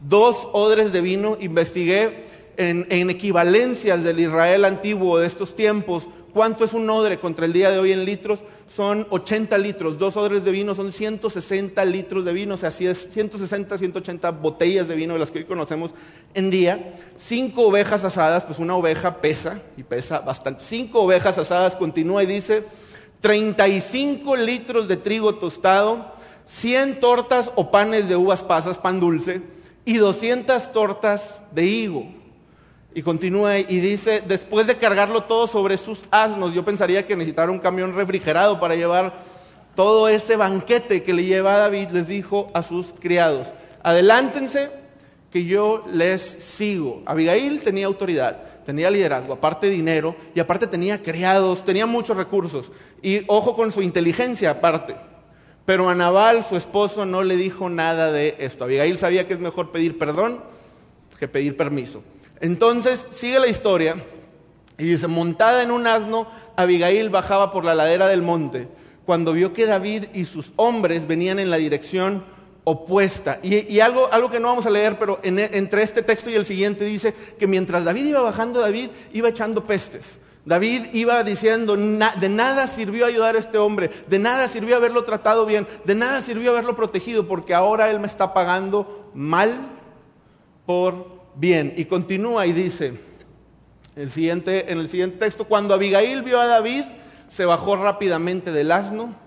dos 0.00 0.48
odres 0.52 0.92
de 0.92 1.00
vino, 1.00 1.36
investigué 1.40 2.24
en, 2.56 3.10
equivalencias 3.10 4.02
del 4.02 4.20
Israel 4.20 4.64
antiguo 4.64 5.18
de 5.18 5.26
estos 5.26 5.54
tiempos, 5.54 6.04
¿cuánto 6.32 6.64
es 6.64 6.72
un 6.72 6.88
odre 6.90 7.18
contra 7.18 7.46
el 7.46 7.52
día 7.52 7.70
de 7.70 7.78
hoy 7.78 7.92
en 7.92 8.04
litros? 8.04 8.40
Son 8.74 9.06
80 9.10 9.58
litros, 9.58 9.98
dos 9.98 10.16
odres 10.16 10.44
de 10.44 10.50
vino 10.50 10.74
son 10.74 10.92
160 10.92 11.84
litros 11.84 12.24
de 12.24 12.32
vino, 12.32 12.54
o 12.54 12.56
sea, 12.56 12.70
así 12.70 12.86
es 12.86 13.08
160, 13.10 13.76
180 13.76 14.30
botellas 14.30 14.88
de 14.88 14.94
vino 14.94 15.12
de 15.12 15.20
las 15.20 15.30
que 15.30 15.40
hoy 15.40 15.44
conocemos 15.44 15.90
en 16.32 16.50
día. 16.50 16.94
Cinco 17.18 17.66
ovejas 17.66 18.04
asadas, 18.04 18.44
pues 18.44 18.58
una 18.58 18.74
oveja 18.74 19.20
pesa 19.20 19.60
y 19.76 19.82
pesa 19.82 20.20
bastante. 20.20 20.62
Cinco 20.64 21.02
ovejas 21.02 21.36
asadas, 21.36 21.76
continúa 21.76 22.22
y 22.22 22.26
dice, 22.26 22.64
35 23.22 24.36
litros 24.36 24.88
de 24.88 24.96
trigo 24.96 25.36
tostado, 25.36 26.12
100 26.46 26.98
tortas 26.98 27.52
o 27.54 27.70
panes 27.70 28.08
de 28.08 28.16
uvas 28.16 28.42
pasas, 28.42 28.76
pan 28.76 28.98
dulce, 28.98 29.40
y 29.84 29.96
200 29.96 30.72
tortas 30.72 31.40
de 31.52 31.64
higo. 31.64 32.06
Y 32.94 33.02
continúa 33.02 33.58
y 33.58 33.80
dice, 33.80 34.22
después 34.26 34.66
de 34.66 34.76
cargarlo 34.76 35.22
todo 35.22 35.46
sobre 35.46 35.78
sus 35.78 36.02
asnos, 36.10 36.52
yo 36.52 36.64
pensaría 36.64 37.06
que 37.06 37.16
necesitara 37.16 37.52
un 37.52 37.60
camión 37.60 37.94
refrigerado 37.94 38.58
para 38.60 38.74
llevar 38.74 39.22
todo 39.76 40.08
ese 40.08 40.36
banquete 40.36 41.04
que 41.04 41.14
le 41.14 41.24
lleva 41.24 41.56
David, 41.56 41.90
les 41.92 42.08
dijo 42.08 42.50
a 42.52 42.62
sus 42.62 42.88
criados, 43.00 43.46
adelántense 43.84 44.70
que 45.30 45.44
yo 45.44 45.84
les 45.90 46.20
sigo. 46.20 47.02
Abigail 47.06 47.60
tenía 47.60 47.86
autoridad, 47.86 48.42
tenía 48.64 48.90
liderazgo, 48.90 49.34
aparte 49.34 49.68
dinero 49.68 50.16
y 50.34 50.40
aparte 50.40 50.66
tenía 50.66 51.02
criados, 51.02 51.64
tenía 51.64 51.86
muchos 51.86 52.16
recursos. 52.16 52.70
Y 53.02 53.22
ojo 53.26 53.54
con 53.54 53.72
su 53.72 53.82
inteligencia 53.82 54.50
aparte. 54.50 54.96
Pero 55.64 55.88
a 55.88 55.94
Nabal, 55.94 56.44
su 56.44 56.56
esposo, 56.56 57.06
no 57.06 57.22
le 57.22 57.36
dijo 57.36 57.70
nada 57.70 58.10
de 58.10 58.36
esto. 58.38 58.64
Abigail 58.64 58.98
sabía 58.98 59.26
que 59.26 59.34
es 59.34 59.38
mejor 59.38 59.70
pedir 59.70 59.98
perdón 59.98 60.42
que 61.18 61.28
pedir 61.28 61.56
permiso. 61.56 62.02
Entonces 62.40 63.06
sigue 63.10 63.38
la 63.38 63.46
historia 63.46 64.04
y 64.76 64.84
dice, 64.84 65.06
montada 65.06 65.62
en 65.62 65.70
un 65.70 65.86
asno, 65.86 66.28
Abigail 66.56 67.10
bajaba 67.10 67.52
por 67.52 67.64
la 67.64 67.76
ladera 67.76 68.08
del 68.08 68.22
monte 68.22 68.66
cuando 69.06 69.32
vio 69.32 69.52
que 69.52 69.66
David 69.66 70.06
y 70.14 70.24
sus 70.24 70.52
hombres 70.56 71.06
venían 71.06 71.38
en 71.38 71.50
la 71.50 71.56
dirección 71.56 72.24
opuesta. 72.64 73.38
Y, 73.42 73.80
algo, 73.80 74.08
algo, 74.12 74.30
que 74.30 74.40
no 74.40 74.48
vamos 74.48 74.66
a 74.66 74.70
leer, 74.70 74.98
pero 74.98 75.18
entre 75.22 75.82
este 75.82 76.02
texto 76.02 76.30
y 76.30 76.34
el 76.34 76.44
siguiente 76.44 76.84
dice 76.84 77.14
que 77.38 77.46
mientras 77.46 77.84
David 77.84 78.06
iba 78.06 78.20
bajando, 78.20 78.60
David 78.60 78.90
iba 79.12 79.28
echando 79.28 79.64
pestes. 79.64 80.18
David 80.44 80.86
iba 80.92 81.22
diciendo, 81.22 81.76
de 81.76 82.28
nada 82.28 82.66
sirvió 82.66 83.06
ayudar 83.06 83.36
a 83.36 83.38
este 83.38 83.58
hombre, 83.58 83.90
de 84.08 84.18
nada 84.18 84.48
sirvió 84.48 84.74
haberlo 84.74 85.04
tratado 85.04 85.46
bien, 85.46 85.68
de 85.84 85.94
nada 85.94 86.20
sirvió 86.20 86.50
haberlo 86.50 86.74
protegido, 86.74 87.28
porque 87.28 87.54
ahora 87.54 87.90
él 87.90 88.00
me 88.00 88.08
está 88.08 88.34
pagando 88.34 89.10
mal 89.14 89.54
por 90.66 91.22
bien. 91.36 91.74
Y 91.76 91.84
continúa 91.84 92.46
y 92.46 92.52
dice, 92.52 92.98
el 93.94 94.10
siguiente, 94.10 94.72
en 94.72 94.78
el 94.78 94.88
siguiente 94.88 95.18
texto, 95.18 95.44
cuando 95.44 95.74
Abigail 95.74 96.22
vio 96.22 96.40
a 96.40 96.46
David, 96.46 96.84
se 97.28 97.44
bajó 97.44 97.76
rápidamente 97.76 98.50
del 98.50 98.72
asno 98.72 99.21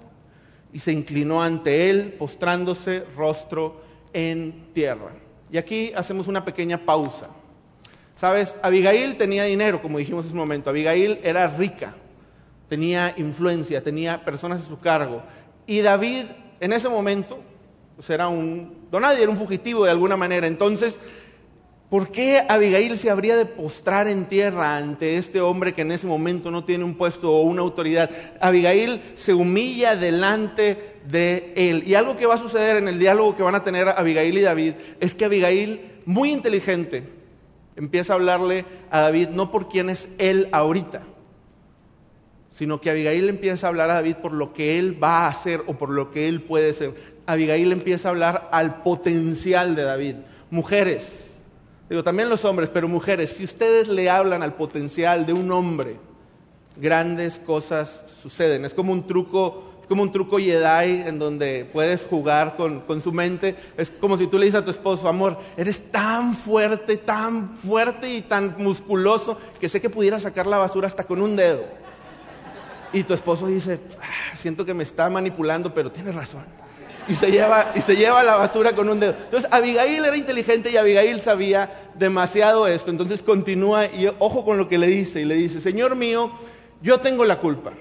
y 0.76 0.80
se 0.80 0.92
inclinó 0.92 1.42
ante 1.42 1.90
él, 1.90 2.16
postrándose 2.20 3.06
rostro 3.16 3.82
en 4.12 4.74
tierra. 4.74 5.14
Y 5.50 5.56
aquí 5.56 5.94
hacemos 5.96 6.28
una 6.28 6.44
pequeña 6.44 6.86
pausa. 6.86 7.30
Sabes, 8.18 8.58
Abigail 8.62 9.16
tenía 9.16 9.46
dinero, 9.46 9.82
como 9.82 10.00
dijimos 10.00 10.26
en 10.26 10.34
un 10.34 10.40
momento. 10.40 10.70
Abigail 10.70 11.22
era 11.24 11.48
rica, 11.48 11.96
tenía 12.68 13.14
influencia, 13.16 13.82
tenía 13.82 14.26
personas 14.26 14.64
a 14.64 14.68
su 14.68 14.78
cargo. 14.78 15.24
Y 15.66 15.80
David, 15.80 16.26
en 16.60 16.74
ese 16.74 16.90
momento, 16.90 17.40
pues 17.96 18.10
era 18.10 18.28
un 18.28 18.88
donadie, 18.92 19.24
era 19.24 19.32
un 19.32 19.38
fugitivo 19.38 19.86
de 19.86 19.92
alguna 19.92 20.18
manera. 20.18 20.46
Entonces, 20.46 21.00
¿por 21.89 22.12
qué 22.12 22.43
Abigail 22.48 22.98
se 22.98 23.10
habría 23.10 23.38
de 23.38 23.45
postrar 23.45 24.08
en 24.08 24.26
tierra 24.26 24.78
ante 24.78 25.17
este 25.17 25.41
hombre 25.41 25.74
que 25.74 25.84
en 25.84 25.91
ese 25.91 26.08
momento 26.08 26.52
no 26.52 26.63
tiene 26.63 26.84
un 26.84 26.95
puesto 26.95 27.32
o 27.32 27.41
una 27.43 27.62
autoridad? 27.62 28.10
Abigail 28.41 29.02
se 29.15 29.34
humilla 29.34 29.95
delante 29.95 31.00
de 31.08 31.54
él. 31.56 31.84
Y 31.86 31.95
algo 31.95 32.17
que 32.17 32.26
va 32.26 32.36
a 32.36 32.39
suceder 32.39 32.78
en 32.78 32.88
el 32.88 33.00
diálogo 33.00 33.36
que 33.36 33.43
van 33.43 33.56
a 33.56 33.63
tener 33.63 33.88
Abigail 33.89 34.38
y 34.38 34.41
David 34.41 34.74
es 35.00 35.15
que 35.15 35.26
Abigail, 35.26 36.02
muy 36.06 36.32
inteligente, 36.32 37.04
empieza 37.76 38.13
a 38.13 38.15
hablarle 38.15 38.65
a 38.89 39.02
David 39.02 39.30
no 39.30 39.52
por 39.52 39.69
quién 39.69 39.89
es 39.89 40.08
él 40.17 40.50
ahorita, 40.52 41.04
sino 42.52 42.80
que 42.80 42.89
Abigail 42.89 43.28
empieza 43.28 43.67
a 43.67 43.69
hablar 43.69 43.89
a 43.89 43.95
David 43.95 44.15
por 44.15 44.32
lo 44.32 44.54
que 44.54 44.80
él 44.80 45.02
va 45.02 45.26
a 45.26 45.28
hacer 45.28 45.62
o 45.67 45.78
por 45.78 45.89
lo 45.89 46.12
que 46.12 46.28
él 46.28 46.41
puede 46.41 46.74
ser. 46.74 46.95
Abigail 47.26 47.71
empieza 47.71 48.08
a 48.08 48.12
hablar 48.12 48.50
al 48.52 48.82
potencial 48.82 49.76
de 49.76 49.84
David. 49.84 50.15
Mujeres, 50.50 51.25
digo 51.89 52.04
también 52.04 52.30
los 52.30 52.45
hombres, 52.45 52.69
pero 52.74 52.88
mujeres, 52.88 53.32
si 53.32 53.43
ustedes 53.43 53.88
le 53.88 54.10
hablan 54.10 54.43
al 54.43 54.54
potencial 54.54 55.26
de 55.26 55.34
un 55.34 55.52
hombre, 55.52 55.98
grandes 56.78 57.39
cosas 57.39 58.04
suceden. 58.21 58.65
Es 58.65 58.74
como 58.74 58.91
un 58.91 59.06
truco 59.06 59.71
es 59.86 59.88
como 59.88 60.02
un 60.02 60.12
truco 60.12 60.39
Jedi 60.39 61.04
en 61.08 61.19
donde 61.19 61.69
puedes 61.71 62.02
jugar 62.02 62.56
con, 62.58 62.80
con, 62.82 63.04
su 63.04 63.12
mente. 63.12 63.56
Es 63.78 63.91
como 63.91 64.17
si 64.17 64.26
tú 64.26 64.39
le 64.39 64.48
dices 64.48 64.62
a 64.62 64.65
tu 64.65 64.71
esposo, 64.71 65.08
amor, 65.08 65.38
eres 65.56 65.91
tan 65.91 66.34
fuerte, 66.34 66.98
tan 66.98 67.56
fuerte 67.56 68.12
y 68.12 68.24
tan 68.24 68.56
musculoso 68.58 69.38
que 69.60 69.69
sé 69.69 69.80
que 69.80 69.91
pudiera 69.91 70.17
sacar 70.17 70.48
la 70.48 70.58
basura 70.58 70.88
hasta 70.88 71.04
con 71.04 71.21
un 71.21 71.36
dedo. 71.36 71.65
Y 72.93 73.04
tu 73.04 73.13
esposo 73.13 73.45
dice, 73.45 73.80
ah, 74.02 74.36
siento 74.36 74.65
que 74.65 74.74
me 74.74 74.82
está 74.82 75.08
manipulando, 75.08 75.71
pero 75.71 75.91
tiene 75.91 76.12
razón. 76.12 76.45
Y 77.08 77.13
se, 77.13 77.32
lleva, 77.32 77.72
y 77.76 77.82
se 77.82 77.96
lleva 77.96 78.24
la 78.24 78.36
basura 78.36 78.76
con 78.76 78.89
un 78.89 79.00
dedo. 79.00 79.13
Entonces 79.24 79.50
Abigail 79.52 80.04
era 80.06 80.18
inteligente 80.18 80.72
y 80.72 80.78
Abigail 80.78 81.22
sabía 81.22 81.89
demasiado 81.96 82.68
esto. 82.68 82.89
Entonces 82.89 83.22
continúa 83.22 83.86
y 83.86 84.08
ojo 84.20 84.44
con 84.44 84.58
lo 84.58 84.68
que 84.68 84.78
le 84.78 84.88
dice. 84.88 85.22
Y 85.22 85.26
le 85.26 85.36
dice, 85.36 85.62
Señor 85.62 85.96
mío, 85.96 86.32
yo 86.82 87.00
tengo 87.00 87.26
la 87.26 87.39
culpa. 87.39 87.72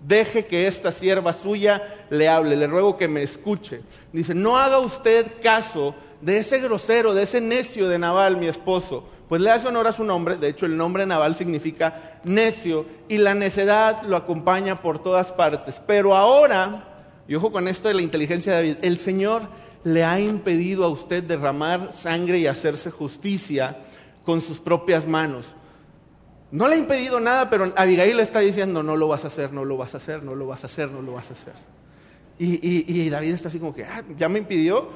Deje 0.00 0.46
que 0.46 0.66
esta 0.66 0.92
sierva 0.92 1.32
suya 1.32 1.82
le 2.10 2.28
hable, 2.28 2.56
le 2.56 2.66
ruego 2.66 2.96
que 2.96 3.08
me 3.08 3.22
escuche. 3.22 3.80
Dice, 4.12 4.34
no 4.34 4.56
haga 4.56 4.78
usted 4.78 5.26
caso 5.42 5.94
de 6.20 6.38
ese 6.38 6.60
grosero, 6.60 7.14
de 7.14 7.24
ese 7.24 7.40
necio 7.40 7.88
de 7.88 7.98
Naval, 7.98 8.36
mi 8.36 8.46
esposo, 8.46 9.04
pues 9.28 9.40
le 9.40 9.50
hace 9.50 9.68
honor 9.68 9.86
a 9.86 9.92
su 9.92 10.04
nombre, 10.04 10.36
de 10.36 10.48
hecho 10.48 10.66
el 10.66 10.76
nombre 10.76 11.06
Naval 11.06 11.36
significa 11.36 12.20
necio, 12.24 12.86
y 13.08 13.18
la 13.18 13.34
necedad 13.34 14.02
lo 14.04 14.16
acompaña 14.16 14.76
por 14.76 15.00
todas 15.00 15.32
partes. 15.32 15.80
Pero 15.86 16.14
ahora, 16.14 16.95
y 17.28 17.34
ojo 17.34 17.52
con 17.52 17.68
esto 17.68 17.88
de 17.88 17.94
la 17.94 18.02
inteligencia 18.02 18.52
de 18.52 18.58
David, 18.58 18.76
el 18.82 18.98
Señor 18.98 19.48
le 19.84 20.04
ha 20.04 20.20
impedido 20.20 20.84
a 20.84 20.88
usted 20.88 21.22
derramar 21.22 21.92
sangre 21.92 22.38
y 22.38 22.46
hacerse 22.46 22.90
justicia 22.90 23.78
con 24.24 24.40
sus 24.40 24.58
propias 24.58 25.06
manos. 25.06 25.46
No 26.50 26.68
le 26.68 26.74
ha 26.74 26.78
impedido 26.78 27.20
nada, 27.20 27.50
pero 27.50 27.72
Abigail 27.76 28.16
le 28.16 28.22
está 28.22 28.40
diciendo, 28.40 28.82
no 28.82 28.96
lo 28.96 29.08
vas 29.08 29.24
a 29.24 29.28
hacer, 29.28 29.52
no 29.52 29.64
lo 29.64 29.76
vas 29.76 29.94
a 29.94 29.96
hacer, 29.96 30.22
no 30.22 30.34
lo 30.34 30.46
vas 30.46 30.62
a 30.62 30.66
hacer, 30.66 30.90
no 30.90 31.02
lo 31.02 31.12
vas 31.12 31.30
a 31.30 31.32
hacer. 31.32 31.54
Y, 32.38 33.08
David 33.08 33.32
está 33.32 33.48
así 33.48 33.58
como 33.58 33.74
que, 33.74 33.84
ah, 33.84 34.04
ya 34.16 34.28
me 34.28 34.38
impidió. 34.38 34.90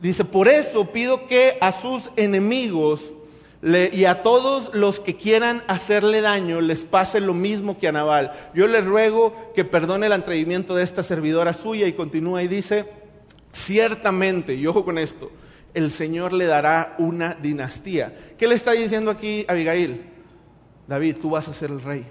Dice, 0.00 0.24
por 0.24 0.48
eso 0.48 0.90
pido 0.92 1.26
que 1.26 1.58
a 1.60 1.72
sus 1.72 2.10
enemigos 2.16 3.12
y 3.62 4.04
a 4.04 4.22
todos 4.22 4.72
los 4.72 5.00
que 5.00 5.16
quieran 5.16 5.64
hacerle 5.66 6.20
daño 6.20 6.60
les 6.60 6.84
pase 6.84 7.20
lo 7.20 7.34
mismo 7.34 7.78
que 7.78 7.88
a 7.88 7.92
Nabal. 7.92 8.32
Yo 8.54 8.68
le 8.68 8.80
ruego 8.80 9.52
que 9.54 9.64
perdone 9.64 10.06
el 10.06 10.12
atrevimiento 10.12 10.76
de 10.76 10.84
esta 10.84 11.02
servidora 11.02 11.52
suya 11.52 11.86
y 11.88 11.92
continúa 11.92 12.42
y 12.42 12.48
dice, 12.48 12.86
ciertamente, 13.52 14.54
y 14.54 14.66
ojo 14.66 14.84
con 14.84 14.96
esto, 14.96 15.32
el 15.74 15.90
Señor 15.90 16.32
le 16.32 16.46
dará 16.46 16.94
una 16.98 17.34
dinastía. 17.34 18.16
¿Qué 18.38 18.46
le 18.46 18.54
está 18.54 18.72
diciendo 18.72 19.10
aquí 19.10 19.44
Abigail? 19.48 20.02
David, 20.86 21.16
tú 21.20 21.30
vas 21.30 21.48
a 21.48 21.52
ser 21.52 21.70
el 21.70 21.82
rey. 21.82 22.06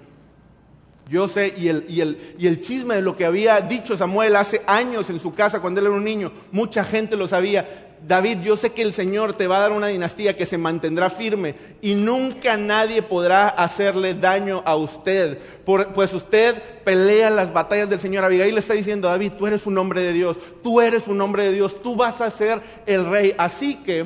Yo 1.08 1.26
sé, 1.26 1.54
y 1.56 1.68
el, 1.68 1.86
y, 1.88 2.02
el, 2.02 2.34
y 2.38 2.46
el, 2.46 2.60
chisme 2.60 2.96
de 2.96 3.00
lo 3.02 3.16
que 3.16 3.24
había 3.24 3.58
dicho 3.62 3.96
Samuel 3.96 4.36
hace 4.36 4.60
años 4.66 5.08
en 5.08 5.18
su 5.18 5.32
casa 5.32 5.60
cuando 5.60 5.80
él 5.80 5.86
era 5.86 5.96
un 5.96 6.04
niño, 6.04 6.32
mucha 6.52 6.84
gente 6.84 7.16
lo 7.16 7.26
sabía. 7.26 7.86
David, 8.06 8.40
yo 8.42 8.56
sé 8.58 8.70
que 8.70 8.82
el 8.82 8.92
Señor 8.92 9.32
te 9.34 9.46
va 9.46 9.56
a 9.56 9.60
dar 9.60 9.72
una 9.72 9.86
dinastía 9.88 10.36
que 10.36 10.44
se 10.44 10.58
mantendrá 10.58 11.08
firme 11.08 11.54
y 11.80 11.94
nunca 11.94 12.58
nadie 12.58 13.00
podrá 13.02 13.48
hacerle 13.48 14.14
daño 14.14 14.62
a 14.66 14.76
usted, 14.76 15.38
pues 15.64 16.12
usted 16.12 16.62
pelea 16.84 17.30
las 17.30 17.52
batallas 17.54 17.88
del 17.88 18.00
Señor. 18.00 18.24
Abigail 18.24 18.54
le 18.54 18.60
está 18.60 18.74
diciendo, 18.74 19.08
David, 19.08 19.32
tú 19.38 19.46
eres 19.46 19.66
un 19.66 19.78
hombre 19.78 20.02
de 20.02 20.12
Dios, 20.12 20.36
tú 20.62 20.80
eres 20.80 21.08
un 21.08 21.20
hombre 21.22 21.44
de 21.44 21.52
Dios, 21.52 21.82
tú 21.82 21.96
vas 21.96 22.20
a 22.20 22.30
ser 22.30 22.60
el 22.84 23.06
rey. 23.06 23.34
Así 23.38 23.76
que 23.76 24.04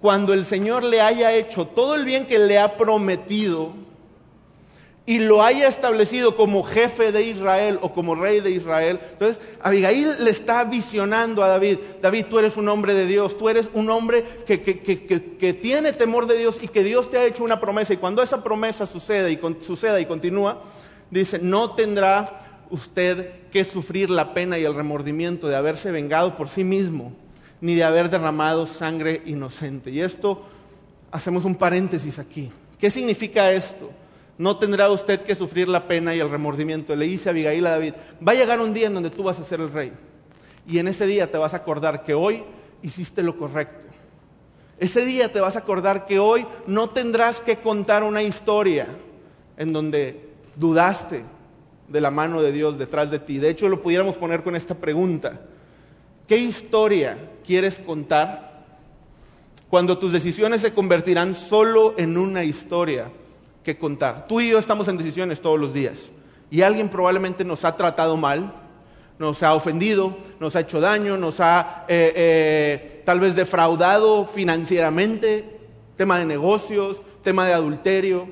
cuando 0.00 0.34
el 0.34 0.44
Señor 0.44 0.84
le 0.84 1.00
haya 1.00 1.32
hecho 1.32 1.66
todo 1.66 1.94
el 1.94 2.04
bien 2.04 2.26
que 2.26 2.38
le 2.38 2.58
ha 2.58 2.76
prometido, 2.76 3.72
y 5.04 5.18
lo 5.18 5.42
haya 5.42 5.66
establecido 5.66 6.36
como 6.36 6.62
jefe 6.62 7.10
de 7.10 7.24
Israel 7.24 7.78
o 7.82 7.92
como 7.92 8.14
rey 8.14 8.40
de 8.40 8.52
Israel. 8.52 9.00
Entonces, 9.12 9.40
Abigail 9.60 10.24
le 10.24 10.30
está 10.30 10.62
visionando 10.62 11.42
a 11.42 11.48
David, 11.48 11.78
David, 12.00 12.26
tú 12.30 12.38
eres 12.38 12.56
un 12.56 12.68
hombre 12.68 12.94
de 12.94 13.06
Dios, 13.06 13.36
tú 13.36 13.48
eres 13.48 13.68
un 13.74 13.90
hombre 13.90 14.24
que, 14.46 14.62
que, 14.62 15.52
tiene 15.54 15.92
temor 15.92 16.26
de 16.26 16.38
Dios 16.38 16.58
y 16.62 16.68
que 16.68 16.84
Dios 16.84 17.10
te 17.10 17.18
ha 17.18 17.24
hecho 17.24 17.42
una 17.42 17.60
promesa. 17.60 17.92
Y 17.92 17.96
cuando 17.96 18.22
esa 18.22 18.44
promesa 18.44 18.86
sucede 18.86 19.32
y, 19.32 19.40
suceda 19.64 19.98
y 19.98 20.06
continúa, 20.06 20.62
dice, 21.10 21.40
no 21.40 21.74
tendrá 21.74 22.62
usted 22.70 23.48
que 23.50 23.64
sufrir 23.64 24.08
la 24.08 24.32
pena 24.34 24.56
y 24.56 24.64
el 24.64 24.74
remordimiento 24.74 25.48
de 25.48 25.56
haberse 25.56 25.90
vengado 25.90 26.36
por 26.36 26.48
sí 26.48 26.62
mismo, 26.62 27.12
ni 27.60 27.74
de 27.74 27.82
haber 27.82 28.08
derramado 28.08 28.68
sangre 28.68 29.22
inocente. 29.26 29.90
Y 29.90 30.00
esto, 30.00 30.44
hacemos 31.10 31.44
un 31.44 31.56
paréntesis 31.56 32.20
aquí. 32.20 32.52
¿Qué 32.78 32.88
significa 32.88 33.50
esto? 33.50 33.90
No 34.38 34.58
tendrá 34.58 34.90
usted 34.90 35.20
que 35.22 35.34
sufrir 35.34 35.68
la 35.68 35.86
pena 35.86 36.14
y 36.14 36.20
el 36.20 36.30
remordimiento. 36.30 36.96
Le 36.96 37.06
dice 37.06 37.30
Abigail 37.30 37.66
a 37.66 37.70
David, 37.70 37.94
va 38.26 38.32
a 38.32 38.36
llegar 38.36 38.60
un 38.60 38.72
día 38.72 38.86
en 38.86 38.94
donde 38.94 39.10
tú 39.10 39.22
vas 39.22 39.38
a 39.38 39.44
ser 39.44 39.60
el 39.60 39.72
rey. 39.72 39.92
Y 40.66 40.78
en 40.78 40.88
ese 40.88 41.06
día 41.06 41.30
te 41.30 41.38
vas 41.38 41.54
a 41.54 41.58
acordar 41.58 42.04
que 42.04 42.14
hoy 42.14 42.44
hiciste 42.82 43.22
lo 43.22 43.36
correcto. 43.36 43.86
Ese 44.78 45.04
día 45.04 45.32
te 45.32 45.40
vas 45.40 45.54
a 45.54 45.60
acordar 45.60 46.06
que 46.06 46.18
hoy 46.18 46.46
no 46.66 46.90
tendrás 46.90 47.40
que 47.40 47.56
contar 47.56 48.02
una 48.02 48.22
historia 48.22 48.88
en 49.56 49.72
donde 49.72 50.28
dudaste 50.56 51.22
de 51.88 52.00
la 52.00 52.10
mano 52.10 52.42
de 52.42 52.52
Dios 52.52 52.78
detrás 52.78 53.10
de 53.10 53.18
ti. 53.18 53.38
De 53.38 53.50
hecho, 53.50 53.68
lo 53.68 53.80
pudiéramos 53.80 54.16
poner 54.16 54.42
con 54.42 54.56
esta 54.56 54.74
pregunta. 54.74 55.40
¿Qué 56.26 56.36
historia 56.36 57.18
quieres 57.44 57.78
contar 57.78 58.64
cuando 59.68 59.98
tus 59.98 60.12
decisiones 60.12 60.62
se 60.62 60.72
convertirán 60.72 61.34
solo 61.34 61.94
en 61.96 62.16
una 62.16 62.44
historia 62.44 63.10
que 63.62 63.78
contar. 63.78 64.26
Tú 64.26 64.40
y 64.40 64.50
yo 64.50 64.58
estamos 64.58 64.88
en 64.88 64.98
decisiones 64.98 65.40
todos 65.40 65.58
los 65.58 65.72
días 65.72 66.10
y 66.50 66.62
alguien 66.62 66.88
probablemente 66.88 67.44
nos 67.44 67.64
ha 67.64 67.76
tratado 67.76 68.16
mal, 68.16 68.52
nos 69.18 69.42
ha 69.42 69.54
ofendido, 69.54 70.16
nos 70.40 70.56
ha 70.56 70.60
hecho 70.60 70.80
daño, 70.80 71.16
nos 71.16 71.40
ha 71.40 71.84
eh, 71.88 72.12
eh, 72.14 73.02
tal 73.06 73.20
vez 73.20 73.34
defraudado 73.34 74.26
financieramente, 74.26 75.58
tema 75.96 76.18
de 76.18 76.26
negocios, 76.26 77.00
tema 77.22 77.46
de 77.46 77.54
adulterio. 77.54 78.28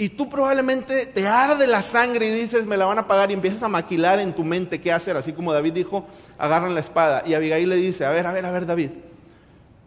Y 0.00 0.10
tú 0.10 0.30
probablemente 0.30 1.06
te 1.06 1.26
arde 1.26 1.66
la 1.66 1.82
sangre 1.82 2.28
y 2.28 2.30
dices, 2.30 2.64
me 2.64 2.76
la 2.76 2.86
van 2.86 2.98
a 2.98 3.08
pagar 3.08 3.32
y 3.32 3.34
empiezas 3.34 3.64
a 3.64 3.68
maquilar 3.68 4.20
en 4.20 4.32
tu 4.32 4.44
mente 4.44 4.80
qué 4.80 4.92
hacer, 4.92 5.16
así 5.16 5.32
como 5.32 5.52
David 5.52 5.72
dijo, 5.72 6.06
agarran 6.38 6.72
la 6.72 6.80
espada. 6.80 7.24
Y 7.26 7.34
Abigail 7.34 7.68
le 7.68 7.76
dice, 7.76 8.04
a 8.04 8.10
ver, 8.10 8.26
a 8.26 8.32
ver, 8.32 8.46
a 8.46 8.52
ver, 8.52 8.64
David, 8.64 8.90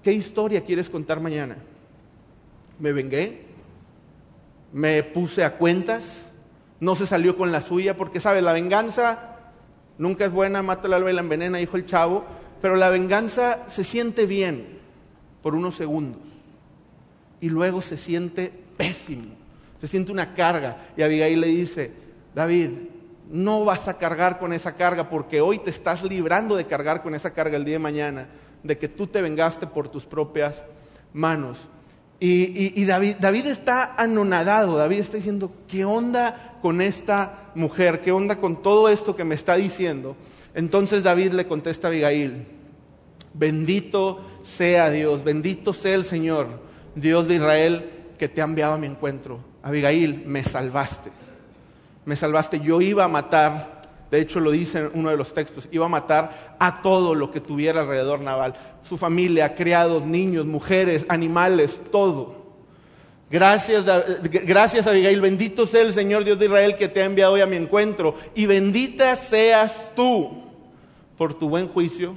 ¿qué 0.03 0.11
historia 0.11 0.65
quieres 0.65 0.89
contar 0.89 1.21
mañana? 1.21 1.55
¿Me 2.77 2.91
vengué? 2.91 3.50
Me 4.73 5.03
puse 5.03 5.43
a 5.43 5.57
cuentas, 5.57 6.23
no 6.79 6.95
se 6.95 7.05
salió 7.05 7.37
con 7.37 7.51
la 7.51 7.61
suya, 7.61 7.97
porque 7.97 8.19
sabes, 8.19 8.43
la 8.43 8.53
venganza 8.53 9.37
nunca 9.97 10.25
es 10.25 10.31
buena, 10.31 10.61
mata 10.61 10.87
la 10.87 10.95
alba 10.95 11.11
y 11.11 11.13
la 11.13 11.21
envenena, 11.21 11.57
dijo 11.57 11.77
el 11.77 11.85
chavo, 11.85 12.25
pero 12.61 12.75
la 12.75 12.89
venganza 12.89 13.59
se 13.67 13.83
siente 13.83 14.25
bien 14.25 14.79
por 15.41 15.55
unos 15.55 15.75
segundos 15.75 16.21
y 17.39 17.49
luego 17.49 17.81
se 17.81 17.97
siente 17.97 18.53
pésimo, 18.77 19.33
se 19.79 19.87
siente 19.87 20.11
una 20.11 20.33
carga. 20.33 20.77
Y 20.95 21.01
Abigail 21.01 21.41
le 21.41 21.47
dice, 21.47 21.91
David, 22.33 22.69
no 23.29 23.65
vas 23.65 23.87
a 23.87 23.97
cargar 23.97 24.39
con 24.39 24.53
esa 24.53 24.75
carga 24.75 25.09
porque 25.09 25.41
hoy 25.41 25.57
te 25.57 25.71
estás 25.71 26.03
librando 26.03 26.55
de 26.55 26.65
cargar 26.65 27.01
con 27.01 27.15
esa 27.15 27.33
carga 27.33 27.57
el 27.57 27.65
día 27.65 27.75
de 27.75 27.79
mañana, 27.79 28.27
de 28.63 28.77
que 28.77 28.87
tú 28.87 29.07
te 29.07 29.21
vengaste 29.21 29.67
por 29.67 29.89
tus 29.89 30.05
propias 30.05 30.63
manos. 31.13 31.67
Y, 32.23 32.85
David, 32.85 33.15
David 33.19 33.47
está 33.47 33.95
anonadado, 33.97 34.77
David 34.77 34.99
está 34.99 35.17
diciendo, 35.17 35.51
¿qué 35.67 35.85
onda 35.85 36.59
con 36.61 36.79
esta 36.79 37.49
mujer? 37.55 38.01
¿Qué 38.01 38.11
onda 38.11 38.35
con 38.35 38.61
todo 38.61 38.89
esto 38.89 39.15
que 39.15 39.23
me 39.23 39.33
está 39.33 39.55
diciendo? 39.55 40.15
Entonces 40.53 41.01
David 41.01 41.31
le 41.31 41.47
contesta 41.47 41.87
a 41.87 41.89
Abigail, 41.89 42.45
bendito 43.33 44.23
sea 44.43 44.91
Dios, 44.91 45.23
bendito 45.23 45.73
sea 45.73 45.95
el 45.95 46.03
Señor, 46.03 46.59
Dios 46.93 47.27
de 47.27 47.35
Israel, 47.35 47.89
que 48.19 48.29
te 48.29 48.41
ha 48.41 48.45
enviado 48.45 48.73
a 48.73 48.77
mi 48.77 48.85
encuentro. 48.85 49.39
Abigail, 49.63 50.23
me 50.27 50.43
salvaste, 50.43 51.09
me 52.05 52.15
salvaste, 52.15 52.59
yo 52.59 52.81
iba 52.81 53.03
a 53.03 53.07
matar 53.07 53.80
de 54.11 54.19
hecho, 54.19 54.41
lo 54.41 54.51
dice 54.51 54.79
en 54.79 54.91
uno 54.93 55.09
de 55.09 55.15
los 55.15 55.33
textos, 55.33 55.69
iba 55.71 55.85
a 55.85 55.89
matar 55.89 56.57
a 56.59 56.81
todo 56.81 57.15
lo 57.15 57.31
que 57.31 57.39
tuviera 57.39 57.81
alrededor 57.81 58.19
Naval, 58.19 58.53
su 58.87 58.97
familia, 58.97 59.55
criados, 59.55 60.05
niños, 60.05 60.45
mujeres, 60.45 61.05
animales, 61.07 61.79
todo. 61.91 62.41
Gracias, 63.29 63.85
gracias 64.43 64.87
Abigail, 64.87 65.21
bendito 65.21 65.65
sea 65.65 65.83
el 65.83 65.93
Señor 65.93 66.25
Dios 66.25 66.37
de 66.37 66.47
Israel 66.47 66.75
que 66.75 66.89
te 66.89 67.01
ha 67.01 67.05
enviado 67.05 67.31
hoy 67.31 67.39
a 67.39 67.45
mi 67.45 67.55
encuentro 67.55 68.13
y 68.35 68.45
bendita 68.45 69.15
seas 69.15 69.91
tú 69.95 70.43
por 71.17 71.33
tu 71.33 71.47
buen 71.47 71.69
juicio, 71.69 72.13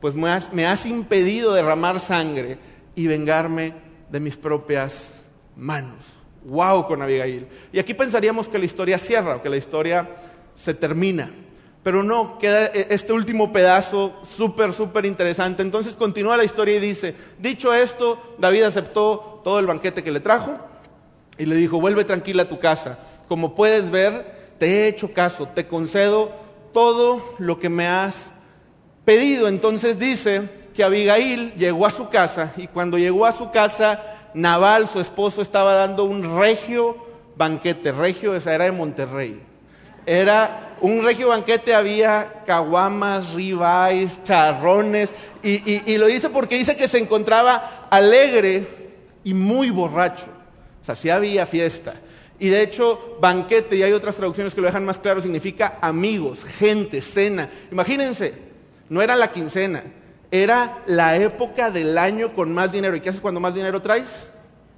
pues 0.00 0.14
me 0.14 0.66
has, 0.66 0.86
impedido 0.86 1.52
derramar 1.52 1.98
sangre 1.98 2.58
y 2.94 3.08
vengarme 3.08 3.72
de 4.08 4.20
mis 4.20 4.36
propias 4.36 5.24
manos. 5.56 6.04
Wow 6.44 6.86
con 6.86 7.02
Abigail. 7.02 7.48
Y 7.72 7.80
aquí 7.80 7.92
pensaríamos 7.92 8.48
que 8.48 8.58
la 8.58 8.66
historia 8.66 8.98
cierra, 8.98 9.42
que 9.42 9.48
la 9.48 9.56
historia 9.56 10.08
se 10.54 10.74
termina. 10.74 11.30
Pero 11.82 12.02
no, 12.02 12.38
queda 12.38 12.66
e, 12.66 12.88
este 12.90 13.12
último 13.12 13.52
pedazo 13.52 14.14
súper, 14.24 14.72
súper 14.72 15.04
interesante. 15.04 15.62
Entonces 15.62 15.94
continúa 15.94 16.36
la 16.36 16.44
historia 16.44 16.76
y 16.76 16.80
dice, 16.80 17.14
dicho 17.38 17.72
esto, 17.72 18.36
David 18.38 18.62
aceptó 18.62 19.40
todo 19.44 19.58
el 19.58 19.66
banquete 19.66 20.02
que 20.02 20.10
le 20.10 20.20
trajo 20.20 20.58
y 21.36 21.44
le 21.44 21.56
dijo, 21.56 21.80
vuelve 21.80 22.04
tranquila 22.04 22.44
a 22.44 22.48
tu 22.48 22.58
casa. 22.58 22.98
Como 23.28 23.54
puedes 23.54 23.90
ver, 23.90 24.54
te 24.58 24.66
he 24.66 24.88
hecho 24.88 25.12
caso, 25.12 25.48
te 25.48 25.66
concedo 25.66 26.32
todo 26.72 27.22
lo 27.38 27.58
que 27.58 27.68
me 27.68 27.86
has 27.86 28.32
pedido. 29.04 29.46
Entonces 29.46 29.98
dice 29.98 30.48
que 30.74 30.84
Abigail 30.84 31.52
llegó 31.54 31.86
a 31.86 31.90
su 31.90 32.08
casa 32.08 32.54
y 32.56 32.66
cuando 32.66 32.96
llegó 32.96 33.26
a 33.26 33.32
su 33.32 33.50
casa, 33.50 34.02
Naval, 34.32 34.88
su 34.88 35.00
esposo, 35.00 35.42
estaba 35.42 35.74
dando 35.74 36.04
un 36.04 36.38
regio 36.40 36.96
banquete. 37.36 37.92
Regio, 37.92 38.34
esa 38.34 38.54
era 38.54 38.64
de 38.64 38.72
Monterrey 38.72 39.53
era 40.06 40.76
un 40.80 41.02
regio 41.02 41.28
banquete, 41.28 41.74
había 41.74 42.42
caguamas, 42.46 43.32
ribáis, 43.32 44.22
charrones, 44.22 45.12
y, 45.42 45.96
lo 45.96 46.06
dice 46.06 46.28
porque 46.30 46.56
dice 46.56 46.76
que 46.76 46.88
se 46.88 46.98
encontraba 46.98 47.88
alegre 47.90 48.66
y 49.24 49.32
muy 49.34 49.70
borracho. 49.70 50.26
O 50.82 50.84
sea, 50.84 50.94
sí 50.94 51.08
había 51.08 51.46
fiesta. 51.46 51.94
Y 52.38 52.48
de 52.48 52.62
hecho, 52.62 53.16
banquete, 53.20 53.76
y 53.76 53.82
hay 53.82 53.92
otras 53.92 54.16
traducciones 54.16 54.54
que 54.54 54.60
lo 54.60 54.66
dejan 54.66 54.84
más 54.84 54.98
claro, 54.98 55.20
significa 55.20 55.78
amigos, 55.80 56.44
gente, 56.44 57.00
cena. 57.00 57.48
Imagínense, 57.70 58.34
no 58.88 59.00
era 59.00 59.16
la 59.16 59.30
quincena, 59.30 59.84
era 60.30 60.82
la 60.86 61.16
época 61.16 61.70
del 61.70 61.96
año 61.96 62.34
con 62.34 62.52
más 62.52 62.72
dinero. 62.72 62.96
¿Y 62.96 63.00
qué 63.00 63.08
haces 63.08 63.20
cuando 63.20 63.40
más 63.40 63.54
dinero 63.54 63.80
traes? 63.80 64.28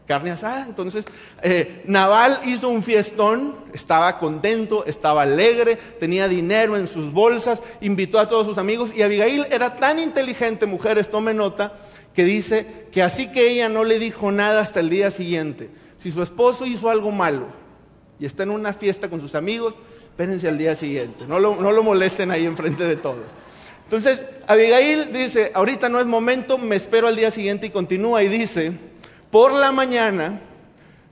Carne 0.07 0.31
asada. 0.31 0.65
Entonces, 0.67 1.05
eh, 1.43 1.83
Naval 1.87 2.41
hizo 2.47 2.69
un 2.69 2.83
fiestón, 2.83 3.57
estaba 3.73 4.19
contento, 4.19 4.85
estaba 4.87 5.23
alegre, 5.23 5.77
tenía 5.99 6.29
dinero 6.29 6.77
en 6.77 6.87
sus 6.87 7.13
bolsas, 7.13 7.63
invitó 7.81 8.19
a 8.19 8.29
todos 8.29 8.47
sus 8.47 8.59
amigos 8.59 8.91
y 8.95 9.03
Abigail 9.03 9.47
era 9.51 9.77
tan 9.77 9.99
inteligente, 9.99 10.67
mujeres, 10.67 11.11
tome 11.11 11.35
nota, 11.35 11.75
que 12.15 12.25
dice 12.25 12.87
que 12.93 13.03
así 13.03 13.31
que 13.31 13.51
ella 13.51 13.69
no 13.69 13.85
le 13.85 13.99
dijo 13.99 14.33
nada 14.33 14.61
hasta 14.61 14.81
el 14.81 14.89
día 14.89 15.11
siguiente. 15.11 15.69
Si 15.99 16.13
su 16.13 16.23
esposo 16.23 16.65
hizo 16.65 16.89
algo 16.89 17.11
malo 17.11 17.49
y 18.19 18.27
está 18.27 18.45
en 18.45 18.51
una 18.51 18.73
fiesta 18.73 19.11
con 19.11 19.21
sus 19.21 19.35
amigos, 19.35 19.75
espérense 20.05 20.49
al 20.49 20.57
día 20.57 20.75
siguiente, 20.77 21.27
no 21.27 21.39
lo, 21.39 21.57
no 21.57 21.73
lo 21.73 21.83
molesten 21.83 22.31
ahí 22.31 22.47
enfrente 22.47 22.85
de 22.85 22.97
todos. 22.97 23.25
Entonces, 23.85 24.23
Abigail 24.47 25.13
dice, 25.13 25.53
ahorita 25.55 25.89
no 25.89 26.01
es 26.01 26.07
momento, 26.07 26.59
me 26.59 26.75
espero 26.75 27.07
al 27.07 27.15
día 27.15 27.31
siguiente 27.31 27.67
y 27.67 27.71
continúa 27.71 28.23
y 28.23 28.29
dice, 28.29 28.73
por 29.37 29.53
la 29.53 29.71
mañana, 29.71 30.41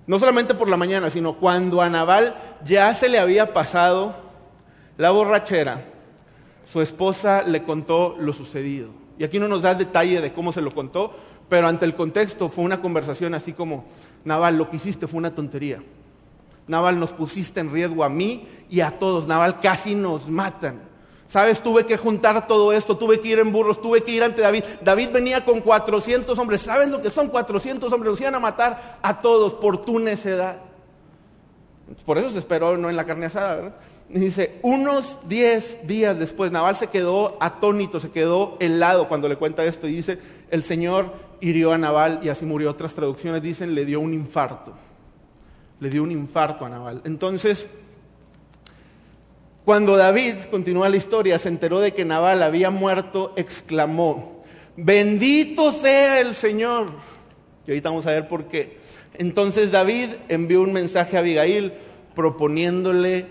no 0.06 0.18
solamente 0.18 0.54
por 0.54 0.66
la 0.66 0.78
mañana, 0.78 1.10
sino 1.10 1.34
cuando 1.34 1.82
a 1.82 1.90
Naval 1.90 2.34
ya 2.64 2.94
se 2.94 3.10
le 3.10 3.18
había 3.18 3.52
pasado 3.52 4.14
la 4.96 5.10
borrachera, 5.10 5.84
su 6.64 6.80
esposa 6.80 7.42
le 7.42 7.64
contó 7.64 8.16
lo 8.18 8.32
sucedido. 8.32 8.92
Y 9.18 9.24
aquí 9.24 9.38
no 9.38 9.46
nos 9.46 9.60
da 9.60 9.74
detalle 9.74 10.22
de 10.22 10.32
cómo 10.32 10.52
se 10.52 10.62
lo 10.62 10.70
contó, 10.70 11.14
pero 11.50 11.68
ante 11.68 11.84
el 11.84 11.94
contexto 11.94 12.48
fue 12.48 12.64
una 12.64 12.80
conversación 12.80 13.34
así 13.34 13.52
como, 13.52 13.84
Naval, 14.24 14.56
lo 14.56 14.70
que 14.70 14.76
hiciste 14.76 15.06
fue 15.06 15.18
una 15.18 15.34
tontería. 15.34 15.82
Naval, 16.66 16.98
nos 16.98 17.10
pusiste 17.10 17.60
en 17.60 17.70
riesgo 17.70 18.04
a 18.04 18.08
mí 18.08 18.48
y 18.70 18.80
a 18.80 18.92
todos. 18.92 19.26
Naval, 19.26 19.60
casi 19.60 19.94
nos 19.94 20.30
matan. 20.30 20.80
Sabes, 21.34 21.60
tuve 21.60 21.84
que 21.84 21.96
juntar 21.96 22.46
todo 22.46 22.72
esto, 22.72 22.96
tuve 22.96 23.18
que 23.18 23.26
ir 23.26 23.40
en 23.40 23.50
burros, 23.50 23.82
tuve 23.82 24.04
que 24.04 24.12
ir 24.12 24.22
ante 24.22 24.40
David. 24.40 24.62
David 24.82 25.08
venía 25.10 25.44
con 25.44 25.60
400 25.60 26.38
hombres. 26.38 26.60
¿Sabes 26.60 26.90
lo 26.90 27.02
que 27.02 27.10
son 27.10 27.26
400 27.26 27.92
hombres? 27.92 28.12
Nos 28.12 28.20
iban 28.20 28.36
a 28.36 28.38
matar 28.38 29.00
a 29.02 29.20
todos 29.20 29.52
por 29.54 29.84
tu 29.84 29.98
necedad. 29.98 30.60
Por 32.06 32.18
eso 32.18 32.30
se 32.30 32.38
esperó 32.38 32.76
no 32.76 32.88
en 32.88 32.94
la 32.94 33.04
carne 33.04 33.26
asada, 33.26 33.56
¿verdad? 33.56 33.74
dice, 34.08 34.60
unos 34.62 35.18
10 35.26 35.88
días 35.88 36.16
después, 36.16 36.52
Naval 36.52 36.76
se 36.76 36.86
quedó 36.86 37.36
atónito, 37.40 37.98
se 37.98 38.12
quedó 38.12 38.56
helado 38.60 39.08
cuando 39.08 39.28
le 39.28 39.34
cuenta 39.34 39.64
esto. 39.64 39.88
Y 39.88 39.92
dice, 39.92 40.20
el 40.52 40.62
Señor 40.62 41.14
hirió 41.40 41.72
a 41.72 41.78
Naval 41.78 42.20
y 42.22 42.28
así 42.28 42.44
murió. 42.44 42.70
Otras 42.70 42.94
traducciones 42.94 43.42
dicen, 43.42 43.74
le 43.74 43.84
dio 43.84 43.98
un 43.98 44.14
infarto. 44.14 44.72
Le 45.80 45.90
dio 45.90 46.04
un 46.04 46.12
infarto 46.12 46.64
a 46.64 46.68
Naval. 46.68 47.02
Entonces, 47.04 47.66
cuando 49.64 49.96
David, 49.96 50.34
continúa 50.50 50.90
la 50.90 50.96
historia, 50.96 51.38
se 51.38 51.48
enteró 51.48 51.80
de 51.80 51.92
que 51.92 52.04
Nabal 52.04 52.42
había 52.42 52.68
muerto, 52.68 53.32
exclamó, 53.36 54.44
bendito 54.76 55.72
sea 55.72 56.20
el 56.20 56.34
Señor. 56.34 56.88
Y 57.66 57.70
ahorita 57.70 57.88
vamos 57.88 58.06
a 58.06 58.10
ver 58.10 58.28
por 58.28 58.44
qué. 58.44 58.78
Entonces 59.14 59.70
David 59.70 60.10
envió 60.28 60.60
un 60.60 60.72
mensaje 60.72 61.16
a 61.16 61.20
Abigail 61.20 61.72
proponiéndole 62.14 63.26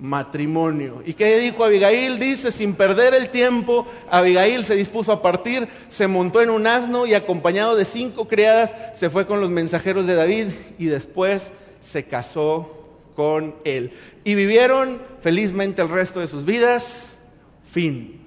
matrimonio. 0.00 1.02
¿Y 1.04 1.12
qué 1.12 1.38
dijo 1.38 1.64
Abigail? 1.64 2.18
Dice, 2.18 2.50
sin 2.50 2.74
perder 2.74 3.14
el 3.14 3.28
tiempo, 3.28 3.86
Abigail 4.10 4.64
se 4.64 4.76
dispuso 4.76 5.12
a 5.12 5.20
partir, 5.22 5.68
se 5.88 6.06
montó 6.06 6.40
en 6.40 6.50
un 6.50 6.66
asno 6.66 7.06
y 7.06 7.14
acompañado 7.14 7.76
de 7.76 7.84
cinco 7.84 8.26
criadas 8.26 8.70
se 8.94 9.10
fue 9.10 9.26
con 9.26 9.40
los 9.40 9.50
mensajeros 9.50 10.06
de 10.06 10.14
David 10.14 10.46
y 10.78 10.86
después 10.86 11.52
se 11.80 12.04
casó 12.04 12.73
con 13.14 13.54
Él. 13.64 13.92
Y 14.24 14.34
vivieron 14.34 15.00
felizmente 15.20 15.82
el 15.82 15.88
resto 15.88 16.20
de 16.20 16.28
sus 16.28 16.44
vidas, 16.44 17.16
fin. 17.64 18.20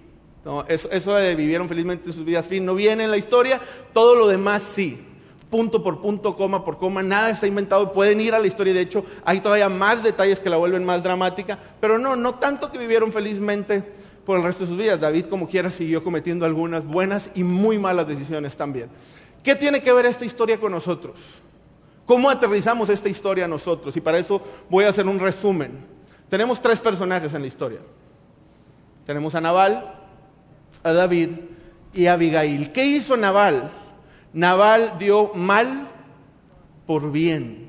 Eso 0.67 1.13
de 1.13 1.35
vivieron 1.35 1.67
felizmente 1.67 2.13
sus 2.13 2.23
vidas, 2.23 2.45
fin, 2.45 2.65
no 2.65 2.73
viene 2.73 3.03
en 3.03 3.11
la 3.11 3.17
historia, 3.17 3.59
todo 3.93 4.15
lo 4.15 4.27
demás 4.27 4.63
sí. 4.63 5.03
Punto 5.49 5.81
por 5.81 6.01
punto, 6.01 6.35
coma 6.35 6.63
por 6.65 6.77
coma, 6.77 7.03
nada 7.03 7.29
está 7.29 7.47
inventado, 7.47 7.93
pueden 7.93 8.19
ir 8.19 8.33
a 8.33 8.39
la 8.39 8.47
historia, 8.47 8.73
de 8.73 8.81
hecho 8.81 9.05
hay 9.23 9.39
todavía 9.39 9.69
más 9.69 10.03
detalles 10.03 10.39
que 10.39 10.49
la 10.49 10.57
vuelven 10.57 10.83
más 10.83 11.03
dramática, 11.03 11.57
pero 11.79 11.97
no, 11.97 12.15
no 12.15 12.35
tanto 12.35 12.71
que 12.71 12.77
vivieron 12.77 13.11
felizmente 13.11 13.83
por 14.25 14.37
el 14.37 14.43
resto 14.43 14.63
de 14.63 14.69
sus 14.69 14.77
vidas. 14.77 14.99
David, 14.99 15.25
como 15.25 15.47
quiera, 15.47 15.71
siguió 15.71 16.03
cometiendo 16.03 16.45
algunas 16.45 16.85
buenas 16.85 17.29
y 17.33 17.43
muy 17.43 17.77
malas 17.77 18.07
decisiones 18.07 18.57
también. 18.57 18.89
¿Qué 19.41 19.55
tiene 19.55 19.81
que 19.81 19.93
ver 19.93 20.05
esta 20.05 20.25
historia 20.25 20.59
con 20.59 20.73
nosotros? 20.73 21.15
¿Cómo 22.07 22.29
aterrizamos 22.29 22.87
esta 22.87 23.09
historia 23.09 23.49
nosotros? 23.49 23.95
Y 23.97 24.01
para 24.01 24.17
eso 24.17 24.41
voy 24.69 24.85
a 24.85 24.89
hacer 24.89 25.05
un 25.05 25.19
resumen. 25.19 25.71
Tenemos 26.29 26.61
tres 26.61 26.79
personajes 26.79 27.33
en 27.33 27.41
la 27.41 27.47
historia. 27.47 27.79
Tenemos 29.05 29.35
a 29.35 29.41
Nabal, 29.41 29.93
a 30.83 30.91
David 30.93 31.31
y 31.93 32.05
a 32.05 32.13
Abigail. 32.13 32.71
¿Qué 32.71 32.85
hizo 32.85 33.17
Nabal? 33.17 33.69
Nabal 34.31 34.93
dio 34.97 35.33
mal 35.33 35.89
por 36.85 37.11
bien. 37.11 37.67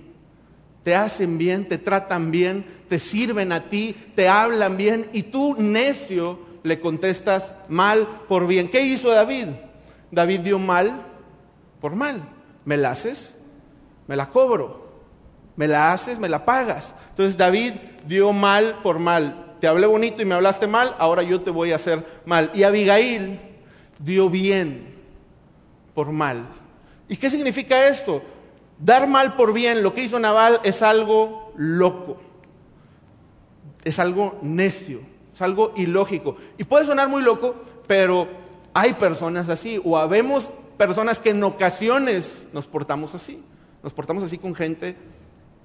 Te 0.84 0.94
hacen 0.94 1.36
bien, 1.36 1.66
te 1.66 1.78
tratan 1.78 2.30
bien, 2.30 2.64
te 2.88 3.00
sirven 3.00 3.50
a 3.50 3.68
ti, 3.68 3.94
te 4.14 4.28
hablan 4.28 4.76
bien 4.76 5.10
y 5.12 5.24
tú, 5.24 5.56
necio, 5.58 6.38
le 6.62 6.78
contestas 6.78 7.52
mal 7.68 8.06
por 8.28 8.46
bien. 8.46 8.68
¿Qué 8.68 8.82
hizo 8.82 9.10
David? 9.10 9.48
David 10.12 10.40
dio 10.40 10.60
mal 10.60 11.02
por 11.80 11.96
mal. 11.96 12.22
¿Me 12.64 12.76
la 12.76 12.90
haces? 12.92 13.34
Me 14.08 14.16
la 14.16 14.28
cobro. 14.28 14.88
Me 15.54 15.68
la 15.68 15.92
haces, 15.92 16.18
me 16.18 16.28
la 16.28 16.44
pagas. 16.44 16.94
Entonces 17.10 17.36
David 17.36 17.74
dio 18.06 18.32
mal 18.32 18.78
por 18.82 18.98
mal. 18.98 19.54
Te 19.60 19.66
hablé 19.66 19.86
bonito 19.86 20.22
y 20.22 20.24
me 20.24 20.34
hablaste 20.34 20.66
mal, 20.66 20.94
ahora 20.98 21.22
yo 21.22 21.40
te 21.40 21.50
voy 21.50 21.72
a 21.72 21.76
hacer 21.76 22.20
mal. 22.24 22.50
Y 22.54 22.62
Abigail 22.62 23.40
dio 23.98 24.30
bien 24.30 24.94
por 25.94 26.12
mal. 26.12 26.46
¿Y 27.08 27.16
qué 27.16 27.28
significa 27.28 27.88
esto? 27.88 28.22
Dar 28.78 29.08
mal 29.08 29.34
por 29.34 29.52
bien, 29.52 29.82
lo 29.82 29.92
que 29.92 30.04
hizo 30.04 30.18
Naval 30.20 30.60
es 30.62 30.82
algo 30.82 31.52
loco, 31.56 32.18
es 33.82 33.98
algo 33.98 34.38
necio, 34.40 35.00
es 35.34 35.42
algo 35.42 35.72
ilógico. 35.76 36.36
Y 36.56 36.62
puede 36.62 36.86
sonar 36.86 37.08
muy 37.08 37.22
loco, 37.22 37.56
pero 37.88 38.28
hay 38.72 38.92
personas 38.92 39.48
así, 39.48 39.80
o 39.84 39.98
habemos 39.98 40.50
personas 40.76 41.18
que 41.18 41.30
en 41.30 41.42
ocasiones 41.42 42.46
nos 42.52 42.68
portamos 42.68 43.16
así, 43.16 43.42
nos 43.82 43.92
portamos 43.92 44.22
así 44.22 44.38
con 44.38 44.54
gente 44.54 44.96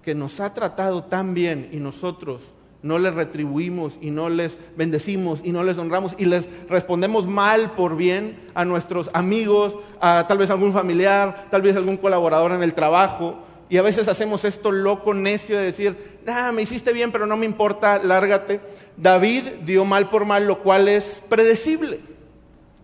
que 0.02 0.14
nos 0.14 0.40
ha 0.40 0.54
tratado 0.54 1.06
tan 1.06 1.34
bien 1.34 1.70
y 1.72 1.78
nosotros 1.78 2.42
no 2.84 3.00
les 3.00 3.14
retribuimos 3.14 3.98
y 4.02 4.12
no 4.12 4.30
les 4.30 4.58
bendecimos 4.76 5.40
y 5.44 5.52
no 5.52 5.64
les 5.64 5.78
honramos 5.78 6.14
y 6.18 6.26
les 6.26 6.50
respondemos 6.68 7.26
mal 7.26 7.72
por 7.72 7.96
bien 7.96 8.42
a 8.54 8.66
nuestros 8.66 9.10
amigos, 9.14 9.78
a 10.02 10.26
tal 10.28 10.38
vez 10.38 10.50
algún 10.50 10.74
familiar, 10.74 11.48
tal 11.50 11.62
vez 11.62 11.78
algún 11.78 11.98
colaborador 11.98 12.52
en 12.52 12.62
el 12.62 12.74
trabajo. 12.74 13.40
Y 13.70 13.78
a 13.78 13.82
veces 13.82 14.10
hacemos 14.10 14.44
esto 14.44 14.72
loco, 14.72 15.14
necio 15.14 15.58
de 15.58 15.64
decir, 15.64 16.20
ah, 16.28 16.52
me 16.52 16.62
hiciste 16.62 16.92
bien, 16.92 17.12
pero 17.12 17.26
no 17.26 17.38
me 17.38 17.46
importa, 17.46 17.98
lárgate. 18.04 18.60
David 18.98 19.44
dio 19.66 19.86
mal 19.86 20.10
por 20.10 20.26
mal, 20.26 20.46
lo 20.46 20.62
cual 20.62 20.90
es 20.90 21.24
predecible. 21.30 22.02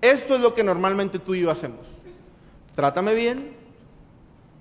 Esto 0.02 0.36
es 0.36 0.42
lo 0.42 0.54
que 0.54 0.64
normalmente 0.64 1.20
tú 1.20 1.36
y 1.36 1.42
yo 1.42 1.52
hacemos. 1.52 1.82
Trátame 2.74 3.14
bien, 3.14 3.59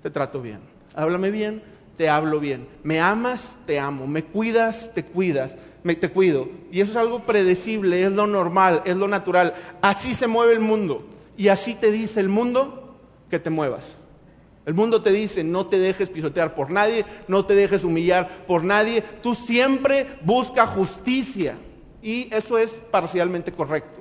te 0.01 0.09
trato 0.09 0.41
bien. 0.41 0.59
Háblame 0.95 1.31
bien, 1.31 1.61
te 1.95 2.09
hablo 2.09 2.39
bien. 2.39 2.67
Me 2.83 2.99
amas, 2.99 3.55
te 3.65 3.79
amo. 3.79 4.07
Me 4.07 4.23
cuidas, 4.23 4.91
te 4.93 5.03
cuidas. 5.03 5.57
Me, 5.83 5.95
te 5.95 6.09
cuido. 6.09 6.49
Y 6.71 6.81
eso 6.81 6.91
es 6.91 6.97
algo 6.97 7.25
predecible, 7.25 8.03
es 8.03 8.11
lo 8.11 8.27
normal, 8.27 8.81
es 8.85 8.95
lo 8.95 9.07
natural. 9.07 9.53
Así 9.81 10.13
se 10.13 10.27
mueve 10.27 10.53
el 10.53 10.59
mundo. 10.59 11.07
Y 11.37 11.47
así 11.47 11.75
te 11.75 11.91
dice 11.91 12.19
el 12.19 12.29
mundo 12.29 12.97
que 13.29 13.39
te 13.39 13.49
muevas. 13.49 13.97
El 14.65 14.73
mundo 14.73 15.01
te 15.01 15.11
dice, 15.11 15.43
no 15.43 15.67
te 15.67 15.79
dejes 15.79 16.09
pisotear 16.09 16.53
por 16.53 16.69
nadie, 16.69 17.05
no 17.27 17.45
te 17.45 17.55
dejes 17.55 17.83
humillar 17.83 18.45
por 18.45 18.63
nadie. 18.63 19.01
Tú 19.23 19.33
siempre 19.35 20.05
busca 20.21 20.67
justicia. 20.67 21.57
Y 22.01 22.33
eso 22.33 22.57
es 22.57 22.81
parcialmente 22.91 23.51
correcto. 23.51 23.99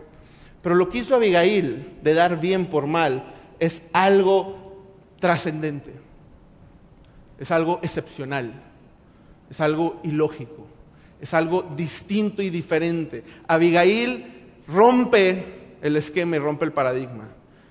Pero 0.62 0.74
lo 0.74 0.88
que 0.88 0.98
hizo 0.98 1.14
Abigail 1.14 1.98
de 2.02 2.14
dar 2.14 2.40
bien 2.40 2.66
por 2.66 2.86
mal 2.86 3.34
es 3.60 3.82
algo 3.92 4.57
trascendente 5.18 6.08
es 7.38 7.50
algo 7.50 7.78
excepcional, 7.82 8.52
es 9.48 9.60
algo 9.60 10.00
ilógico, 10.02 10.66
es 11.20 11.32
algo 11.34 11.62
distinto 11.62 12.42
y 12.42 12.50
diferente. 12.50 13.22
Abigail 13.46 14.26
rompe 14.66 15.76
el 15.80 15.96
esquema 15.96 16.36
y 16.36 16.38
rompe 16.40 16.64
el 16.64 16.72
paradigma. 16.72 17.28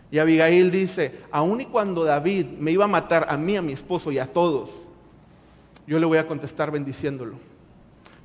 Y 0.10 0.20
Abigail 0.20 0.72
dice, 0.72 1.20
aun 1.32 1.60
y 1.62 1.66
cuando 1.66 2.06
David 2.06 2.46
me 2.60 2.72
iba 2.72 2.86
a 2.86 2.88
matar 2.90 3.28
a 3.30 3.36
mí, 3.36 3.58
a 3.58 3.62
mi 3.62 3.74
esposo 3.74 4.12
y 4.12 4.20
a 4.20 4.26
todos, 4.26 4.70
yo 5.86 6.00
le 6.00 6.06
voy 6.06 6.18
a 6.18 6.28
contestar 6.28 6.72
bendiciéndolo. 6.72 7.36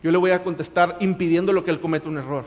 Yo 0.02 0.10
le 0.10 0.18
voy 0.18 0.30
a 0.30 0.42
contestar 0.42 0.96
impidiéndolo 1.00 1.64
que 1.64 1.72
él 1.72 1.80
cometa 1.80 2.08
un 2.08 2.18
error. 2.18 2.44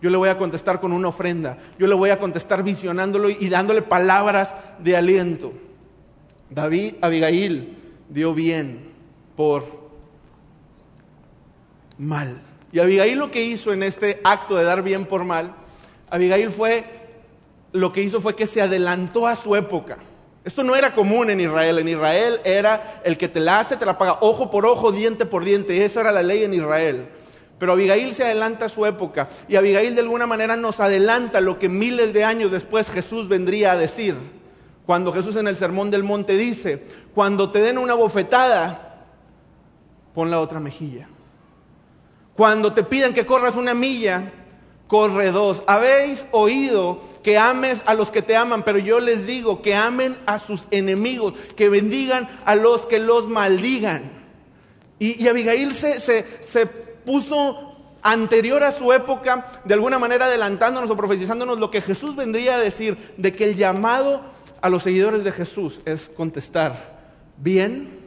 Yo 0.00 0.10
le 0.10 0.16
voy 0.16 0.28
a 0.28 0.38
contestar 0.38 0.80
con 0.80 0.92
una 0.92 1.08
ofrenda. 1.08 1.58
Yo 1.78 1.86
le 1.86 1.94
voy 1.94 2.10
a 2.10 2.18
contestar 2.18 2.62
visionándolo 2.62 3.28
y 3.28 3.48
dándole 3.48 3.82
palabras 3.82 4.54
de 4.78 4.96
aliento. 4.96 5.52
David, 6.50 6.94
Abigail, 7.00 7.76
dio 8.08 8.34
bien 8.34 8.90
por 9.36 9.64
mal. 11.98 12.42
Y 12.72 12.78
Abigail 12.78 13.18
lo 13.18 13.30
que 13.30 13.42
hizo 13.42 13.72
en 13.72 13.82
este 13.82 14.20
acto 14.24 14.56
de 14.56 14.64
dar 14.64 14.82
bien 14.82 15.06
por 15.06 15.24
mal, 15.24 15.54
Abigail 16.10 16.50
fue, 16.50 16.84
lo 17.72 17.92
que 17.92 18.02
hizo 18.02 18.20
fue 18.20 18.36
que 18.36 18.46
se 18.46 18.62
adelantó 18.62 19.26
a 19.26 19.36
su 19.36 19.56
época. 19.56 19.98
Esto 20.44 20.62
no 20.62 20.74
era 20.74 20.94
común 20.94 21.28
en 21.28 21.40
Israel. 21.40 21.78
En 21.78 21.88
Israel 21.88 22.40
era 22.44 23.02
el 23.04 23.18
que 23.18 23.28
te 23.28 23.40
la 23.40 23.60
hace, 23.60 23.76
te 23.76 23.84
la 23.84 23.98
paga 23.98 24.18
ojo 24.22 24.50
por 24.50 24.64
ojo, 24.64 24.92
diente 24.92 25.26
por 25.26 25.44
diente. 25.44 25.84
Esa 25.84 26.00
era 26.00 26.12
la 26.12 26.22
ley 26.22 26.44
en 26.44 26.54
Israel. 26.54 27.08
Pero 27.58 27.72
Abigail 27.72 28.14
se 28.14 28.24
adelanta 28.24 28.66
a 28.66 28.68
su 28.68 28.86
época. 28.86 29.28
Y 29.48 29.56
Abigail 29.56 29.94
de 29.94 30.00
alguna 30.00 30.26
manera 30.26 30.56
nos 30.56 30.80
adelanta 30.80 31.40
lo 31.40 31.58
que 31.58 31.68
miles 31.68 32.14
de 32.14 32.24
años 32.24 32.50
después 32.50 32.88
Jesús 32.90 33.28
vendría 33.28 33.72
a 33.72 33.76
decir. 33.76 34.14
Cuando 34.88 35.12
Jesús 35.12 35.36
en 35.36 35.46
el 35.46 35.58
Sermón 35.58 35.90
del 35.90 36.02
Monte 36.02 36.34
dice, 36.34 36.82
cuando 37.14 37.50
te 37.50 37.58
den 37.58 37.76
una 37.76 37.92
bofetada, 37.92 39.04
pon 40.14 40.30
la 40.30 40.40
otra 40.40 40.60
mejilla. 40.60 41.06
Cuando 42.34 42.72
te 42.72 42.82
pidan 42.84 43.12
que 43.12 43.26
corras 43.26 43.54
una 43.54 43.74
milla, 43.74 44.32
corre 44.86 45.30
dos. 45.30 45.62
Habéis 45.66 46.24
oído 46.30 47.02
que 47.22 47.36
ames 47.36 47.82
a 47.84 47.92
los 47.92 48.10
que 48.10 48.22
te 48.22 48.34
aman, 48.34 48.62
pero 48.62 48.78
yo 48.78 48.98
les 48.98 49.26
digo 49.26 49.60
que 49.60 49.76
amen 49.76 50.16
a 50.24 50.38
sus 50.38 50.66
enemigos, 50.70 51.34
que 51.54 51.68
bendigan 51.68 52.26
a 52.46 52.54
los 52.54 52.86
que 52.86 52.98
los 52.98 53.28
maldigan. 53.28 54.10
Y, 54.98 55.28
Abigail 55.28 55.74
se, 55.74 56.00
se 56.00 56.66
puso 56.66 57.74
anterior 58.00 58.62
a 58.62 58.72
su 58.72 58.90
época, 58.94 59.52
de 59.66 59.74
alguna 59.74 59.98
manera 59.98 60.24
adelantándonos 60.24 60.88
o 60.88 60.96
profetizándonos 60.96 61.58
lo 61.58 61.70
que 61.70 61.82
Jesús 61.82 62.16
vendría 62.16 62.54
a 62.54 62.58
decir, 62.58 62.96
de 63.18 63.32
que 63.32 63.44
el 63.44 63.54
llamado 63.54 64.37
a 64.60 64.68
los 64.68 64.82
seguidores 64.82 65.24
de 65.24 65.32
Jesús 65.32 65.80
es 65.84 66.08
contestar 66.08 66.98
bien 67.36 67.98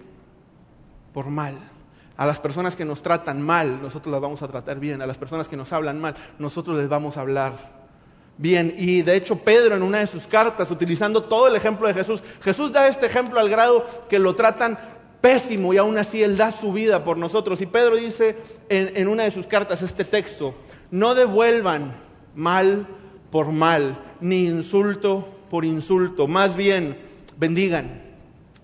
por 1.13 1.27
mal. 1.27 1.57
A 2.17 2.25
las 2.25 2.39
personas 2.39 2.75
que 2.75 2.85
nos 2.85 3.01
tratan 3.01 3.41
mal, 3.41 3.81
nosotros 3.81 4.11
las 4.11 4.21
vamos 4.21 4.41
a 4.43 4.47
tratar 4.47 4.79
bien. 4.79 5.01
A 5.01 5.07
las 5.07 5.17
personas 5.17 5.47
que 5.47 5.57
nos 5.57 5.73
hablan 5.73 5.99
mal, 5.99 6.15
nosotros 6.37 6.77
les 6.77 6.87
vamos 6.87 7.17
a 7.17 7.21
hablar 7.21 7.81
bien. 8.37 8.73
Y 8.77 9.01
de 9.01 9.15
hecho 9.15 9.37
Pedro 9.37 9.75
en 9.75 9.81
una 9.81 9.99
de 9.99 10.07
sus 10.07 10.27
cartas, 10.27 10.69
utilizando 10.69 11.23
todo 11.23 11.47
el 11.47 11.55
ejemplo 11.55 11.87
de 11.87 11.93
Jesús, 11.93 12.21
Jesús 12.43 12.71
da 12.71 12.87
este 12.87 13.05
ejemplo 13.05 13.39
al 13.39 13.49
grado 13.49 13.85
que 14.09 14.19
lo 14.19 14.35
tratan 14.35 14.77
pésimo 15.21 15.73
y 15.73 15.77
aún 15.77 15.97
así 15.97 16.21
Él 16.21 16.37
da 16.37 16.51
su 16.51 16.73
vida 16.73 17.03
por 17.03 17.17
nosotros. 17.17 17.61
Y 17.61 17.65
Pedro 17.65 17.95
dice 17.95 18.37
en, 18.69 18.95
en 18.97 19.07
una 19.07 19.23
de 19.23 19.31
sus 19.31 19.47
cartas 19.47 19.81
este 19.81 20.05
texto, 20.05 20.53
no 20.91 21.15
devuelvan 21.15 21.95
mal 22.35 22.87
por 23.31 23.51
mal, 23.51 23.97
ni 24.19 24.45
insulto 24.45 25.40
por 25.51 25.65
insulto, 25.65 26.29
más 26.29 26.55
bien 26.55 26.97
bendigan, 27.35 28.01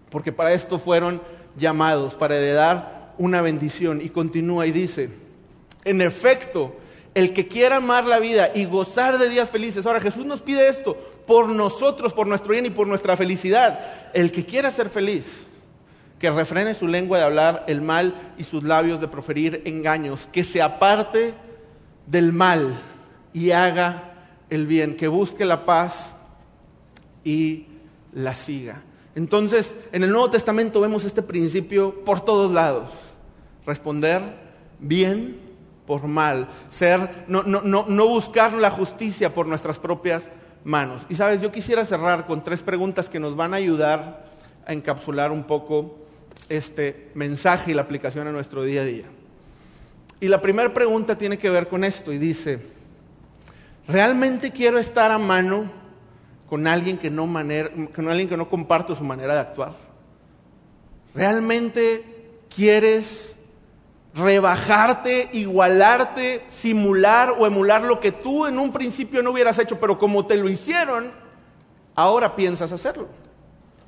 porque 0.10 0.32
para 0.32 0.54
esto 0.54 0.80
fueron 0.80 1.22
llamados, 1.58 2.16
para 2.16 2.38
heredar 2.38 3.14
una 3.18 3.42
bendición. 3.42 4.00
Y 4.02 4.08
continúa 4.10 4.66
y 4.68 4.72
dice, 4.72 5.10
en 5.84 6.00
efecto, 6.00 6.78
el 7.14 7.34
que 7.34 7.50
quiera 7.50 7.76
amar 7.76 8.06
la 8.06 8.20
vida 8.20 8.52
y 8.56 8.64
gozar 8.64 9.20
de 9.20 9.28
días 9.28 9.50
felices, 9.50 9.86
ahora 9.86 10.00
Jesús 10.00 10.26
nos 10.26 10.42
pide 10.42 10.70
esto 10.70 10.96
por 11.28 11.50
nosotros, 11.50 12.14
por 12.14 12.26
nuestro 12.26 12.54
bien 12.54 12.68
y 12.68 12.70
por 12.70 12.88
nuestra 12.88 13.18
felicidad. 13.18 13.82
El 14.14 14.32
que 14.32 14.46
quiera 14.46 14.72
ser 14.72 14.90
feliz, 14.90 15.46
que 16.20 16.32
refrene 16.32 16.74
su 16.74 16.88
lengua 16.88 17.18
de 17.18 17.26
hablar 17.26 17.66
el 17.68 17.82
mal 17.82 18.34
y 18.38 18.46
sus 18.46 18.64
labios 18.64 19.02
de 19.02 19.10
proferir 19.10 19.62
engaños, 19.66 20.30
que 20.32 20.46
se 20.46 20.62
aparte 20.62 21.34
del 22.06 22.32
mal 22.32 22.76
y 23.34 23.52
haga 23.52 24.14
el 24.50 24.68
bien, 24.68 24.96
que 24.96 25.10
busque 25.10 25.44
la 25.44 25.66
paz 25.66 26.14
y 27.28 27.66
la 28.14 28.34
siga. 28.34 28.84
Entonces, 29.14 29.76
en 29.92 30.04
el 30.04 30.12
Nuevo 30.12 30.30
Testamento 30.30 30.80
vemos 30.80 31.04
este 31.04 31.22
principio 31.22 32.06
por 32.06 32.22
todos 32.22 32.54
lados. 32.54 32.90
Responder 33.66 34.22
bien 34.80 35.38
por 35.86 36.08
mal. 36.08 36.48
Ser, 36.70 37.26
no, 37.28 37.44
no, 37.44 37.62
no, 37.62 37.86
no 37.90 38.08
buscar 38.08 38.54
la 38.54 38.72
justicia 38.72 39.34
por 39.34 39.46
nuestras 39.46 39.78
propias 39.78 40.30
manos. 40.64 41.06
Y 41.10 41.16
sabes, 41.16 41.42
yo 41.42 41.52
quisiera 41.52 41.84
cerrar 41.84 42.28
con 42.28 42.44
tres 42.44 42.64
preguntas 42.64 43.10
que 43.10 43.20
nos 43.20 43.36
van 43.36 43.54
a 43.54 43.58
ayudar 43.58 44.26
a 44.66 44.72
encapsular 44.72 45.34
un 45.34 45.44
poco 45.44 45.98
este 46.48 47.12
mensaje 47.14 47.72
y 47.72 47.74
la 47.74 47.82
aplicación 47.82 48.28
a 48.28 48.32
nuestro 48.32 48.64
día 48.64 48.84
a 48.84 48.86
día. 48.86 49.06
Y 50.22 50.30
la 50.30 50.42
primera 50.42 50.74
pregunta 50.74 51.18
tiene 51.18 51.38
que 51.38 51.50
ver 51.50 51.68
con 51.68 51.84
esto 51.84 52.14
y 52.14 52.18
dice, 52.18 52.62
¿realmente 53.86 54.52
quiero 54.52 54.80
estar 54.80 55.12
a 55.12 55.18
mano 55.18 55.77
con 56.48 56.66
alguien 56.68 56.98
que 56.98 57.10
no, 57.10 57.28
manera, 57.28 57.70
alguien 57.96 58.30
que 58.30 58.38
no 58.38 58.50
comparto 58.50 58.96
su 58.96 59.04
manera 59.04 59.34
de 59.34 59.40
actuar? 59.42 59.74
¿Realmente 61.14 62.04
quieres 62.54 63.36
rebajarte, 64.14 65.30
igualarte, 65.34 66.46
simular 66.50 67.32
o 67.38 67.46
emular 67.46 67.84
lo 67.84 68.00
que 68.00 68.12
tú 68.12 68.46
en 68.46 68.58
un 68.58 68.72
principio 68.72 69.22
no 69.22 69.32
hubieras 69.32 69.60
hecho, 69.60 69.80
pero 69.80 69.98
como 69.98 70.26
te 70.26 70.38
lo 70.38 70.50
hicieron, 70.50 71.12
ahora 71.96 72.36
piensas 72.36 72.72
hacerlo? 72.72 73.08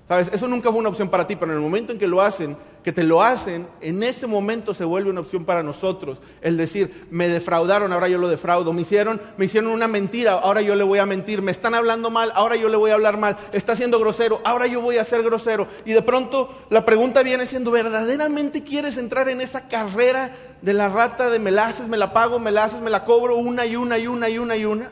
¿Sabes? 0.08 0.30
Eso 0.34 0.48
nunca 0.48 0.72
fue 0.72 0.80
una 0.80 0.90
opción 0.90 1.10
para 1.10 1.28
ti, 1.28 1.36
pero 1.36 1.52
en 1.52 1.58
el 1.58 1.64
momento 1.64 1.94
en 1.94 2.00
que 2.00 2.08
lo 2.08 2.22
hacen, 2.22 2.58
que 2.84 2.94
te 2.94 3.04
lo 3.04 3.22
hacen, 3.22 3.68
en 3.82 4.04
ese 4.04 4.26
momento 4.26 4.74
se 4.74 4.86
vuelve 4.86 5.10
una 5.10 5.20
opción 5.20 5.44
para 5.44 5.64
nosotros. 5.64 6.18
El 6.42 6.56
decir, 6.56 7.08
me 7.12 7.28
defraudaron, 7.28 7.92
ahora 7.92 8.08
yo 8.08 8.18
lo 8.18 8.30
defraudo. 8.30 8.72
Me 8.72 8.84
hicieron, 8.84 9.22
me 9.38 9.46
hicieron 9.46 9.72
una 9.72 9.88
mentira, 9.88 10.34
ahora 10.34 10.62
yo 10.62 10.76
le 10.76 10.84
voy 10.84 11.00
a 11.00 11.06
mentir. 11.06 11.42
Me 11.42 11.52
están 11.52 11.74
hablando 11.74 12.10
mal, 12.10 12.32
ahora 12.36 12.56
yo 12.56 12.70
le 12.70 12.78
voy 12.78 12.92
a 12.92 12.94
hablar 12.94 13.18
mal. 13.18 13.38
Está 13.52 13.76
siendo 13.76 14.00
grosero, 14.00 14.42
ahora 14.46 14.66
yo 14.68 14.82
voy 14.82 14.98
a 14.98 15.04
ser 15.04 15.24
grosero. 15.24 15.68
Y 15.84 15.92
de 15.92 16.02
pronto 16.02 16.56
la 16.70 16.86
pregunta 16.86 17.22
viene 17.22 17.46
siendo, 17.46 17.70
¿verdaderamente 17.72 18.64
quieres 18.64 18.98
entrar 18.98 19.28
en 19.28 19.42
esa 19.42 19.68
carrera 19.68 20.32
de 20.62 20.74
la 20.74 20.88
rata 20.88 21.30
de 21.30 21.40
me 21.40 21.52
la 21.52 21.68
haces, 21.68 21.88
me 21.88 21.98
la 21.98 22.14
pago, 22.14 22.40
me 22.40 22.52
la 22.52 22.64
haces, 22.64 22.80
me 22.80 22.90
la 22.90 23.04
cobro 23.04 23.36
una 23.36 23.66
y 23.66 23.76
una 23.76 23.98
y 23.98 24.08
una 24.08 24.30
y 24.30 24.38
una 24.38 24.56
y 24.56 24.66
una? 24.66 24.90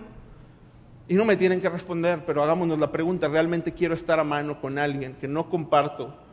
Y 1.07 1.13
no 1.13 1.23
me 1.23 1.37
tienen 1.37 1.61
que 1.61 1.69
responder, 1.69 2.23
pero 2.25 2.43
hagámonos 2.43 2.77
la 2.79 2.91
pregunta, 2.91 3.29
¿realmente 3.29 3.73
quiero 3.73 3.95
estar 3.95 4.19
a 4.19 4.25
mano 4.25 4.59
con 4.59 4.77
alguien 4.77 5.15
que 5.21 5.27
no 5.29 5.49
comparto 5.49 6.26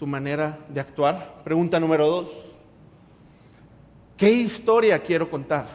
su 0.00 0.06
manera 0.06 0.58
de 0.70 0.80
actuar. 0.80 1.42
Pregunta 1.44 1.78
número 1.78 2.06
dos. 2.06 2.28
¿Qué 4.16 4.30
historia 4.30 4.98
quiero 5.00 5.28
contar? 5.28 5.66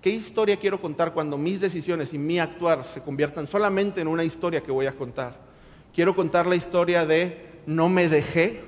¿Qué 0.00 0.10
historia 0.10 0.56
quiero 0.56 0.80
contar 0.80 1.12
cuando 1.12 1.36
mis 1.36 1.60
decisiones 1.60 2.14
y 2.14 2.18
mi 2.18 2.38
actuar 2.38 2.84
se 2.84 3.02
conviertan 3.02 3.48
solamente 3.48 4.00
en 4.00 4.06
una 4.06 4.22
historia 4.22 4.62
que 4.62 4.70
voy 4.70 4.86
a 4.86 4.92
contar? 4.92 5.34
Quiero 5.92 6.14
contar 6.14 6.46
la 6.46 6.54
historia 6.54 7.04
de 7.04 7.62
no 7.66 7.88
me 7.88 8.08
dejé, 8.08 8.60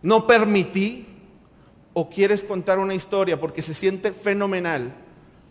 no 0.00 0.26
permití, 0.26 1.06
o 1.92 2.08
quieres 2.08 2.42
contar 2.42 2.78
una 2.78 2.94
historia 2.94 3.38
porque 3.38 3.60
se 3.60 3.74
siente 3.74 4.12
fenomenal 4.12 4.94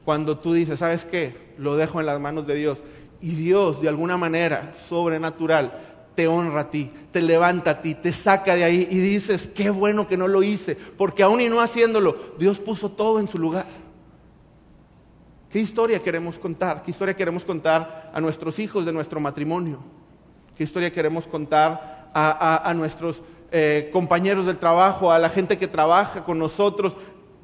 cuando 0.04 0.40
tú 0.40 0.54
dices, 0.54 0.80
¿sabes 0.80 1.06
qué? 1.06 1.54
Lo 1.60 1.76
dejo 1.76 2.00
en 2.00 2.08
las 2.08 2.20
manos 2.20 2.48
de 2.48 2.56
Dios. 2.56 2.80
Y 3.22 3.36
Dios, 3.36 3.82
de 3.82 3.90
alguna 3.90 4.18
manera 4.18 4.74
sobrenatural, 4.88 5.89
te 6.20 6.28
honra 6.28 6.60
a 6.60 6.70
ti, 6.70 6.92
te 7.14 7.22
levanta 7.22 7.72
a 7.72 7.82
ti, 7.82 7.96
te 7.96 8.12
saca 8.12 8.54
de 8.54 8.66
ahí 8.66 8.86
y 8.92 8.98
dices, 8.98 9.50
qué 9.56 9.70
bueno 9.70 10.06
que 10.06 10.18
no 10.18 10.28
lo 10.28 10.44
hice, 10.44 10.76
porque 10.76 11.24
aún 11.24 11.40
y 11.40 11.48
no 11.48 11.62
haciéndolo, 11.62 12.14
Dios 12.38 12.60
puso 12.60 12.92
todo 12.92 13.22
en 13.22 13.28
su 13.30 13.38
lugar. 13.38 13.68
¿Qué 15.50 15.60
historia 15.60 15.98
queremos 16.00 16.38
contar? 16.38 16.84
¿Qué 16.84 16.92
historia 16.92 17.16
queremos 17.16 17.46
contar 17.46 18.12
a 18.14 18.20
nuestros 18.20 18.60
hijos 18.60 18.86
de 18.86 18.92
nuestro 18.92 19.22
matrimonio? 19.22 19.80
¿Qué 20.58 20.66
historia 20.66 20.92
queremos 20.92 21.26
contar 21.26 22.12
a, 22.14 22.74
nuestros 22.76 23.22
eh, 23.50 23.90
compañeros 23.94 24.46
del 24.46 24.58
trabajo, 24.58 25.14
a 25.14 25.20
la 25.20 25.30
gente 25.30 25.58
que 25.58 25.70
trabaja 25.70 26.26
con 26.26 26.38
nosotros? 26.38 26.98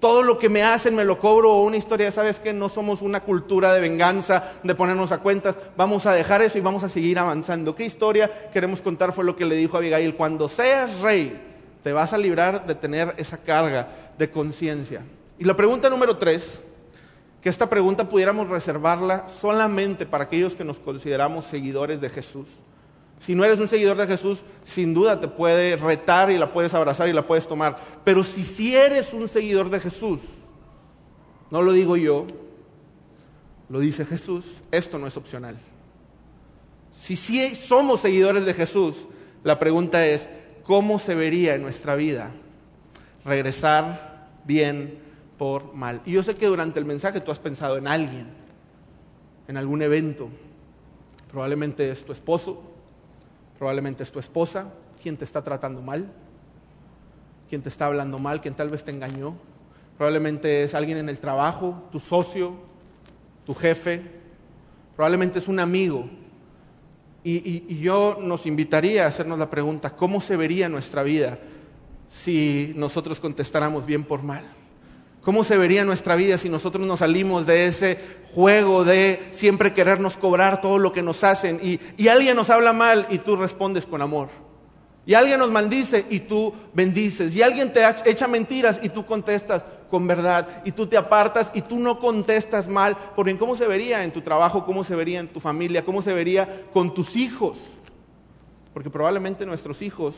Todo 0.05 0.21
lo 0.21 0.37
que 0.37 0.49
me 0.49 0.61
hacen 0.61 0.95
me 0.95 1.03
lo 1.03 1.17
cobro 1.17 1.51
o 1.51 1.63
una 1.63 1.77
historia, 1.77 2.11
¿sabes 2.11 2.39
que 2.39 2.53
No 2.53 2.69
somos 2.69 3.01
una 3.01 3.21
cultura 3.21 3.73
de 3.73 3.81
venganza, 3.81 4.51
de 4.61 4.75
ponernos 4.75 5.11
a 5.11 5.17
cuentas. 5.17 5.57
Vamos 5.75 6.05
a 6.05 6.13
dejar 6.13 6.43
eso 6.43 6.59
y 6.59 6.61
vamos 6.61 6.83
a 6.83 6.89
seguir 6.89 7.17
avanzando. 7.17 7.73
¿Qué 7.73 7.85
historia 7.85 8.51
queremos 8.53 8.81
contar? 8.81 9.13
Fue 9.13 9.23
lo 9.23 9.35
que 9.35 9.45
le 9.45 9.55
dijo 9.55 9.77
Abigail. 9.77 10.13
Cuando 10.13 10.47
seas 10.47 10.99
rey, 11.01 11.41
te 11.81 11.91
vas 11.91 12.13
a 12.13 12.19
librar 12.19 12.67
de 12.67 12.75
tener 12.75 13.15
esa 13.17 13.39
carga 13.39 14.11
de 14.15 14.29
conciencia. 14.29 15.01
Y 15.39 15.43
la 15.43 15.55
pregunta 15.55 15.89
número 15.89 16.15
tres 16.17 16.59
que 17.41 17.49
esta 17.49 17.67
pregunta 17.67 18.07
pudiéramos 18.07 18.47
reservarla 18.47 19.27
solamente 19.41 20.05
para 20.05 20.25
aquellos 20.25 20.53
que 20.53 20.63
nos 20.63 20.77
consideramos 20.77 21.45
seguidores 21.45 21.99
de 21.99 22.11
Jesús. 22.11 22.45
Si 23.25 23.33
no 23.33 23.43
eres 23.43 23.59
un 23.59 23.67
seguidor 23.67 23.97
de 23.97 24.05
Jesús, 24.05 24.43
sin 24.63 24.93
duda 24.93 25.19
te 25.19 25.27
puede 25.27 25.77
retar 25.77 26.29
y 26.29 26.37
la 26.37 26.51
puedes 26.51 26.75
abrazar 26.75 27.09
y 27.09 27.13
la 27.13 27.25
puedes 27.25 27.47
tomar. 27.47 27.75
Pero 28.03 28.23
si 28.23 28.43
sí 28.43 28.75
eres 28.75 29.13
un 29.13 29.27
seguidor 29.27 29.71
de 29.71 29.79
Jesús, 29.79 30.19
no 31.49 31.63
lo 31.63 31.71
digo 31.71 31.97
yo, 31.97 32.27
lo 33.67 33.79
dice 33.79 34.05
Jesús, 34.05 34.45
esto 34.69 34.99
no 34.99 35.07
es 35.07 35.17
opcional. 35.17 35.57
Si 36.91 37.15
sí 37.15 37.55
somos 37.55 38.01
seguidores 38.01 38.45
de 38.45 38.53
Jesús, 38.53 39.07
la 39.43 39.57
pregunta 39.57 40.05
es, 40.05 40.29
¿cómo 40.63 40.99
se 40.99 41.15
vería 41.15 41.55
en 41.55 41.63
nuestra 41.63 41.95
vida 41.95 42.29
regresar 43.25 44.27
bien 44.45 44.99
por 45.39 45.73
mal. 45.73 46.01
Y 46.05 46.11
yo 46.11 46.21
sé 46.21 46.35
que 46.35 46.45
durante 46.45 46.79
el 46.79 46.85
mensaje 46.85 47.21
tú 47.21 47.31
has 47.31 47.39
pensado 47.39 47.77
en 47.77 47.87
alguien, 47.87 48.27
en 49.47 49.57
algún 49.57 49.81
evento. 49.81 50.29
Probablemente 51.31 51.89
es 51.89 52.05
tu 52.05 52.13
esposo, 52.13 52.74
probablemente 53.57 54.03
es 54.03 54.11
tu 54.11 54.19
esposa, 54.19 54.71
quien 55.01 55.17
te 55.17 55.25
está 55.25 55.43
tratando 55.43 55.81
mal, 55.81 56.11
quien 57.49 57.61
te 57.61 57.69
está 57.69 57.85
hablando 57.85 58.19
mal, 58.19 58.41
quien 58.41 58.53
tal 58.53 58.69
vez 58.69 58.83
te 58.83 58.91
engañó. 58.91 59.35
Probablemente 59.97 60.63
es 60.63 60.73
alguien 60.73 60.97
en 60.97 61.09
el 61.09 61.19
trabajo, 61.19 61.83
tu 61.91 61.99
socio, 61.99 62.55
tu 63.45 63.53
jefe. 63.53 64.01
Probablemente 64.95 65.39
es 65.39 65.47
un 65.47 65.59
amigo. 65.59 66.09
Y, 67.23 67.79
yo 67.79 68.19
nos 68.21 68.45
invitaría 68.45 69.05
a 69.05 69.07
hacernos 69.07 69.39
la 69.39 69.49
pregunta, 69.49 69.95
¿cómo 69.95 70.21
se 70.21 70.35
vería 70.35 70.69
nuestra 70.69 71.01
vida 71.01 71.39
si 72.07 72.73
nosotros 72.75 73.19
contestáramos 73.19 73.83
bien 73.85 74.03
por 74.03 74.21
mal? 74.21 74.43
¿Cómo 75.25 75.43
se 75.43 75.57
vería 75.57 75.83
nuestra 75.83 76.15
vida 76.15 76.37
si 76.37 76.49
nosotros 76.49 76.85
nos 76.85 76.99
salimos 76.99 77.47
de 77.47 77.65
ese 77.65 77.97
juego 78.35 78.83
de 78.83 79.19
siempre 79.31 79.73
querernos 79.73 80.17
cobrar 80.17 80.61
todo 80.61 80.77
lo 80.77 80.93
que 80.93 81.01
nos 81.01 81.23
hacen 81.23 81.59
y, 81.63 82.07
alguien 82.07 82.35
nos 82.35 82.51
habla 82.51 82.73
mal 82.73 83.07
y 83.09 83.17
tú 83.17 83.35
respondes 83.35 83.87
con 83.87 84.03
amor? 84.03 84.29
Y 85.03 85.15
alguien 85.15 85.39
nos 85.39 85.49
maldice 85.49 86.05
y 86.11 86.19
tú 86.19 86.53
bendices. 86.73 87.35
Y 87.35 87.41
alguien 87.41 87.73
te 87.73 87.81
echa 88.05 88.27
mentiras 88.27 88.79
y 88.83 88.89
tú 88.89 89.03
contestas 89.03 89.63
con 89.89 90.05
verdad. 90.05 90.61
Y 90.63 90.71
tú 90.71 90.85
te 90.85 90.95
apartas 90.95 91.49
y 91.55 91.61
tú 91.61 91.79
no 91.79 91.99
contestas 91.99 92.67
mal. 92.67 92.95
Porque 93.15 93.35
¿cómo 93.35 93.55
se 93.55 93.67
vería 93.67 94.03
en 94.03 94.11
tu 94.11 94.21
trabajo? 94.21 94.63
¿Cómo 94.63 94.83
se 94.83 94.93
vería 94.93 95.19
en 95.19 95.27
tu 95.27 95.39
familia? 95.39 95.83
¿Cómo 95.83 96.03
se 96.03 96.13
vería 96.13 96.65
con 96.71 96.93
tus 96.93 97.15
hijos? 97.15 97.57
Porque 98.75 98.91
probablemente 98.91 99.43
nuestros 99.43 99.81
hijos 99.81 100.13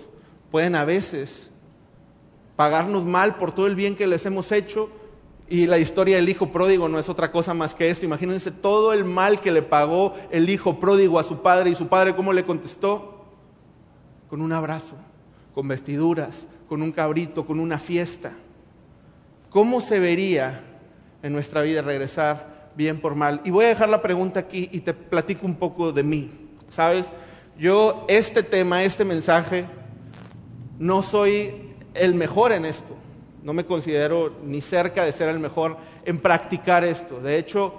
pueden 0.52 0.76
a 0.76 0.84
veces 0.84 1.50
pagarnos 2.58 3.06
mal 3.06 3.36
por 3.36 3.54
todo 3.54 3.68
el 3.68 3.76
bien 3.76 3.96
que 3.96 4.08
les 4.08 4.26
hemos 4.26 4.52
hecho. 4.52 4.90
Y 5.48 5.66
la 5.68 5.80
historia 5.80 6.18
del 6.18 6.28
hijo 6.28 6.52
pródigo 6.52 6.90
no 6.90 7.00
es 7.00 7.08
otra 7.08 7.32
cosa 7.32 7.54
más 7.54 7.74
que 7.74 7.90
esto. 7.90 8.06
Imagínense 8.06 8.52
todo 8.52 8.92
el 8.92 9.06
mal 9.06 9.40
que 9.40 9.54
le 9.54 9.62
pagó 9.62 10.14
el 10.30 10.50
hijo 10.50 10.78
pródigo 10.78 11.20
a 11.20 11.24
su 11.24 11.42
padre 11.42 11.70
y 11.70 11.76
su 11.76 11.88
padre 11.88 12.14
cómo 12.14 12.34
le 12.34 12.46
contestó. 12.46 13.24
Con 14.30 14.42
un 14.42 14.52
abrazo, 14.52 14.96
con 15.54 15.70
vestiduras, 15.70 16.48
con 16.68 16.82
un 16.82 16.92
cabrito, 16.92 17.46
con 17.46 17.62
una 17.62 17.80
fiesta. 17.80 18.34
¿Cómo 19.50 19.80
se 19.80 20.00
vería 20.00 20.64
en 21.24 21.32
nuestra 21.32 21.62
vida 21.62 21.82
regresar 21.82 22.72
bien 22.76 23.00
por 23.00 23.16
mal? 23.16 23.40
Y 23.46 23.52
voy 23.52 23.66
a 23.66 23.70
dejar 23.70 23.88
la 23.88 24.02
pregunta 24.02 24.42
aquí 24.42 24.68
y 24.74 24.82
te 24.82 24.94
platico 24.94 25.46
un 25.46 25.56
poco 25.56 25.94
de 25.94 26.04
mí. 26.04 26.30
¿Sabes? 26.68 27.10
Yo 27.58 28.04
este 28.10 28.44
tema, 28.44 28.84
este 28.84 29.06
mensaje, 29.06 29.66
no 30.78 31.02
soy 31.02 31.68
el 31.98 32.16
mejor 32.16 32.52
en 32.52 32.66
esto. 32.66 32.96
No 33.44 33.54
me 33.54 33.66
considero 33.66 34.34
ni 34.44 34.62
cerca 34.62 35.04
de 35.04 35.12
ser 35.12 35.30
el 35.30 35.40
mejor 35.40 35.78
en 36.06 36.20
practicar 36.20 36.84
esto. 36.84 37.20
De 37.20 37.38
hecho, 37.38 37.74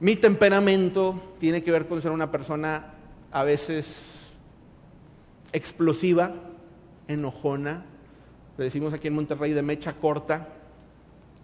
mi 0.00 0.16
temperamento 0.16 1.34
tiene 1.38 1.62
que 1.62 1.70
ver 1.70 1.86
con 1.86 2.02
ser 2.02 2.10
una 2.10 2.30
persona 2.30 2.92
a 3.30 3.44
veces 3.44 4.30
explosiva, 5.52 6.34
enojona. 7.08 7.84
Le 8.58 8.64
decimos 8.64 8.92
aquí 8.92 9.08
en 9.08 9.14
Monterrey 9.14 9.52
de 9.52 9.62
mecha 9.62 9.92
corta. 9.94 10.48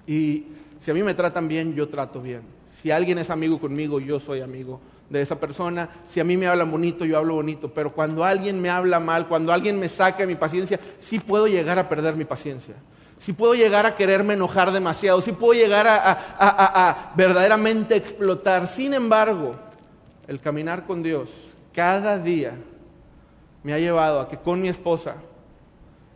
Y 0.07 0.47
si 0.79 0.91
a 0.91 0.95
mí 0.95 1.03
me 1.03 1.15
tratan 1.15 1.49
bien, 1.49 1.75
yo 1.75 1.89
trato 1.89 2.21
bien. 2.21 2.43
Si 2.83 2.91
alguien 2.91 3.19
es 3.19 3.31
amigo 3.31 3.61
conmigo, 3.61 4.01
yo 4.01 4.21
soy 4.21 4.41
amigo 4.41 4.81
de 5.11 5.21
esa 5.21 5.39
persona. 5.39 5.91
Si 6.07 6.21
a 6.21 6.25
mí 6.25 6.37
me 6.37 6.47
hablan 6.47 6.71
bonito, 6.71 7.05
yo 7.05 7.19
hablo 7.19 7.35
bonito. 7.35 7.69
Pero 7.75 7.93
cuando 7.93 8.25
alguien 8.25 8.61
me 8.63 8.71
habla 8.71 9.01
mal, 9.01 9.29
cuando 9.29 9.53
alguien 9.53 9.79
me 9.79 9.89
saca 9.89 10.25
mi 10.25 10.37
paciencia, 10.37 10.81
sí 10.99 11.19
puedo 11.19 11.47
llegar 11.47 11.79
a 11.79 11.89
perder 11.89 12.17
mi 12.17 12.25
paciencia. 12.25 12.77
Sí 13.19 13.35
puedo 13.35 13.55
llegar 13.55 13.85
a 13.85 13.97
quererme 13.97 14.35
enojar 14.35 14.73
demasiado. 14.73 15.21
Sí 15.21 15.33
puedo 15.33 15.53
llegar 15.53 15.87
a, 15.89 17.13
verdaderamente 17.17 17.97
explotar. 17.97 18.67
Sin 18.67 18.95
embargo, 18.95 19.57
el 20.27 20.41
caminar 20.41 20.87
con 20.87 21.03
Dios 21.03 21.29
cada 21.75 22.17
día 22.19 22.57
me 23.63 23.75
ha 23.75 23.79
llevado 23.79 24.21
a 24.21 24.29
que 24.29 24.39
con 24.39 24.63
mi 24.63 24.69
esposa, 24.69 25.17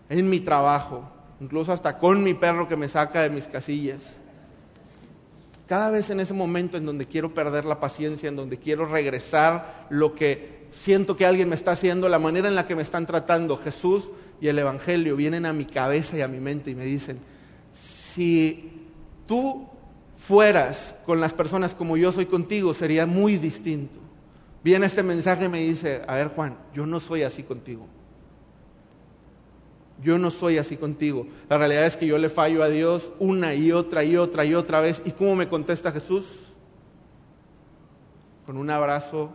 en 0.08 0.30
mi 0.30 0.40
trabajo, 0.40 1.02
incluso 1.40 1.72
hasta 1.72 1.98
con 1.98 2.22
mi 2.22 2.32
perro 2.32 2.68
que 2.68 2.76
me 2.76 2.88
saca 2.88 3.22
de 3.22 3.30
mis 3.30 3.48
casillas, 3.48 4.18
cada 5.66 5.90
vez 5.90 6.10
en 6.10 6.20
ese 6.20 6.34
momento 6.34 6.76
en 6.76 6.86
donde 6.86 7.06
quiero 7.06 7.32
perder 7.32 7.64
la 7.64 7.80
paciencia, 7.80 8.28
en 8.28 8.36
donde 8.36 8.58
quiero 8.58 8.86
regresar 8.86 9.86
lo 9.90 10.14
que 10.14 10.68
siento 10.80 11.16
que 11.16 11.26
alguien 11.26 11.48
me 11.48 11.54
está 11.54 11.72
haciendo, 11.72 12.08
la 12.08 12.18
manera 12.18 12.48
en 12.48 12.54
la 12.54 12.66
que 12.66 12.76
me 12.76 12.82
están 12.82 13.06
tratando, 13.06 13.56
Jesús 13.56 14.10
y 14.40 14.48
el 14.48 14.58
Evangelio 14.58 15.16
vienen 15.16 15.46
a 15.46 15.52
mi 15.52 15.64
cabeza 15.64 16.18
y 16.18 16.20
a 16.20 16.28
mi 16.28 16.38
mente 16.38 16.70
y 16.70 16.74
me 16.74 16.84
dicen, 16.84 17.18
si 17.72 18.72
tú 19.26 19.66
fueras 20.16 20.94
con 21.06 21.20
las 21.20 21.32
personas 21.32 21.74
como 21.74 21.96
yo 21.96 22.12
soy 22.12 22.26
contigo, 22.26 22.74
sería 22.74 23.06
muy 23.06 23.38
distinto. 23.38 24.00
Viene 24.62 24.86
este 24.86 25.02
mensaje 25.02 25.44
y 25.44 25.48
me 25.48 25.60
dice, 25.60 26.02
a 26.06 26.16
ver 26.16 26.28
Juan, 26.28 26.56
yo 26.74 26.86
no 26.86 27.00
soy 27.00 27.22
así 27.22 27.42
contigo. 27.42 27.86
Yo 30.04 30.18
no 30.18 30.30
soy 30.30 30.58
así 30.58 30.76
contigo. 30.76 31.26
La 31.48 31.56
realidad 31.56 31.86
es 31.86 31.96
que 31.96 32.06
yo 32.06 32.18
le 32.18 32.28
fallo 32.28 32.62
a 32.62 32.68
Dios 32.68 33.10
una 33.18 33.54
y 33.54 33.72
otra 33.72 34.04
y 34.04 34.18
otra 34.18 34.44
y 34.44 34.54
otra 34.54 34.82
vez. 34.82 35.02
¿Y 35.06 35.12
cómo 35.12 35.34
me 35.34 35.48
contesta 35.48 35.90
Jesús? 35.90 36.26
Con 38.44 38.58
un 38.58 38.68
abrazo 38.68 39.32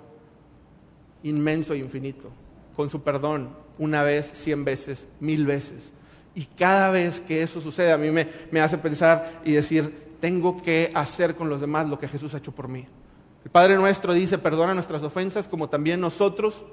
inmenso 1.23 1.73
e 1.73 1.79
infinito, 1.79 2.29
con 2.75 2.89
su 2.89 3.01
perdón, 3.01 3.49
una 3.79 4.03
vez, 4.03 4.31
cien 4.35 4.63
veces, 4.63 5.07
mil 5.19 5.45
veces. 5.47 5.91
Y 6.35 6.45
cada 6.45 6.91
vez 6.91 7.19
que 7.19 7.41
eso 7.41 7.59
sucede 7.59 7.91
a 7.91 7.97
mí 7.97 8.11
me, 8.11 8.29
me 8.51 8.61
hace 8.61 8.77
pensar 8.77 9.41
y 9.43 9.53
decir, 9.53 10.09
tengo 10.19 10.61
que 10.61 10.91
hacer 10.93 11.35
con 11.35 11.49
los 11.49 11.59
demás 11.59 11.89
lo 11.89 11.97
que 11.97 12.07
Jesús 12.07 12.35
ha 12.35 12.37
hecho 12.37 12.51
por 12.51 12.67
mí. 12.67 12.85
El 13.43 13.49
Padre 13.49 13.75
nuestro 13.75 14.13
dice, 14.13 14.37
perdona 14.37 14.75
nuestras 14.75 15.01
ofensas 15.01 15.47
como 15.47 15.67
también 15.67 15.99
nosotros 15.99 16.63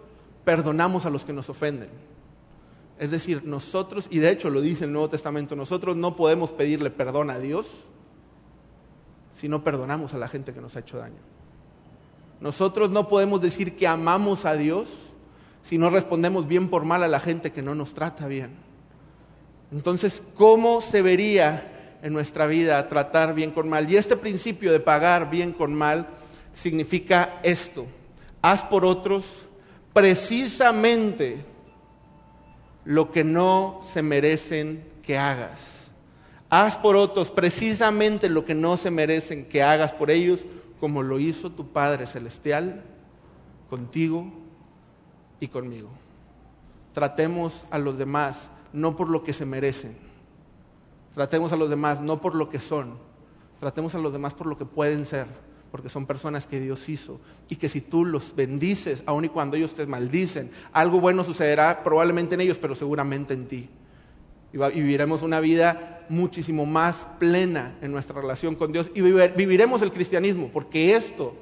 perdonamos 0.44 1.07
a 1.07 1.11
los 1.11 1.24
que 1.24 1.32
nos 1.32 1.49
ofenden. 1.49 1.88
Es 2.99 3.11
decir, 3.11 3.44
nosotros, 3.44 4.07
y 4.11 4.18
de 4.18 4.30
hecho 4.30 4.49
lo 4.49 4.61
dice 4.61 4.84
el 4.84 4.92
Nuevo 4.92 5.11
Testamento, 5.11 5.55
nosotros 5.55 5.97
no 5.97 6.16
podemos 6.16 6.51
pedirle 6.51 6.90
perdón 6.90 7.30
a 7.30 7.38
Dios 7.38 7.68
si 9.34 9.49
no 9.49 9.62
perdonamos 9.62 10.14
a 10.14 10.18
la 10.18 10.28
gente 10.28 10.55
que 10.55 10.61
nos 10.61 10.76
ha 10.76 10.80
hecho 10.80 10.97
daño. 10.97 11.20
Nosotros 12.40 12.90
no 12.90 13.09
podemos 13.09 13.40
decir 13.40 13.76
que 13.76 13.86
amamos 13.86 14.44
a 14.44 14.55
Dios 14.55 14.88
si 15.66 15.78
no 15.78 15.90
respondemos 15.90 16.47
bien 16.47 16.68
por 16.68 16.84
mal 16.84 17.03
a 17.03 17.09
la 17.09 17.18
gente 17.18 17.51
que 17.51 17.61
no 17.61 17.74
nos 17.74 17.92
trata 17.92 18.28
bien? 18.28 18.51
Entonces, 19.72 20.22
¿cómo 20.36 20.80
se 20.80 21.03
vería 21.03 21.99
en 22.03 22.12
nuestra 22.12 22.47
vida 22.47 22.86
tratar 22.86 23.34
bien 23.34 23.51
con 23.51 23.68
mal? 23.68 23.90
Y 23.90 23.97
este 23.97 24.16
principio 24.16 24.70
de 24.70 24.78
pagar 24.78 25.28
bien 25.28 25.53
con 25.53 25.74
mal 25.74 26.07
significa 26.53 27.40
esto. 27.42 27.84
Haz 28.42 28.62
por 28.62 28.84
otros 28.84 29.24
precisamente 29.92 31.44
lo 32.87 33.11
que 33.11 33.24
no 33.24 33.80
se 33.82 34.01
merecen 34.01 34.82
que 35.03 35.18
hagas. 35.18 35.89
Haz 36.49 36.76
por 36.76 36.95
otros 36.95 37.32
precisamente 37.32 38.28
lo 38.28 38.45
que 38.45 38.55
no 38.55 38.76
se 38.76 38.93
merecen 38.93 39.45
que 39.45 39.62
hagas 39.62 39.93
por 39.93 40.11
ellos, 40.11 40.41
como 40.78 41.03
lo 41.03 41.18
hizo 41.18 41.51
tu 41.51 41.66
Padre 41.72 42.07
Celestial 42.07 42.84
contigo 43.68 44.32
y 45.41 45.49
conmigo. 45.49 45.89
Tratemos 46.95 47.64
a 47.70 47.78
los 47.78 47.99
demás 47.99 48.51
no 48.72 48.95
por 48.95 49.09
lo 49.09 49.24
que 49.24 49.32
se 49.32 49.45
merecen. 49.45 49.97
Tratemos 51.12 51.53
a 51.53 51.57
los 51.57 51.68
demás 51.68 52.01
no 52.01 52.20
por 52.20 52.37
lo 52.37 52.49
que 52.49 52.61
son. 52.61 52.99
Tratemos 53.59 53.97
a 53.97 53.99
los 53.99 54.12
demás 54.12 54.32
por 54.32 54.47
lo 54.47 54.57
que 54.57 54.64
pueden 54.64 55.07
ser, 55.07 55.26
porque 55.71 55.89
son 55.89 56.07
personas 56.07 56.47
que 56.47 56.61
Dios 56.61 56.89
hizo 56.89 57.21
y 57.49 57.57
que 57.57 57.69
si 57.69 57.81
tú 57.81 58.05
los 58.05 58.35
bendices, 58.35 59.03
aun 59.07 59.25
y 59.25 59.29
cuando 59.29 59.57
ellos 59.57 59.75
te 59.75 59.87
maldicen, 59.87 60.51
algo 60.73 61.01
bueno 61.01 61.25
sucederá 61.25 61.83
probablemente 61.83 62.35
en 62.35 62.41
ellos, 62.41 62.59
pero 62.59 62.75
seguramente 62.75 63.35
en 63.35 63.47
ti. 63.47 63.69
Y 64.53 64.59
viviremos 64.59 65.23
una 65.23 65.41
vida 65.41 66.07
muchísimo 66.09 66.67
más 66.67 67.07
plena 67.19 67.77
en 67.83 67.93
nuestra 67.93 68.21
relación 68.21 68.55
con 68.55 68.73
Dios 68.73 68.91
y 68.95 69.01
viviremos 69.03 69.83
el 69.83 69.93
cristianismo, 69.93 70.51
porque 70.53 70.95
esto 70.95 71.35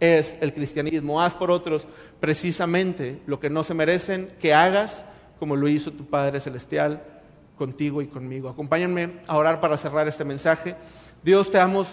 es 0.00 0.36
el 0.40 0.54
cristianismo. 0.54 1.20
Haz 1.20 1.34
por 1.34 1.50
otros 1.50 1.86
precisamente 2.20 3.20
lo 3.26 3.40
que 3.40 3.50
no 3.50 3.64
se 3.64 3.74
merecen 3.74 4.30
que 4.40 4.54
hagas, 4.54 5.04
como 5.38 5.56
lo 5.56 5.68
hizo 5.68 5.92
tu 5.92 6.06
Padre 6.06 6.40
Celestial 6.40 7.02
contigo 7.58 8.02
y 8.02 8.06
conmigo. 8.06 8.48
Acompáñenme 8.48 9.20
a 9.26 9.36
orar 9.36 9.60
para 9.60 9.76
cerrar 9.76 10.08
este 10.08 10.24
mensaje. 10.24 10.74
Dios, 11.22 11.50
te 11.50 11.58
damos 11.58 11.88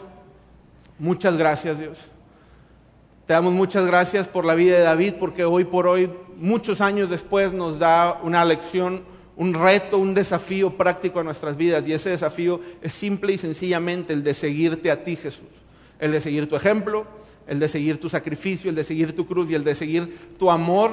muchas 1.02 1.36
gracias, 1.36 1.80
Dios. 1.80 1.98
Te 3.26 3.34
damos 3.34 3.54
muchas 3.54 3.86
gracias 3.86 4.28
por 4.28 4.46
la 4.46 4.56
vida 4.56 4.78
de 4.78 4.84
David, 4.84 5.16
porque 5.20 5.44
hoy 5.44 5.66
por 5.66 5.88
hoy, 5.88 6.12
muchos 6.38 6.80
años 6.80 7.10
después, 7.10 7.52
nos 7.52 7.80
da 7.80 8.20
una 8.24 8.46
lección, 8.46 9.04
un 9.36 9.54
reto, 9.54 9.98
un 9.98 10.14
desafío 10.14 10.78
práctico 10.78 11.20
a 11.20 11.24
nuestras 11.24 11.58
vidas. 11.58 11.88
Y 11.88 11.94
ese 11.94 12.12
desafío 12.12 12.62
es 12.82 12.94
simple 12.94 13.34
y 13.34 13.38
sencillamente 13.38 14.14
el 14.14 14.24
de 14.24 14.34
seguirte 14.34 14.92
a 14.92 15.04
ti, 15.04 15.16
Jesús. 15.16 15.50
El 16.00 16.12
de 16.12 16.22
seguir 16.22 16.48
tu 16.48 16.56
ejemplo, 16.56 17.06
el 17.48 17.60
de 17.60 17.68
seguir 17.68 18.00
tu 18.00 18.08
sacrificio, 18.08 18.70
el 18.70 18.76
de 18.76 18.84
seguir 18.84 19.16
tu 19.16 19.26
cruz 19.26 19.50
y 19.50 19.56
el 19.56 19.64
de 19.64 19.76
seguir 19.76 20.36
tu 20.38 20.52
amor 20.52 20.92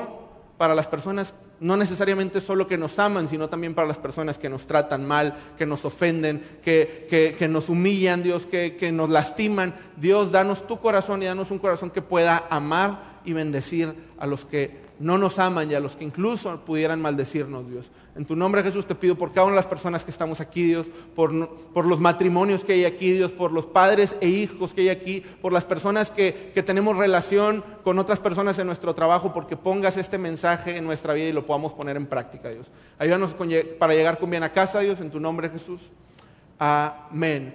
para 0.57 0.75
las 0.75 0.87
personas, 0.87 1.35
no 1.61 1.77
necesariamente 1.77 2.41
solo 2.41 2.67
que 2.67 2.79
nos 2.79 2.99
aman, 2.99 3.29
sino 3.29 3.49
también 3.49 3.75
para 3.75 3.89
las 3.89 3.99
personas 3.99 4.39
que 4.39 4.49
nos 4.49 4.67
tratan 4.67 5.07
mal, 5.07 5.37
que 5.57 5.67
nos 5.67 5.85
ofenden, 5.85 6.43
que, 6.63 7.37
que, 7.39 7.49
nos 7.49 7.69
humillan, 7.69 8.23
Dios, 8.23 8.47
que, 8.47 8.77
que 8.77 8.93
nos 8.93 9.11
lastiman. 9.11 9.75
Dios, 9.97 10.31
danos 10.31 10.67
tu 10.67 10.79
corazón 10.79 11.23
y 11.23 11.27
danos 11.27 11.51
un 11.51 11.59
corazón 11.59 11.91
que 11.91 12.03
pueda 12.03 12.47
amar 12.51 13.18
y 13.25 13.33
bendecir 13.33 13.95
a 14.19 14.27
los 14.27 14.45
que 14.45 14.89
no 14.99 15.17
nos 15.17 15.39
aman 15.39 15.71
y 15.71 15.75
a 15.75 15.81
los 15.81 15.97
que 15.97 16.05
incluso 16.05 16.65
pudieran 16.65 17.01
maldecirnos, 17.01 17.69
Dios. 17.71 17.91
En 18.17 18.25
tu 18.25 18.35
nombre, 18.35 18.65
Jesús, 18.65 18.85
te 18.87 18.97
pido 18.97 19.17
por 19.17 19.33
cada 19.33 19.47
una 19.47 19.53
de 19.53 19.61
las 19.61 19.67
personas 19.67 20.03
que 20.03 20.11
estamos 20.11 20.41
aquí, 20.41 20.65
Dios, 20.65 20.87
por, 21.15 21.49
por 21.73 21.87
los 21.87 22.01
matrimonios 22.01 22.65
que 22.65 22.73
hay 22.73 22.85
aquí, 22.85 23.13
Dios, 23.13 23.31
por 23.31 23.53
los 23.53 23.67
padres 23.67 24.17
e 24.21 24.29
hijos 24.29 24.75
que 24.75 24.81
hay 24.83 24.89
aquí, 24.89 25.23
por 25.41 25.53
las 25.53 25.65
personas 25.65 26.11
que, 26.11 26.51
que 26.53 26.63
tenemos 26.65 26.97
relación 26.97 27.65
con 27.85 27.99
otras 28.01 28.19
personas 28.19 28.59
en 28.59 28.67
nuestro 28.67 28.95
trabajo, 28.95 29.33
porque 29.33 29.57
pongas 29.57 29.97
este 29.97 30.19
mensaje 30.19 30.77
en 30.77 30.85
nuestra 30.85 31.15
vida 31.15 31.29
y 31.29 31.33
lo 31.33 31.47
podamos 31.47 31.73
poner 31.75 31.97
en 31.97 32.07
práctica, 32.07 32.49
Dios. 32.49 32.67
Ayúdanos 32.99 33.37
para 33.79 33.95
llegar 33.95 34.19
con 34.19 34.31
bien 34.31 34.43
a 34.43 34.53
casa, 34.53 34.81
Dios, 34.81 35.01
en 35.01 35.11
tu 35.11 35.21
nombre, 35.21 35.49
Jesús. 35.49 35.81
Amén. 36.59 37.55